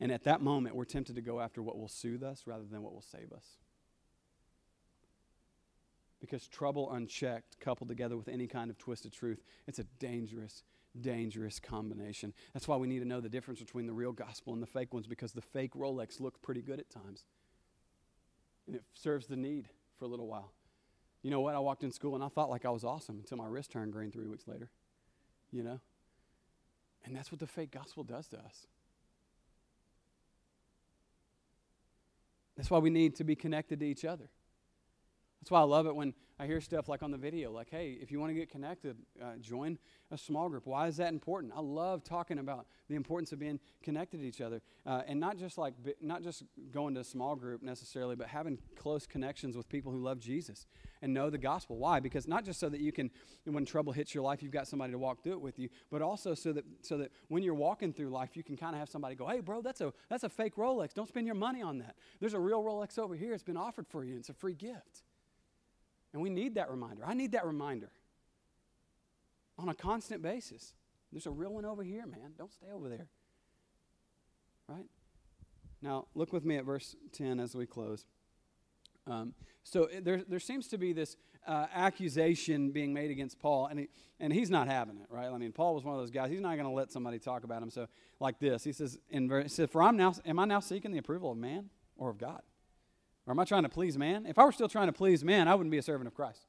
And 0.00 0.10
at 0.10 0.24
that 0.24 0.40
moment, 0.40 0.74
we're 0.74 0.86
tempted 0.86 1.14
to 1.16 1.22
go 1.22 1.38
after 1.38 1.62
what 1.62 1.78
will 1.78 1.88
soothe 1.88 2.22
us 2.22 2.44
rather 2.46 2.64
than 2.64 2.82
what 2.82 2.94
will 2.94 3.02
save 3.02 3.30
us. 3.32 3.44
Because 6.18 6.48
trouble 6.48 6.90
unchecked, 6.92 7.60
coupled 7.60 7.88
together 7.90 8.16
with 8.16 8.28
any 8.28 8.46
kind 8.46 8.70
of 8.70 8.78
twisted 8.78 9.12
truth, 9.12 9.42
it's 9.66 9.78
a 9.78 9.84
dangerous, 9.98 10.64
dangerous 10.98 11.60
combination. 11.60 12.32
That's 12.52 12.66
why 12.66 12.76
we 12.76 12.86
need 12.86 13.00
to 13.00 13.04
know 13.04 13.20
the 13.20 13.28
difference 13.28 13.60
between 13.60 13.86
the 13.86 13.92
real 13.92 14.12
gospel 14.12 14.52
and 14.52 14.62
the 14.62 14.66
fake 14.66 14.92
ones 14.92 15.06
because 15.06 15.32
the 15.32 15.42
fake 15.42 15.74
Rolex 15.74 16.20
look 16.20 16.40
pretty 16.42 16.62
good 16.62 16.80
at 16.80 16.90
times. 16.90 17.24
And 18.66 18.76
it 18.76 18.82
serves 18.94 19.26
the 19.26 19.36
need 19.36 19.68
for 19.98 20.04
a 20.04 20.08
little 20.08 20.26
while. 20.26 20.52
You 21.22 21.30
know 21.30 21.40
what? 21.40 21.54
I 21.54 21.58
walked 21.58 21.84
in 21.84 21.92
school 21.92 22.14
and 22.14 22.24
I 22.24 22.28
thought 22.28 22.50
like 22.50 22.64
I 22.64 22.70
was 22.70 22.84
awesome 22.84 23.18
until 23.18 23.38
my 23.38 23.46
wrist 23.46 23.70
turned 23.70 23.92
green 23.92 24.10
three 24.10 24.26
weeks 24.26 24.48
later. 24.48 24.70
You 25.52 25.62
know? 25.62 25.80
And 27.04 27.14
that's 27.14 27.30
what 27.30 27.40
the 27.40 27.46
fake 27.46 27.70
gospel 27.70 28.04
does 28.04 28.28
to 28.28 28.38
us. 28.38 28.66
That's 32.56 32.70
why 32.70 32.78
we 32.78 32.90
need 32.90 33.16
to 33.16 33.24
be 33.24 33.34
connected 33.34 33.80
to 33.80 33.86
each 33.86 34.04
other. 34.04 34.28
That's 35.40 35.50
why 35.50 35.60
I 35.60 35.64
love 35.64 35.86
it 35.86 35.94
when 35.94 36.14
I 36.38 36.46
hear 36.46 36.60
stuff 36.62 36.88
like 36.88 37.02
on 37.02 37.10
the 37.10 37.18
video, 37.18 37.50
like, 37.50 37.68
hey, 37.70 37.98
if 38.00 38.10
you 38.10 38.18
want 38.18 38.30
to 38.30 38.34
get 38.34 38.50
connected, 38.50 38.96
uh, 39.22 39.36
join 39.42 39.78
a 40.10 40.16
small 40.16 40.48
group. 40.48 40.66
Why 40.66 40.86
is 40.86 40.96
that 40.96 41.12
important? 41.12 41.52
I 41.54 41.60
love 41.60 42.02
talking 42.02 42.38
about 42.38 42.66
the 42.88 42.94
importance 42.94 43.32
of 43.32 43.38
being 43.38 43.60
connected 43.82 44.20
to 44.20 44.26
each 44.26 44.40
other, 44.40 44.62
uh, 44.86 45.02
and 45.06 45.20
not 45.20 45.36
just 45.36 45.58
like 45.58 45.74
not 46.00 46.22
just 46.22 46.44
going 46.72 46.94
to 46.94 47.00
a 47.00 47.04
small 47.04 47.36
group 47.36 47.62
necessarily, 47.62 48.16
but 48.16 48.26
having 48.26 48.58
close 48.74 49.06
connections 49.06 49.54
with 49.54 49.68
people 49.68 49.92
who 49.92 49.98
love 49.98 50.18
Jesus 50.18 50.66
and 51.02 51.12
know 51.12 51.28
the 51.28 51.36
gospel. 51.36 51.76
Why? 51.76 52.00
Because 52.00 52.26
not 52.26 52.44
just 52.44 52.58
so 52.58 52.70
that 52.70 52.80
you 52.80 52.90
can, 52.90 53.10
when 53.44 53.66
trouble 53.66 53.92
hits 53.92 54.14
your 54.14 54.24
life, 54.24 54.42
you've 54.42 54.52
got 54.52 54.66
somebody 54.66 54.92
to 54.92 54.98
walk 54.98 55.22
through 55.22 55.34
it 55.34 55.42
with 55.42 55.58
you, 55.58 55.68
but 55.90 56.00
also 56.00 56.32
so 56.32 56.54
that 56.54 56.64
so 56.80 56.96
that 56.96 57.12
when 57.28 57.42
you're 57.42 57.52
walking 57.52 57.92
through 57.92 58.08
life, 58.08 58.34
you 58.34 58.42
can 58.42 58.56
kind 58.56 58.74
of 58.74 58.78
have 58.78 58.88
somebody 58.88 59.14
go, 59.14 59.26
hey, 59.26 59.40
bro, 59.40 59.60
that's 59.60 59.82
a 59.82 59.92
that's 60.08 60.24
a 60.24 60.30
fake 60.30 60.56
Rolex. 60.56 60.94
Don't 60.94 61.08
spend 61.08 61.26
your 61.26 61.36
money 61.36 61.60
on 61.60 61.78
that. 61.78 61.96
There's 62.18 62.34
a 62.34 62.40
real 62.40 62.62
Rolex 62.62 62.98
over 62.98 63.14
here. 63.14 63.34
It's 63.34 63.42
been 63.42 63.58
offered 63.58 63.86
for 63.88 64.04
you. 64.04 64.16
It's 64.16 64.30
a 64.30 64.34
free 64.34 64.54
gift. 64.54 65.02
And 66.12 66.22
we 66.22 66.30
need 66.30 66.56
that 66.56 66.70
reminder. 66.70 67.02
I 67.06 67.14
need 67.14 67.32
that 67.32 67.46
reminder 67.46 67.90
on 69.58 69.68
a 69.68 69.74
constant 69.74 70.22
basis. 70.22 70.72
There's 71.12 71.26
a 71.26 71.30
real 71.30 71.54
one 71.54 71.64
over 71.64 71.82
here, 71.82 72.06
man. 72.06 72.32
Don't 72.36 72.52
stay 72.52 72.66
over 72.72 72.88
there. 72.88 73.06
Right? 74.68 74.86
Now, 75.82 76.06
look 76.14 76.32
with 76.32 76.44
me 76.44 76.56
at 76.56 76.64
verse 76.64 76.94
10 77.12 77.40
as 77.40 77.54
we 77.54 77.66
close. 77.66 78.04
Um, 79.06 79.34
so 79.64 79.88
there, 80.02 80.22
there 80.26 80.38
seems 80.38 80.68
to 80.68 80.78
be 80.78 80.92
this 80.92 81.16
uh, 81.46 81.66
accusation 81.74 82.70
being 82.70 82.92
made 82.92 83.10
against 83.10 83.38
Paul, 83.38 83.66
and, 83.66 83.80
he, 83.80 83.88
and 84.20 84.32
he's 84.32 84.50
not 84.50 84.68
having 84.68 84.98
it, 84.98 85.06
right? 85.08 85.30
I 85.30 85.38
mean, 85.38 85.52
Paul 85.52 85.74
was 85.74 85.84
one 85.84 85.94
of 85.94 86.00
those 86.00 86.10
guys. 86.10 86.30
He's 86.30 86.40
not 86.40 86.54
going 86.54 86.68
to 86.68 86.74
let 86.74 86.92
somebody 86.92 87.18
talk 87.18 87.44
about 87.44 87.62
him. 87.62 87.70
So, 87.70 87.86
like 88.20 88.38
this, 88.38 88.62
he 88.62 88.72
says, 88.72 88.98
in 89.08 89.28
verse, 89.28 89.44
he 89.44 89.48
says, 89.48 89.70
"For 89.70 89.82
I'm 89.82 89.96
now, 89.96 90.14
am 90.26 90.38
I 90.38 90.44
now 90.44 90.60
seeking 90.60 90.92
the 90.92 90.98
approval 90.98 91.32
of 91.32 91.38
man 91.38 91.70
or 91.96 92.10
of 92.10 92.18
God?" 92.18 92.42
Or 93.30 93.32
am 93.32 93.38
I 93.38 93.44
trying 93.44 93.62
to 93.62 93.68
please 93.68 93.96
man? 93.96 94.26
If 94.26 94.40
I 94.40 94.44
were 94.44 94.50
still 94.50 94.68
trying 94.68 94.88
to 94.88 94.92
please 94.92 95.22
man, 95.22 95.46
I 95.46 95.54
wouldn't 95.54 95.70
be 95.70 95.78
a 95.78 95.82
servant 95.82 96.08
of 96.08 96.14
Christ. 96.14 96.46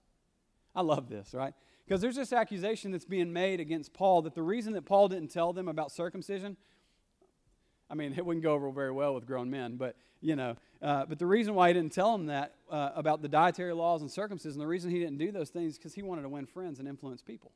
I 0.74 0.82
love 0.82 1.10
this, 1.10 1.32
right? 1.32 1.54
Because 1.86 2.02
there's 2.02 2.16
this 2.16 2.34
accusation 2.34 2.90
that's 2.90 3.06
being 3.06 3.32
made 3.32 3.60
against 3.60 3.94
Paul 3.94 4.24
that 4.24 4.34
the 4.34 4.42
reason 4.42 4.74
that 4.74 4.84
Paul 4.84 5.08
didn't 5.08 5.28
tell 5.28 5.54
them 5.54 5.68
about 5.68 5.92
circumcision, 5.92 6.58
I 7.88 7.94
mean, 7.94 8.16
it 8.18 8.26
wouldn't 8.26 8.42
go 8.42 8.54
over 8.54 8.72
very 8.72 8.90
well 8.90 9.14
with 9.14 9.28
grown 9.28 9.52
men, 9.52 9.76
but, 9.76 9.96
you 10.22 10.36
know, 10.36 10.56
uh, 10.82 11.06
but 11.06 11.20
the 11.20 11.28
reason 11.28 11.54
why 11.54 11.68
he 11.68 11.76
didn't 11.76 11.94
tell 11.94 12.14
them 12.14 12.26
that 12.26 12.56
uh, 12.72 12.90
about 12.96 13.22
the 13.22 13.30
dietary 13.30 13.74
laws 13.74 14.02
and 14.02 14.10
circumcision, 14.10 14.58
the 14.58 14.66
reason 14.66 14.90
he 14.90 14.98
didn't 14.98 15.20
do 15.20 15.32
those 15.32 15.52
things 15.52 15.74
is 15.74 15.78
because 15.78 15.94
he 15.94 16.02
wanted 16.02 16.24
to 16.24 16.30
win 16.30 16.48
friends 16.48 16.80
and 16.80 16.88
influence 16.88 17.22
people. 17.22 17.52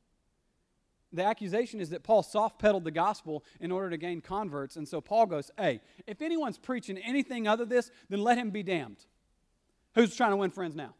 The 1.12 1.24
accusation 1.24 1.80
is 1.80 1.90
that 1.90 2.04
Paul 2.04 2.22
soft 2.22 2.60
pedaled 2.60 2.84
the 2.84 2.92
gospel 2.92 3.42
in 3.58 3.72
order 3.72 3.90
to 3.90 3.96
gain 3.96 4.20
converts. 4.20 4.76
And 4.76 4.86
so 4.86 5.00
Paul 5.00 5.26
goes, 5.26 5.50
Hey, 5.58 5.80
if 6.06 6.20
anyone's 6.22 6.58
preaching 6.58 6.98
anything 6.98 7.48
other 7.48 7.64
than 7.64 7.76
this, 7.76 7.90
then 8.08 8.20
let 8.20 8.38
him 8.38 8.50
be 8.50 8.62
damned. 8.62 9.06
Who's 9.96 10.14
trying 10.14 10.30
to 10.30 10.36
win 10.36 10.50
friends 10.50 10.76
now? 10.76 10.94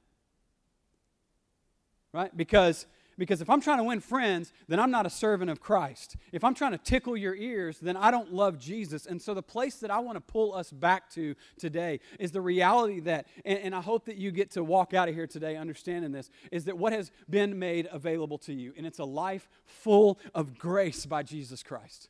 Right? 2.12 2.36
Because 2.36 2.86
because 3.18 3.40
if 3.40 3.48
I'm 3.48 3.60
trying 3.60 3.78
to 3.78 3.84
win 3.84 4.00
friends, 4.00 4.52
then 4.68 4.78
I'm 4.78 4.90
not 4.90 5.06
a 5.06 5.10
servant 5.10 5.50
of 5.50 5.60
Christ. 5.60 6.16
If 6.32 6.44
I'm 6.44 6.54
trying 6.54 6.72
to 6.72 6.78
tickle 6.78 7.16
your 7.16 7.34
ears, 7.34 7.78
then 7.80 7.96
I 7.96 8.10
don't 8.10 8.32
love 8.32 8.58
Jesus. 8.58 9.06
And 9.06 9.20
so, 9.20 9.32
the 9.32 9.42
place 9.42 9.76
that 9.76 9.90
I 9.90 10.00
want 10.00 10.16
to 10.16 10.20
pull 10.20 10.54
us 10.54 10.70
back 10.70 11.10
to 11.12 11.34
today 11.58 12.00
is 12.18 12.32
the 12.32 12.40
reality 12.40 13.00
that, 13.00 13.26
and, 13.44 13.58
and, 13.58 13.74
I 13.74 13.80
hope 13.80 14.04
that 14.06 14.16
you 14.16 14.30
get 14.30 14.50
to 14.52 14.64
walk 14.64 14.92
out 14.92 15.08
of 15.08 15.14
here 15.14 15.26
today 15.26 15.56
understanding 15.56 16.12
this, 16.12 16.30
is 16.52 16.66
that 16.66 16.76
what 16.76 16.92
has 16.92 17.10
been 17.28 17.58
made 17.58 17.88
available 17.90 18.38
to 18.38 18.52
you, 18.52 18.74
and 18.76 18.86
it's 18.86 18.98
a 18.98 19.04
life 19.04 19.48
full 19.64 20.18
of 20.34 20.58
grace 20.58 21.06
by 21.06 21.22
Jesus 21.22 21.62
Christ. 21.62 22.08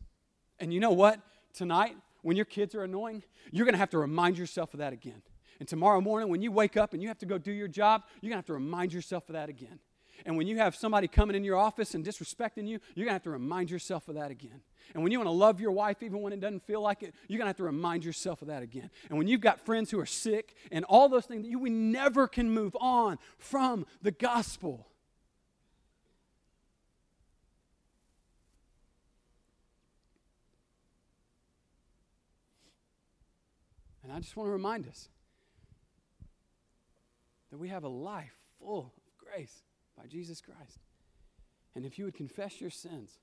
And 0.59 0.75
you 0.75 0.81
know 0.81 0.93
what? 0.93 1.21
Tonight, 1.55 1.97
when 2.23 2.37
your 2.37 2.47
kids 2.47 2.75
are 2.75 2.83
annoying, 2.83 3.23
you're 3.53 3.65
going 3.65 3.75
to 3.75 3.79
have 3.79 3.91
to 3.91 3.99
remind 3.99 4.39
yourself 4.39 4.75
of 4.75 4.79
that 4.79 4.93
again. 4.93 5.23
And 5.59 5.69
tomorrow 5.69 6.01
morning, 6.01 6.29
when 6.29 6.43
you 6.43 6.53
wake 6.53 6.77
up 6.77 6.93
and 6.93 7.03
you 7.03 7.09
have 7.09 7.19
to 7.19 7.27
go 7.27 7.39
do 7.39 7.53
your 7.53 7.69
job, 7.69 8.03
you're 8.21 8.31
going 8.31 8.37
to 8.37 8.39
have 8.39 8.47
to 8.47 8.53
remind 8.55 8.93
yourself 8.93 9.29
of 9.29 9.35
that 9.35 9.49
again. 9.49 9.79
And 10.25 10.37
when 10.37 10.47
you 10.47 10.57
have 10.59 10.75
somebody 10.75 11.09
coming 11.09 11.37
in 11.37 11.45
your 11.45 11.57
office 11.57 11.95
and 11.95 12.05
disrespecting 12.05 12.67
you, 12.67 12.81
you're 12.95 13.05
going 13.05 13.09
to 13.09 13.13
have 13.15 13.23
to 13.25 13.31
remind 13.31 13.71
yourself 13.71 14.09
of 14.09 14.15
that 14.15 14.31
again. 14.31 14.61
And 14.95 15.03
when 15.03 15.13
you 15.13 15.19
want 15.19 15.29
to 15.29 15.33
love 15.33 15.61
your 15.61 15.73
wife 15.73 16.03
even 16.03 16.23
when 16.23 16.33
it 16.33 16.41
doesn't 16.41 16.67
feel 16.67 16.81
like 16.81 17.03
it, 17.03 17.15
you're 17.29 17.39
going 17.39 17.47
to 17.47 17.51
have 17.51 17.57
to 17.57 17.65
remind 17.65 18.05
yourself 18.05 18.41
of 18.41 18.49
that 18.49 18.63
again. 18.63 18.91
And 19.09 19.19
when 19.19 19.29
you've 19.29 19.41
got 19.41 19.61
friends 19.61 19.91
who 19.91 20.01
are 20.01 20.07
sick 20.07 20.55
and 20.73 20.85
all 20.87 21.09
those 21.09 21.27
things, 21.27 21.47
you, 21.47 21.59
we 21.59 21.71
never 21.71 22.27
can 22.27 22.51
move 22.51 22.77
on 22.81 23.19
from 23.39 23.87
the 24.01 24.11
gospel. 24.11 24.87
And 34.03 34.13
I 34.13 34.21
just 34.21 34.37
want 34.37 34.47
to 34.47 34.53
remind 34.53 34.87
us 34.87 35.09
that 37.57 37.63
we 37.63 37.69
have 37.71 37.85
a 37.85 37.89
life 37.89 38.35
full 38.59 38.93
of 38.95 39.17
grace 39.17 39.63
by 39.97 40.07
Jesus 40.07 40.43
Christ. 40.43 40.79
And 41.75 41.87
if 41.87 41.99
you 41.99 42.05
would 42.05 42.15
confess 42.15 42.61
your 42.61 42.69
sins 42.69 43.19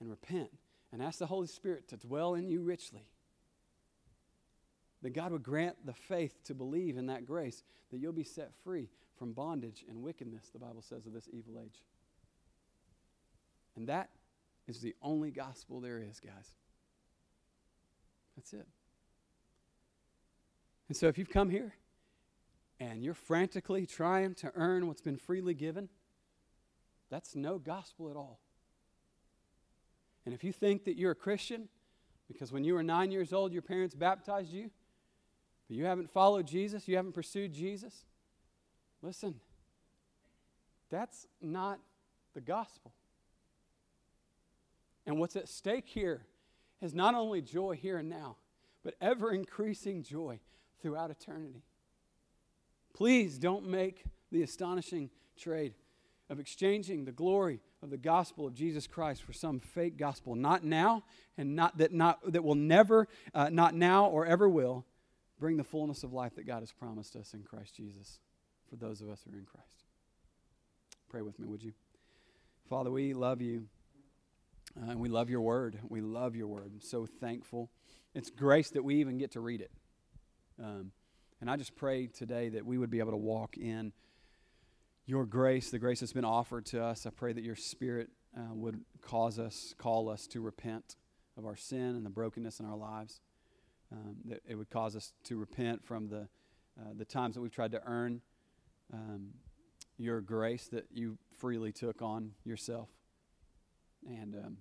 and 0.00 0.08
repent 0.08 0.48
and 0.90 1.02
ask 1.02 1.18
the 1.18 1.26
Holy 1.26 1.48
Spirit 1.48 1.86
to 1.88 1.98
dwell 1.98 2.32
in 2.32 2.48
you 2.48 2.62
richly, 2.62 3.10
that 5.02 5.12
God 5.12 5.32
would 5.32 5.42
grant 5.42 5.84
the 5.84 5.92
faith 5.92 6.42
to 6.44 6.54
believe 6.54 6.96
in 6.96 7.08
that 7.08 7.26
grace, 7.26 7.62
that 7.90 7.98
you'll 7.98 8.14
be 8.14 8.24
set 8.24 8.52
free 8.64 8.88
from 9.18 9.34
bondage 9.34 9.84
and 9.86 10.02
wickedness, 10.02 10.48
the 10.50 10.58
Bible 10.58 10.80
says, 10.80 11.04
of 11.04 11.12
this 11.12 11.28
evil 11.30 11.60
age. 11.62 11.82
And 13.76 13.86
that 13.88 14.08
is 14.66 14.80
the 14.80 14.94
only 15.02 15.30
gospel 15.30 15.78
there 15.80 15.98
is, 15.98 16.20
guys. 16.20 16.54
That's 18.34 18.54
it. 18.54 18.66
And 20.88 20.96
so 20.96 21.06
if 21.06 21.18
you've 21.18 21.28
come 21.28 21.50
here 21.50 21.74
and 22.90 23.02
you're 23.02 23.14
frantically 23.14 23.86
trying 23.86 24.34
to 24.34 24.52
earn 24.54 24.86
what's 24.86 25.00
been 25.00 25.16
freely 25.16 25.54
given, 25.54 25.88
that's 27.10 27.34
no 27.34 27.58
gospel 27.58 28.10
at 28.10 28.16
all. 28.16 28.40
And 30.24 30.34
if 30.34 30.44
you 30.44 30.52
think 30.52 30.84
that 30.84 30.96
you're 30.96 31.12
a 31.12 31.16
Christian 31.16 31.68
because 32.28 32.52
when 32.52 32.64
you 32.64 32.74
were 32.74 32.82
nine 32.82 33.10
years 33.10 33.32
old, 33.32 33.52
your 33.52 33.62
parents 33.62 33.94
baptized 33.94 34.52
you, 34.52 34.70
but 35.68 35.76
you 35.76 35.84
haven't 35.84 36.10
followed 36.10 36.46
Jesus, 36.46 36.88
you 36.88 36.96
haven't 36.96 37.12
pursued 37.12 37.52
Jesus, 37.52 38.04
listen, 39.02 39.34
that's 40.90 41.26
not 41.40 41.78
the 42.34 42.40
gospel. 42.40 42.92
And 45.06 45.18
what's 45.18 45.36
at 45.36 45.48
stake 45.48 45.86
here 45.86 46.22
is 46.80 46.94
not 46.94 47.14
only 47.14 47.42
joy 47.42 47.76
here 47.76 47.98
and 47.98 48.08
now, 48.08 48.36
but 48.82 48.94
ever 49.00 49.32
increasing 49.32 50.02
joy 50.02 50.40
throughout 50.80 51.10
eternity. 51.10 51.62
Please 52.94 53.38
don't 53.38 53.66
make 53.66 54.04
the 54.30 54.42
astonishing 54.42 55.10
trade 55.36 55.74
of 56.30 56.40
exchanging 56.40 57.04
the 57.04 57.12
glory 57.12 57.60
of 57.82 57.90
the 57.90 57.98
gospel 57.98 58.46
of 58.46 58.54
Jesus 58.54 58.86
Christ 58.86 59.22
for 59.22 59.32
some 59.32 59.60
fake 59.60 59.98
gospel. 59.98 60.34
Not 60.34 60.64
now, 60.64 61.02
and 61.36 61.54
not 61.54 61.76
that 61.78 61.92
not 61.92 62.32
that 62.32 62.42
will 62.42 62.54
never, 62.54 63.08
uh, 63.34 63.50
not 63.50 63.74
now 63.74 64.06
or 64.06 64.24
ever 64.24 64.48
will, 64.48 64.86
bring 65.38 65.56
the 65.56 65.64
fullness 65.64 66.02
of 66.04 66.12
life 66.12 66.36
that 66.36 66.46
God 66.46 66.60
has 66.60 66.72
promised 66.72 67.16
us 67.16 67.34
in 67.34 67.42
Christ 67.42 67.76
Jesus 67.76 68.20
for 68.70 68.76
those 68.76 69.02
of 69.02 69.08
us 69.10 69.20
who 69.24 69.36
are 69.36 69.38
in 69.38 69.44
Christ. 69.44 69.84
Pray 71.08 71.20
with 71.22 71.38
me, 71.38 71.46
would 71.46 71.62
you? 71.62 71.72
Father, 72.68 72.90
we 72.90 73.12
love 73.12 73.42
you. 73.42 73.66
Uh, 74.76 74.90
and 74.90 75.00
we 75.00 75.08
love 75.08 75.30
your 75.30 75.40
word. 75.40 75.78
We 75.88 76.00
love 76.00 76.34
your 76.34 76.48
word. 76.48 76.72
I'm 76.74 76.80
so 76.80 77.06
thankful. 77.06 77.70
It's 78.14 78.30
grace 78.30 78.70
that 78.70 78.82
we 78.82 78.96
even 78.96 79.18
get 79.18 79.32
to 79.32 79.40
read 79.40 79.60
it. 79.60 79.70
Um, 80.60 80.90
and 81.40 81.50
I 81.50 81.56
just 81.56 81.76
pray 81.76 82.06
today 82.06 82.48
that 82.50 82.64
we 82.64 82.78
would 82.78 82.90
be 82.90 83.00
able 83.00 83.12
to 83.12 83.16
walk 83.16 83.56
in 83.56 83.92
your 85.06 85.26
grace, 85.26 85.70
the 85.70 85.78
grace 85.78 86.00
that's 86.00 86.12
been 86.12 86.24
offered 86.24 86.66
to 86.66 86.82
us. 86.82 87.06
I 87.06 87.10
pray 87.10 87.32
that 87.32 87.44
your 87.44 87.56
spirit 87.56 88.08
uh, 88.36 88.54
would 88.54 88.80
cause 89.02 89.38
us, 89.38 89.74
call 89.76 90.08
us 90.08 90.26
to 90.28 90.40
repent 90.40 90.96
of 91.36 91.44
our 91.44 91.56
sin 91.56 91.96
and 91.96 92.06
the 92.06 92.10
brokenness 92.10 92.60
in 92.60 92.66
our 92.66 92.76
lives. 92.76 93.20
Um, 93.92 94.16
that 94.24 94.40
it 94.48 94.54
would 94.54 94.70
cause 94.70 94.96
us 94.96 95.12
to 95.24 95.36
repent 95.36 95.84
from 95.84 96.08
the, 96.08 96.28
uh, 96.80 96.92
the 96.96 97.04
times 97.04 97.34
that 97.34 97.42
we've 97.42 97.52
tried 97.52 97.72
to 97.72 97.82
earn 97.84 98.22
um, 98.92 99.28
your 99.98 100.20
grace 100.20 100.66
that 100.68 100.86
you 100.92 101.18
freely 101.38 101.70
took 101.70 102.02
on 102.02 102.32
yourself. 102.44 102.88
And 104.06 104.34
um, 104.34 104.56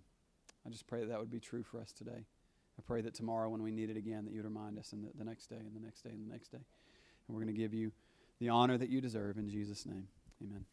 I 0.67 0.69
just 0.69 0.88
pray 0.88 0.99
that 0.99 1.09
that 1.09 1.19
would 1.19 1.32
be 1.32 1.39
true 1.39 1.63
for 1.63 1.80
us 1.80 1.91
today. 1.91 2.26
I 2.78 2.82
pray 2.86 3.01
that 3.01 3.13
tomorrow 3.13 3.49
when 3.49 3.61
we 3.61 3.71
need 3.71 3.89
it 3.89 3.97
again, 3.97 4.26
that 4.26 4.32
you 4.32 4.38
would 4.38 4.45
remind 4.45 4.80
us, 4.80 4.93
and 4.93 5.03
the, 5.03 5.09
the 5.17 5.24
next 5.24 5.47
day, 5.47 5.57
and 5.57 5.76
the 5.76 5.86
next 5.86 6.01
day, 6.01 6.09
and 6.09 6.28
the 6.28 6.32
next 6.32 6.49
day. 6.49 6.57
And 7.28 7.36
we're 7.36 7.43
going 7.43 7.53
to 7.53 7.59
give 7.59 7.74
you 7.74 7.91
the 8.39 8.49
honor 8.49 8.78
that 8.78 8.89
you 8.89 9.01
deserve 9.01 9.38
in 9.38 9.49
Jesus' 9.49 9.86
name. 9.86 10.07
Amen. 10.41 10.65